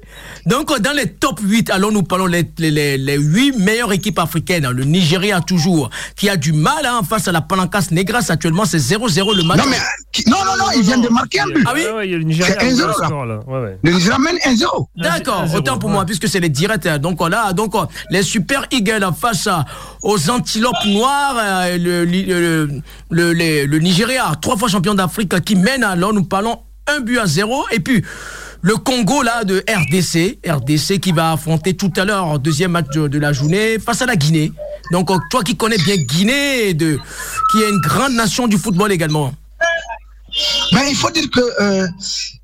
Donc, 0.47 0.71
euh, 0.71 0.79
dans 0.79 0.93
les 0.93 1.07
top 1.07 1.41
8, 1.43 1.71
alors 1.71 1.91
nous 1.93 2.03
parlons 2.03 2.27
les, 2.27 2.49
les, 2.59 2.71
les, 2.71 2.99
les 2.99 3.17
8 3.19 3.59
meilleures 3.59 3.93
équipes 3.93 4.19
africaines. 4.19 4.69
Le 4.71 4.85
Nigeria, 4.85 5.41
toujours, 5.41 5.89
qui 6.17 6.29
a 6.29 6.37
du 6.37 6.53
mal 6.53 6.85
hein, 6.87 7.01
face 7.09 7.27
à 7.29 7.33
la 7.33 7.41
Palancas 7.41 7.87
Negras. 7.91 8.27
Actuellement, 8.29 8.65
c'est 8.65 8.79
0-0 8.79 9.35
le 9.37 9.43
match. 9.45 9.59
Non, 9.59 9.65
mais, 9.71 9.77
qui- 10.13 10.29
non, 10.29 10.37
non, 10.45 10.57
non, 10.59 10.71
ils 10.77 10.83
viennent 10.83 11.03
de 11.03 11.09
marquer 11.09 11.41
un 11.41 11.47
but. 11.47 11.65
Ah 11.67 11.73
oui? 11.75 11.83
Ouais, 11.85 11.93
ouais, 11.93 12.09
il 12.09 12.11
y 12.13 12.15
a 12.15 12.19
le 12.19 12.25
Nigeria 12.25 12.53
C'est 12.53 12.59
qui 12.59 12.67
a 12.67 12.69
1-0, 12.69 12.75
ouvert 12.75 12.87
le 12.87 12.93
là. 13.01 13.07
score, 13.07 13.27
là. 13.27 13.41
Ouais, 13.47 13.61
ouais. 13.63 13.79
Le 13.83 13.93
Nigeria 13.93 14.19
mène 14.19 14.37
1-0. 14.37 14.87
D'accord, 14.97 15.45
1-0, 15.47 15.57
autant 15.57 15.79
pour 15.79 15.89
ouais. 15.91 15.95
moi, 15.97 16.05
puisque 16.05 16.29
c'est 16.29 16.41
les 16.41 16.49
directs. 16.51 16.87
hein. 16.87 16.99
Donc 16.99 17.19
voilà, 17.19 17.53
donc 17.53 17.75
euh, 17.75 17.85
les 18.11 18.23
Super 18.23 18.67
Eagles 18.71 19.07
face 19.19 19.47
à- 19.47 19.65
aux 20.03 20.31
antilopes 20.31 20.85
noires, 20.87 21.37
euh, 21.39 21.79
le, 21.79 22.05
le, 22.05 22.69
le, 23.11 23.33
le- 23.33 23.65
le 23.67 23.79
Nigeria, 23.79 24.33
trois 24.41 24.57
fois 24.57 24.69
champion 24.69 24.95
d'Afrique, 24.95 25.41
qui 25.45 25.57
mène 25.57 25.83
alors, 25.85 26.13
nous 26.13 26.25
parlons 26.25 26.59
un 26.87 27.01
but 27.01 27.19
à 27.19 27.27
zéro. 27.27 27.65
Et 27.71 27.81
puis 27.81 28.03
le 28.63 28.77
Congo 28.77 29.23
là 29.23 29.45
de 29.45 29.65
RDC, 29.69 30.39
RDC 30.49 31.01
qui 31.01 31.13
va 31.13 31.33
affronter 31.33 31.75
tout 31.75 31.93
à 31.97 32.05
l'heure 32.05 32.39
deuxième 32.39 32.73
match 32.73 32.87
de, 32.95 33.19
la 33.19 33.33
journée 33.33 33.79
face 33.79 34.03
à 34.03 34.07
la 34.07 34.17
Guinée. 34.17 34.53
Donc 34.93 35.11
euh, 35.11 35.17
toi 35.31 35.43
qui 35.43 35.57
connais 35.57 35.79
bien 35.79 35.97
Guinée, 35.97 36.73
de, 36.73 36.99
qui 37.51 37.59
est 37.59 37.69
une 37.69 37.81
grande 37.81 38.13
nation 38.13 38.47
du 38.47 38.57
football 38.57 38.93
également. 38.93 39.33
Mais 40.73 40.91
il 40.91 40.97
faut 40.97 41.11
dire 41.11 41.29
que 41.31 41.41
euh, 41.61 41.87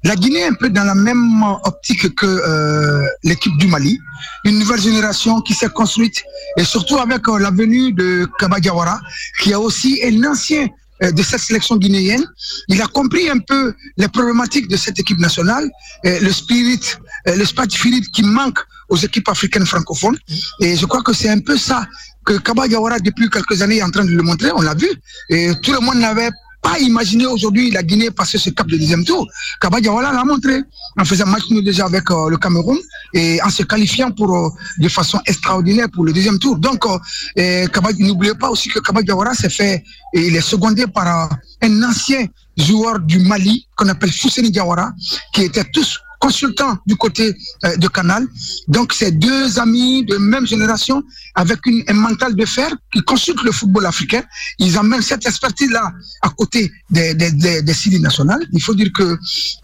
la 0.05 0.14
Guinée 0.14 0.41
est 0.41 0.49
un 0.49 0.55
peu 0.55 0.69
dans 0.69 0.85
la 0.85 0.95
même 0.95 1.43
optique 1.64 2.14
que 2.14 2.27
euh, 2.27 3.07
l'équipe 3.25 3.57
du 3.59 3.66
Mali. 3.66 3.99
Une 4.45 4.59
nouvelle 4.59 4.81
génération 4.81 5.41
qui 5.41 5.55
s'est 5.55 5.69
construite 5.69 6.23
et 6.57 6.64
surtout 6.64 6.99
avec 6.99 7.27
euh, 7.29 7.39
la 7.39 7.51
venue 7.51 7.93
de 7.93 8.29
Kaba 8.39 8.61
Diawara, 8.61 9.01
qui 9.41 9.53
est 9.53 9.57
aussi 9.57 10.01
un 10.05 10.31
ancien 10.31 10.66
de 11.01 11.22
cette 11.22 11.40
sélection 11.40 11.76
guinéenne. 11.76 12.24
Il 12.68 12.80
a 12.82 12.86
compris 12.86 13.28
un 13.28 13.38
peu 13.38 13.74
les 13.96 14.09
problématiques 14.09 14.68
de 14.68 14.76
cette 14.76 14.99
équipe 14.99 15.18
nationale, 15.18 15.68
euh, 16.07 16.20
le 16.20 16.32
spirit, 16.32 16.80
euh, 17.28 17.36
le 17.36 17.44
spirit 17.44 18.03
qui 18.12 18.22
manque 18.22 18.59
aux 18.88 18.96
équipes 18.96 19.28
africaines 19.28 19.66
francophones. 19.66 20.18
Et 20.61 20.76
je 20.76 20.86
crois 20.86 21.03
que 21.03 21.12
c'est 21.12 21.28
un 21.28 21.40
peu 21.40 21.57
ça 21.57 21.86
que 22.24 22.38
Kaba 22.38 22.68
Diawara, 22.68 22.99
depuis 22.99 23.28
quelques 23.30 23.62
années, 23.62 23.78
est 23.78 23.82
en 23.82 23.90
train 23.90 24.05
de 24.05 24.11
le 24.11 24.22
montrer. 24.22 24.51
On 24.55 24.61
l'a 24.61 24.74
vu. 24.74 24.88
Et 25.30 25.53
tout 25.62 25.72
le 25.72 25.80
monde 25.80 25.99
n'avait 25.99 26.30
pas 26.61 26.78
imaginer 26.78 27.26
aujourd'hui 27.26 27.70
la 27.70 27.82
Guinée 27.82 28.11
passer 28.11 28.38
ce 28.38 28.50
cap 28.50 28.66
de 28.66 28.76
deuxième 28.76 29.04
tour. 29.04 29.26
Kaba 29.61 29.80
Diawara 29.80 30.12
l'a 30.12 30.24
montré 30.24 30.61
en 30.96 31.04
faisant 31.04 31.26
match 31.26 31.44
nul 31.50 31.64
déjà 31.64 31.86
avec 31.86 32.11
euh, 32.11 32.28
le 32.28 32.36
Cameroun 32.36 32.78
et 33.14 33.40
en 33.42 33.50
se 33.50 33.62
qualifiant 33.62 34.11
pour 34.11 34.36
euh, 34.36 34.48
de 34.78 34.88
façon 34.88 35.20
extraordinaire 35.26 35.88
pour 35.92 36.04
le 36.04 36.12
deuxième 36.12 36.38
tour. 36.38 36.56
Donc, 36.56 36.84
euh, 36.86 37.66
n'oubliez 37.98 38.34
pas 38.34 38.50
aussi 38.50 38.68
que 38.68 38.80
Kaba 38.80 39.02
Diawara 39.02 39.34
s'est 39.34 39.50
fait, 39.50 39.84
et 40.14 40.26
il 40.26 40.36
est 40.36 40.40
secondé 40.40 40.86
par 40.86 41.06
euh, 41.06 41.34
un 41.62 41.82
ancien 41.82 42.26
joueur 42.56 42.98
du 43.00 43.18
Mali 43.20 43.66
qu'on 43.76 43.88
appelle 43.88 44.12
Fousseni 44.12 44.50
Diawara, 44.50 44.92
qui 45.32 45.42
étaient 45.42 45.64
tous 45.72 46.00
consultants 46.19 46.77
du 46.87 46.97
côté 46.97 47.35
euh, 47.64 47.77
de 47.77 47.89
Canal. 47.89 48.27
Donc, 48.66 48.93
c'est 48.93 49.12
deux 49.12 49.59
amis 49.59 50.05
de 50.05 50.16
même 50.16 50.47
génération 50.47 51.03
avec 51.35 51.61
un 51.66 51.93
mental 51.95 52.35
de 52.35 52.45
fer 52.45 52.71
qui 52.93 53.01
consultent 53.03 53.43
le 53.43 53.53
football 53.53 53.87
africain. 53.87 54.23
Ils 54.59 54.77
amènent 54.77 55.03
cette 55.03 55.27
expertise-là 55.27 55.93
à 56.23 56.31
côté 56.31 56.71
des, 56.91 57.14
des, 57.14 57.99
nationales. 57.99 58.45
Il 58.53 58.62
faut 58.62 58.75
dire 58.75 58.91
que 58.93 59.16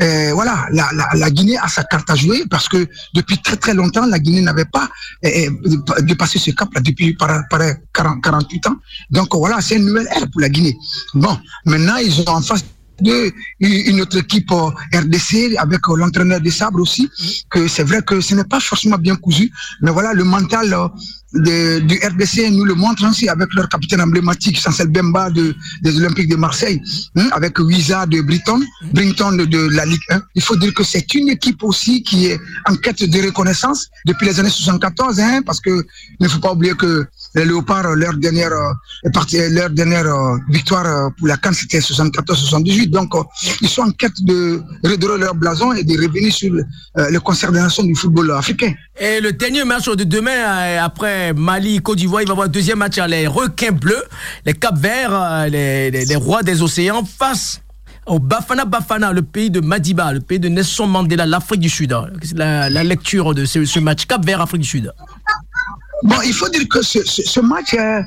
euh, 0.02 0.30
voilà, 0.32 0.66
la, 0.70 1.30
Guinée 1.30 1.58
a 1.58 1.68
sa 1.68 1.84
carte 1.84 2.08
à 2.10 2.14
jouer 2.14 2.44
parce 2.48 2.68
que 2.68 2.86
depuis 3.14 3.38
très 3.38 3.56
très 3.56 3.74
longtemps, 3.74 4.06
la 4.06 4.18
Guinée 4.18 4.40
n'avait 4.40 4.64
pas 4.64 4.88
euh, 5.24 5.50
dépassé 6.02 6.38
ce 6.38 6.50
cap-là 6.52 6.80
depuis 6.80 7.14
par, 7.14 7.42
par 7.50 7.60
40, 7.92 8.22
48 8.22 8.66
ans. 8.68 8.76
Donc 9.10 9.34
voilà, 9.34 9.60
c'est 9.60 9.76
une 9.76 9.86
nouvelle 9.86 10.08
ère 10.14 10.30
pour 10.30 10.40
la 10.40 10.48
Guinée. 10.48 10.76
Bon, 11.14 11.36
maintenant 11.64 11.96
ils 11.96 12.20
ont 12.20 12.28
en 12.28 12.42
face 12.42 12.64
une 13.00 14.00
autre 14.00 14.18
équipe 14.18 14.50
euh, 14.52 14.70
RDC 14.94 15.56
avec 15.58 15.80
euh, 15.88 15.96
l'entraîneur 15.96 16.40
des 16.40 16.50
sabres 16.50 16.80
aussi 16.80 17.10
que 17.50 17.66
c'est 17.66 17.82
vrai 17.82 18.02
que 18.02 18.20
ce 18.20 18.34
n'est 18.34 18.44
pas 18.44 18.60
forcément 18.60 18.98
bien 18.98 19.16
cousu 19.16 19.50
mais 19.82 19.90
voilà 19.90 20.12
le 20.12 20.24
mental 20.24 20.72
euh, 20.72 20.88
de, 21.32 21.80
du 21.80 21.94
RDC 21.96 22.50
nous 22.52 22.64
le 22.64 22.74
montre 22.74 23.08
aussi 23.08 23.28
avec 23.28 23.52
leur 23.54 23.68
capitaine 23.68 24.00
emblématique 24.00 24.60
Chancel 24.60 24.88
Bemba 24.88 25.30
de, 25.30 25.54
des 25.82 25.96
Olympiques 25.98 26.28
de 26.28 26.36
Marseille 26.36 26.80
hein, 27.16 27.28
avec 27.32 27.58
Wiza 27.58 28.06
de 28.06 28.20
Brighton 28.20 28.60
Brinton 28.92 29.36
de, 29.36 29.68
la 29.70 29.84
Ligue 29.86 30.02
1 30.10 30.22
il 30.36 30.42
faut 30.42 30.56
dire 30.56 30.72
que 30.72 30.84
c'est 30.84 31.14
une 31.14 31.30
équipe 31.30 31.62
aussi 31.64 32.02
qui 32.02 32.26
est 32.26 32.40
en 32.68 32.76
quête 32.76 33.02
de 33.02 33.26
reconnaissance 33.26 33.88
depuis 34.06 34.26
les 34.26 34.38
années 34.38 34.50
74 34.50 35.18
hein, 35.18 35.42
parce 35.44 35.60
que 35.60 35.84
ne 36.20 36.28
faut 36.28 36.40
pas 36.40 36.52
oublier 36.52 36.74
que 36.74 37.06
les 37.34 37.44
Léopards 37.44 37.94
leur 37.96 38.14
dernière 38.14 38.52
euh, 38.52 39.68
dernière 39.70 40.06
euh, 40.06 40.36
victoire 40.48 40.86
euh, 40.86 41.08
pour 41.18 41.26
la 41.28 41.36
CAN 41.36 41.52
c'était 41.52 41.78
74-78 41.80 42.90
donc 42.90 43.14
euh, 43.14 43.22
ils 43.60 43.68
sont 43.68 43.82
en 43.82 43.90
quête 43.90 44.12
de 44.22 44.62
redorer 44.84 45.18
leur 45.18 45.34
blason 45.34 45.72
et 45.72 45.84
de 45.84 45.92
revenir 46.00 46.32
sur 46.32 46.52
le, 46.52 46.64
euh, 46.98 47.10
le 47.10 47.20
concert 47.20 47.50
des 47.52 47.60
nations 47.60 47.82
du 47.84 47.94
football 47.94 48.30
africain 48.32 48.72
Et 49.00 49.20
le 49.20 49.32
dernier 49.32 49.64
match 49.64 49.88
de 49.88 50.04
demain, 50.04 50.30
euh, 50.30 50.78
après 50.80 51.32
Mali, 51.32 51.80
Côte 51.80 51.98
d'Ivoire, 51.98 52.22
il 52.22 52.26
va 52.26 52.30
y 52.30 52.34
avoir 52.34 52.46
un 52.46 52.50
deuxième 52.50 52.78
match 52.78 52.98
à 52.98 53.06
les 53.08 53.26
requins 53.26 53.72
bleus, 53.72 54.04
les 54.46 54.54
Cap 54.54 54.76
Verts, 54.78 55.12
euh, 55.12 55.48
les, 55.48 56.16
rois 56.16 56.42
des 56.44 56.62
océans, 56.62 57.04
face 57.04 57.60
au 58.06 58.18
Bafana 58.20 58.64
Bafana, 58.64 59.12
le 59.12 59.22
pays 59.22 59.50
de 59.50 59.60
Madiba, 59.60 60.12
le 60.12 60.20
pays 60.20 60.38
de 60.38 60.48
Nelson 60.48 60.86
Mandela, 60.86 61.26
l'Afrique 61.26 61.60
du 61.60 61.68
Sud. 61.70 61.92
hein. 61.92 62.06
La, 62.34 62.70
la 62.70 62.84
lecture 62.84 63.34
de 63.34 63.44
ce, 63.44 63.64
ce 63.64 63.80
match, 63.80 64.06
Cap 64.06 64.24
Vert, 64.24 64.40
Afrique 64.40 64.60
du 64.62 64.68
Sud. 64.68 64.92
Bon, 66.02 66.16
il 66.24 66.32
faut 66.32 66.48
dire 66.48 66.66
que 66.68 66.82
ce, 66.82 67.40
match, 67.40 67.74
euh, 67.74 68.02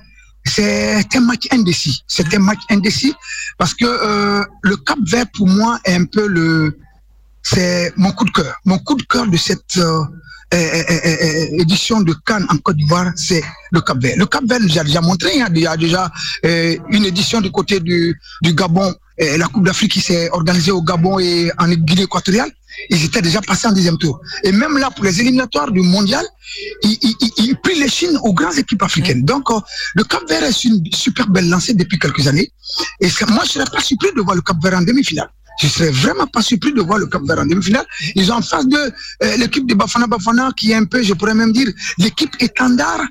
c'est 0.46 1.16
un 1.16 1.20
match 1.22 1.48
indécis. 1.52 2.04
C'est 2.08 2.34
un 2.34 2.40
match 2.40 2.60
indécis 2.70 3.14
parce 3.58 3.74
que 3.74 3.86
euh, 3.86 4.44
le 4.62 4.78
Cap 4.78 5.00
Vert, 5.06 5.26
pour 5.34 5.48
moi, 5.48 5.80
est 5.86 5.96
un 5.96 6.06
peu 6.06 6.28
le. 6.28 6.78
c'est 7.42 7.94
mon 7.98 8.12
coup 8.12 8.26
de 8.26 8.32
cœur. 8.32 8.56
Mon 8.66 8.78
coup 8.80 8.96
de 8.96 9.04
cœur 9.04 9.28
de 9.28 9.38
cette 9.38 9.78
euh, 9.78 10.04
édition 11.60 12.02
de 12.02 12.14
Cannes 12.26 12.46
en 12.50 12.58
Côte 12.58 12.78
d'Ivoire, 12.78 13.12
c'est 13.16 13.44
le 13.72 13.82
Cap 13.82 13.98
Vert. 14.02 14.16
Le 14.18 14.26
Cap 14.26 14.44
Vert 14.46 14.60
nous 14.60 14.78
a 14.78 14.84
déjà 14.84 15.02
montré, 15.02 15.42
hein, 15.42 15.48
il 15.54 15.62
y 15.62 15.68
a 15.68 15.76
déjà 15.76 16.12
une 16.44 17.06
édition 17.06 17.42
du 17.42 17.52
côté 17.52 17.80
du, 17.80 18.20
du 18.42 18.54
Gabon, 18.54 18.94
la 19.18 19.48
Coupe 19.48 19.66
d'Afrique 19.66 19.94
qui 19.94 20.02
s'est 20.02 20.30
organisée 20.30 20.72
au 20.72 20.82
Gabon 20.82 21.20
et 21.20 21.52
en 21.58 21.68
Guinée 21.68 22.04
équatoriale. 22.04 22.52
Ils 22.90 23.04
étaient 23.06 23.22
déjà 23.22 23.42
passés 23.42 23.68
en 23.68 23.72
deuxième 23.72 23.98
tour. 23.98 24.20
Et 24.44 24.52
même 24.52 24.78
là, 24.78 24.90
pour 24.92 25.04
les 25.06 25.20
éliminatoires 25.22 25.72
du 25.72 25.82
mondial, 25.82 26.26
ils, 26.84 26.98
ils, 27.02 27.16
ils, 27.22 27.32
ils 27.50 27.56
prient 27.58 27.80
les 27.80 27.90
Chines 27.90 28.18
aux 28.24 28.34
grandes 28.34 28.58
équipes 28.58 28.84
africaines. 28.84 29.24
Donc, 29.24 29.50
euh, 29.50 29.60
le 29.96 30.04
Cap 30.04 30.22
Vert 30.30 30.44
est 30.44 30.64
une 30.64 30.82
super 30.94 31.28
belle 31.30 31.50
lancée 31.50 31.74
depuis 31.74 32.00
quelques 32.00 32.28
années. 32.28 32.52
Et 33.02 33.10
ça- 33.10 33.26
moi, 33.28 33.44
je 33.46 33.52
serais 33.54 33.66
pas 33.72 33.82
surpris 33.82 34.10
de 34.16 34.22
voir 34.22 34.36
le 34.36 34.42
Cap 34.42 34.58
Vert 34.64 34.76
en 34.78 34.82
demi-finale. 34.82 35.30
Je 35.60 35.68
serais 35.68 35.90
vraiment 35.90 36.28
pas 36.28 36.44
surpris 36.44 36.72
de 36.72 36.82
voir 36.82 37.00
le 37.00 37.08
Cap 37.08 37.24
Vert 37.28 37.40
en 37.40 37.46
demi-finale. 37.46 37.86
Ils 38.16 38.32
ont 38.32 38.36
en 38.36 38.42
face 38.44 38.68
de 38.68 38.78
euh, 39.24 39.38
l'équipe 39.38 39.66
de 39.66 39.74
Bafana 39.74 40.06
Bafana, 40.06 40.52
qui 40.56 40.72
est 40.72 40.76
un 40.76 40.86
peu, 40.86 41.02
je 41.02 41.14
pourrais 41.14 41.34
même 41.34 41.52
dire, 41.52 41.68
l'équipe 41.98 42.36
étendard 42.40 43.02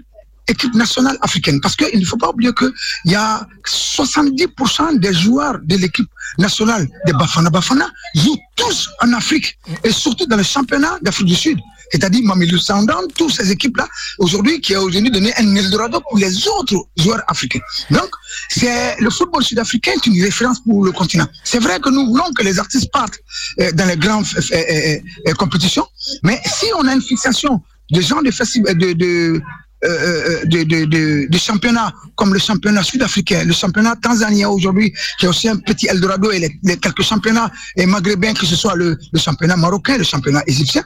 équipe 0.49 0.74
nationale 0.74 1.18
africaine. 1.22 1.61
Parce 1.61 1.76
qu'il 1.76 1.99
ne 1.99 2.05
faut 2.05 2.16
pas 2.16 2.30
oublier 2.30 2.53
qu'il 2.55 2.72
y 3.07 3.14
a 3.14 3.47
70% 3.66 4.99
des 4.99 5.12
joueurs 5.12 5.59
de 5.62 5.76
l'équipe 5.76 6.09
nationale 6.38 6.88
de 7.07 7.12
Bafana 7.12 7.51
Bafana 7.51 7.90
jouent 8.14 8.38
tous 8.57 8.88
en 9.03 9.12
Afrique 9.12 9.59
et 9.84 9.90
surtout 9.90 10.26
dans 10.26 10.36
le 10.36 10.42
championnat 10.42 10.99
d'Afrique 11.03 11.28
du 11.28 11.34
Sud. 11.34 11.59
C'est-à-dire 11.92 12.22
Mamilou 12.24 12.59
Sandan, 12.59 13.07
toutes 13.16 13.32
ces 13.32 13.53
équipes-là, 13.53 13.86
aujourd'hui, 14.18 14.61
qui 14.61 14.74
a 14.74 14.82
aujourd'hui 14.82 15.11
donné 15.11 15.32
un 15.36 15.55
Eldorado 15.55 16.01
pour 16.01 16.18
les 16.18 16.49
autres 16.49 16.74
joueurs 16.97 17.22
africains. 17.28 17.61
Donc, 17.90 18.09
c'est 18.49 18.97
le 19.01 19.11
football 19.11 19.44
sud-africain 19.44 19.92
est 19.92 20.07
une 20.07 20.20
référence 20.22 20.61
pour 20.61 20.84
le 20.84 20.92
continent. 20.92 21.28
C'est 21.44 21.61
vrai 21.61 21.78
que 21.78 21.90
nous 21.90 22.07
voulons 22.07 22.32
que 22.36 22.42
les 22.42 22.59
artistes 22.59 22.90
partent 22.92 23.18
euh, 23.61 23.70
dans 23.72 23.86
les 23.86 23.97
grandes 23.97 24.26
euh, 24.53 24.99
euh, 25.28 25.32
compétitions, 25.34 25.86
mais 26.22 26.40
si 26.44 26.66
on 26.76 26.86
a 26.88 26.94
une 26.94 27.03
fixation 27.03 27.62
de 27.90 28.01
gens 28.01 28.20
de, 28.20 28.72
de, 28.72 28.92
de 28.92 29.40
euh, 29.84 29.88
euh, 29.88 30.44
de, 30.46 30.62
de, 30.64 30.84
de, 30.86 31.26
de 31.28 31.38
championnats 31.38 31.92
comme 32.14 32.32
le 32.32 32.38
championnat 32.38 32.82
sud-africain, 32.82 33.44
le 33.44 33.52
championnat 33.52 33.94
tanzanien 33.96 34.48
aujourd'hui, 34.48 34.92
qui 35.18 35.26
est 35.26 35.28
aussi 35.28 35.48
un 35.48 35.56
petit 35.56 35.86
Eldorado, 35.86 36.30
et 36.30 36.38
les, 36.38 36.58
les 36.62 36.76
quelques 36.78 37.02
championnats 37.02 37.50
et 37.76 37.84
maghrébins, 37.84 38.32
que 38.32 38.46
ce 38.46 38.56
soit 38.56 38.74
le, 38.74 38.98
le 39.12 39.18
championnat 39.18 39.56
marocain, 39.56 39.98
le 39.98 40.04
championnat 40.04 40.42
égyptien, 40.46 40.82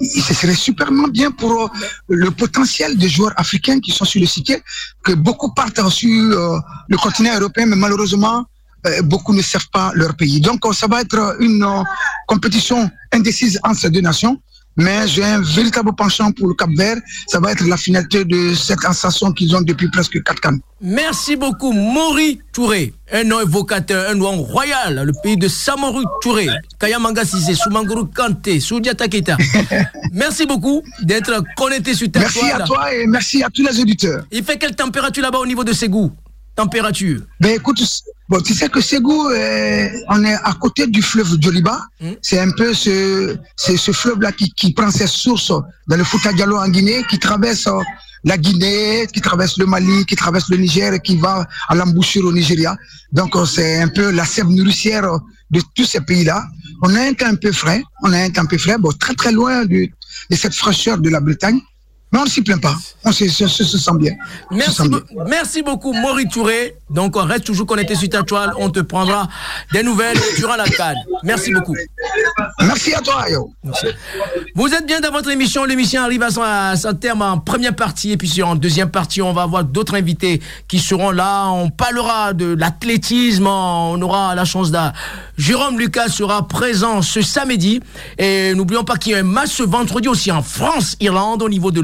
ce 0.00 0.34
serait 0.34 0.54
superment 0.54 1.08
bien 1.08 1.30
pour 1.30 1.52
euh, 1.52 1.68
le 2.08 2.30
potentiel 2.30 2.96
des 2.96 3.08
joueurs 3.08 3.32
africains 3.36 3.80
qui 3.80 3.92
sont 3.92 4.04
sur 4.04 4.20
le 4.20 4.26
site, 4.26 4.60
que 5.04 5.12
beaucoup 5.12 5.52
partent 5.54 5.88
sur 5.88 6.08
euh, 6.10 6.58
le 6.88 6.96
continent 6.96 7.34
européen, 7.38 7.66
mais 7.66 7.76
malheureusement, 7.76 8.44
euh, 8.86 9.02
beaucoup 9.02 9.32
ne 9.32 9.42
servent 9.42 9.70
pas 9.72 9.92
leur 9.94 10.14
pays. 10.16 10.40
Donc, 10.40 10.64
euh, 10.66 10.72
ça 10.72 10.86
va 10.86 11.00
être 11.00 11.36
une 11.40 11.62
euh, 11.62 11.82
compétition 12.26 12.90
indécise 13.12 13.58
entre 13.62 13.80
ces 13.80 13.90
deux 13.90 14.00
nations. 14.00 14.40
Mais 14.76 15.06
j'ai 15.08 15.24
un 15.24 15.40
véritable 15.40 15.94
penchant 15.94 16.30
pour 16.32 16.48
le 16.48 16.54
Cap 16.54 16.70
Vert. 16.76 16.96
Ça 17.28 17.40
va 17.40 17.52
être 17.52 17.64
la 17.66 17.76
finalité 17.76 18.24
de 18.24 18.54
cette 18.54 18.80
sensation 18.80 19.32
qu'ils 19.32 19.54
ont 19.56 19.62
depuis 19.62 19.88
presque 19.88 20.22
quatre 20.22 20.48
ans. 20.48 20.56
Merci 20.80 21.36
beaucoup, 21.36 21.72
Mori 21.72 22.38
Touré, 22.52 22.92
un 23.10 23.24
nom 23.24 23.40
évocateur, 23.40 24.10
un 24.10 24.14
nom 24.14 24.42
royal, 24.42 25.04
le 25.06 25.12
pays 25.22 25.38
de 25.38 25.48
Samoru 25.48 26.04
Touré, 26.20 26.48
Kayamanga 26.78 27.24
Sissé, 27.24 27.54
Soumanguru 27.54 28.08
Kante, 28.14 28.60
Soudiata 28.60 29.08
Keita. 29.08 29.38
Merci 30.12 30.44
beaucoup 30.44 30.82
d'être 31.02 31.42
connecté 31.56 31.94
sur 31.94 32.10
ta 32.10 32.20
Merci 32.20 32.50
à 32.50 32.60
toi 32.60 32.92
et 32.92 33.06
merci 33.06 33.42
à 33.42 33.48
tous 33.48 33.66
les 33.66 33.80
auditeurs. 33.80 34.24
Il 34.30 34.44
fait 34.44 34.58
quelle 34.58 34.76
température 34.76 35.22
là-bas 35.22 35.38
au 35.38 35.46
niveau 35.46 35.64
de 35.64 35.72
Ségou? 35.72 36.12
Température 36.56 37.20
Ben 37.38 37.54
écoute, 37.54 37.82
bon, 38.30 38.40
tu 38.40 38.54
sais 38.54 38.68
que 38.70 38.80
Ségou, 38.80 39.28
euh, 39.28 39.88
on 40.08 40.24
est 40.24 40.34
à 40.34 40.54
côté 40.58 40.86
du 40.86 41.02
fleuve 41.02 41.36
Djoliba. 41.38 41.78
Mm. 42.00 42.12
C'est 42.22 42.40
un 42.40 42.50
peu 42.50 42.72
ce, 42.72 43.36
ce 43.56 43.92
fleuve-là 43.92 44.32
qui, 44.32 44.50
qui 44.52 44.72
prend 44.72 44.90
ses 44.90 45.06
sources 45.06 45.52
dans 45.86 45.96
le 45.96 46.04
Fouta 46.04 46.32
Diallo 46.32 46.56
en 46.56 46.68
Guinée, 46.68 47.04
qui 47.10 47.18
traverse 47.18 47.66
euh, 47.66 47.80
la 48.24 48.38
Guinée, 48.38 49.06
qui 49.12 49.20
traverse 49.20 49.58
le 49.58 49.66
Mali, 49.66 50.06
qui 50.06 50.16
traverse 50.16 50.48
le 50.48 50.56
Niger 50.56 50.94
et 50.94 51.00
qui 51.00 51.16
va 51.16 51.46
à 51.68 51.74
l'embouchure 51.74 52.24
au 52.24 52.32
Nigeria. 52.32 52.74
Donc 53.12 53.36
euh, 53.36 53.44
c'est 53.44 53.80
un 53.82 53.88
peu 53.88 54.10
la 54.10 54.24
sève 54.24 54.48
nourricière 54.48 55.06
de 55.50 55.60
tous 55.74 55.84
ces 55.84 56.00
pays-là. 56.00 56.42
On 56.82 56.94
a 56.94 57.00
un 57.00 57.12
temps 57.12 57.26
un 57.26 57.36
peu 57.36 57.52
frais, 57.52 57.82
on 58.02 58.12
a 58.12 58.18
un 58.18 58.30
temps 58.30 58.42
un 58.42 58.46
peu 58.46 58.58
frais, 58.58 58.78
bon, 58.78 58.92
très 58.92 59.14
très 59.14 59.30
loin 59.30 59.64
de, 59.66 59.88
de 60.30 60.36
cette 60.36 60.54
fraîcheur 60.54 60.98
de 60.98 61.10
la 61.10 61.20
Bretagne. 61.20 61.60
Mais 62.12 62.20
on 62.20 62.24
ne 62.24 62.28
s'y 62.28 62.40
plaint 62.42 62.60
pas, 62.62 62.76
on 63.04 63.10
se, 63.10 63.28
se- 63.28 63.48
se- 63.48 63.64
se 63.64 63.78
sent 63.78 63.90
bien. 63.98 64.12
Merci, 64.52 64.74
sent 64.76 64.88
bien. 64.88 64.98
be- 64.98 65.28
merci 65.28 65.62
beaucoup, 65.62 65.92
Maury 65.92 66.28
Touré. 66.28 66.76
Donc, 66.88 67.16
on 67.16 67.24
reste 67.24 67.44
toujours 67.44 67.66
connecté 67.66 67.96
sur 67.96 68.08
ta 68.08 68.22
toile. 68.22 68.52
On 68.58 68.70
te 68.70 68.78
prendra 68.78 69.28
des 69.72 69.82
nouvelles 69.82 70.16
durant 70.38 70.54
la 70.54 70.64
canne. 70.68 70.94
Merci 71.24 71.52
beaucoup. 71.52 71.74
Merci 72.60 72.94
à 72.94 73.00
toi, 73.00 73.28
yo. 73.28 73.50
Vous 74.54 74.68
êtes 74.72 74.86
bien 74.86 75.00
dans 75.00 75.10
votre 75.10 75.30
émission. 75.30 75.64
L'émission 75.64 76.00
arrive 76.02 76.22
à 76.22 76.30
son, 76.30 76.42
à 76.42 76.76
son 76.76 76.94
terme 76.94 77.22
en 77.22 77.38
première 77.38 77.74
partie. 77.74 78.12
Et 78.12 78.16
puis, 78.16 78.40
en 78.42 78.54
deuxième 78.54 78.90
partie, 78.90 79.20
on 79.20 79.32
va 79.32 79.42
avoir 79.42 79.64
d'autres 79.64 79.96
invités 79.96 80.40
qui 80.68 80.78
seront 80.78 81.10
là. 81.10 81.48
On 81.48 81.70
parlera 81.70 82.32
de 82.34 82.54
l'athlétisme. 82.54 83.48
On 83.48 84.00
aura 84.00 84.36
la 84.36 84.44
chance 84.44 84.70
d'un. 84.70 84.92
Jérôme 85.36 85.76
Lucas 85.78 86.08
sera 86.08 86.46
présent 86.46 87.02
ce 87.02 87.20
samedi. 87.20 87.80
Et 88.16 88.54
n'oublions 88.54 88.84
pas 88.84 88.96
qu'il 88.96 89.10
y 89.12 89.14
a 89.16 89.18
un 89.18 89.22
match 89.24 89.50
ce 89.50 89.64
vendredi 89.64 90.06
aussi 90.06 90.30
en 90.30 90.42
France-Irlande 90.42 91.42
au 91.42 91.48
niveau 91.48 91.72
de 91.72 91.80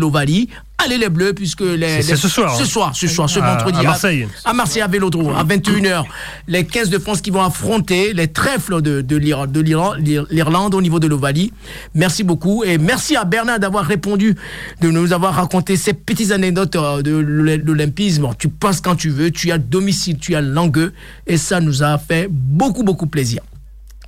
Allez 0.84 0.98
les 0.98 1.08
Bleus, 1.08 1.32
puisque 1.32 1.60
les. 1.60 2.02
C'est- 2.02 2.16
ce 2.16 2.28
soir, 2.28 2.56
Ce 2.56 2.62
hein. 2.62 2.66
soir, 2.66 2.96
ce 2.96 3.06
soir, 3.06 3.30
ce 3.30 3.38
À- 3.38 3.54
vendredi. 3.54 3.78
à 3.78 3.82
Marseille. 3.84 4.26
À 4.44 4.52
Marseille, 4.52 4.82
à 4.82 4.88
Vélodrome, 4.88 5.32
à 5.36 5.44
21h. 5.44 6.04
Les 6.48 6.64
15 6.64 6.90
de 6.90 6.98
France 6.98 7.20
qui 7.20 7.30
vont 7.30 7.42
affronter 7.42 8.12
les 8.12 8.26
trèfles 8.26 8.82
de, 8.82 9.00
de 9.00 9.16
l'Irlande 9.16 10.74
au 10.74 10.82
niveau 10.82 10.98
de 10.98 11.06
l'Ovalie. 11.06 11.52
Merci 11.94 12.24
beaucoup. 12.24 12.64
Et 12.64 12.78
merci 12.78 13.14
à 13.16 13.24
Bernard 13.24 13.60
d'avoir 13.60 13.84
répondu, 13.84 14.34
de 14.80 14.90
nous 14.90 15.12
avoir 15.12 15.34
raconté 15.34 15.76
ces 15.76 15.92
petites 15.92 16.32
anecdotes 16.32 16.74
euh, 16.76 17.00
de 17.02 17.12
l'O- 17.12 17.58
l'Olympisme. 17.64 18.28
Tu 18.38 18.48
passes 18.48 18.80
quand 18.80 18.96
tu 18.96 19.10
veux, 19.10 19.30
tu 19.30 19.52
as 19.52 19.58
domicile, 19.58 20.18
tu 20.18 20.34
as 20.34 20.40
langueux. 20.40 20.92
Et 21.28 21.36
ça 21.36 21.60
nous 21.60 21.84
a 21.84 21.96
fait 21.98 22.26
beaucoup, 22.28 22.82
beaucoup 22.82 23.06
plaisir. 23.06 23.40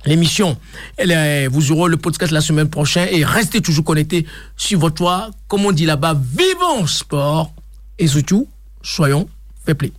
L'émission, 0.05 0.57
vous 1.49 1.71
aurez 1.71 1.89
le 1.89 1.97
podcast 1.97 2.31
la 2.31 2.41
semaine 2.41 2.69
prochaine 2.69 3.07
et 3.11 3.25
restez 3.25 3.61
toujours 3.61 3.83
connectés 3.83 4.25
sur 4.55 4.79
votre 4.79 4.95
toit. 4.95 5.31
Comme 5.47 5.65
on 5.65 5.71
dit 5.71 5.85
là-bas, 5.85 6.15
vivons 6.15 6.85
sport 6.85 7.53
et 7.97 8.07
surtout, 8.07 8.47
soyons 8.83 9.27
play. 9.73 9.91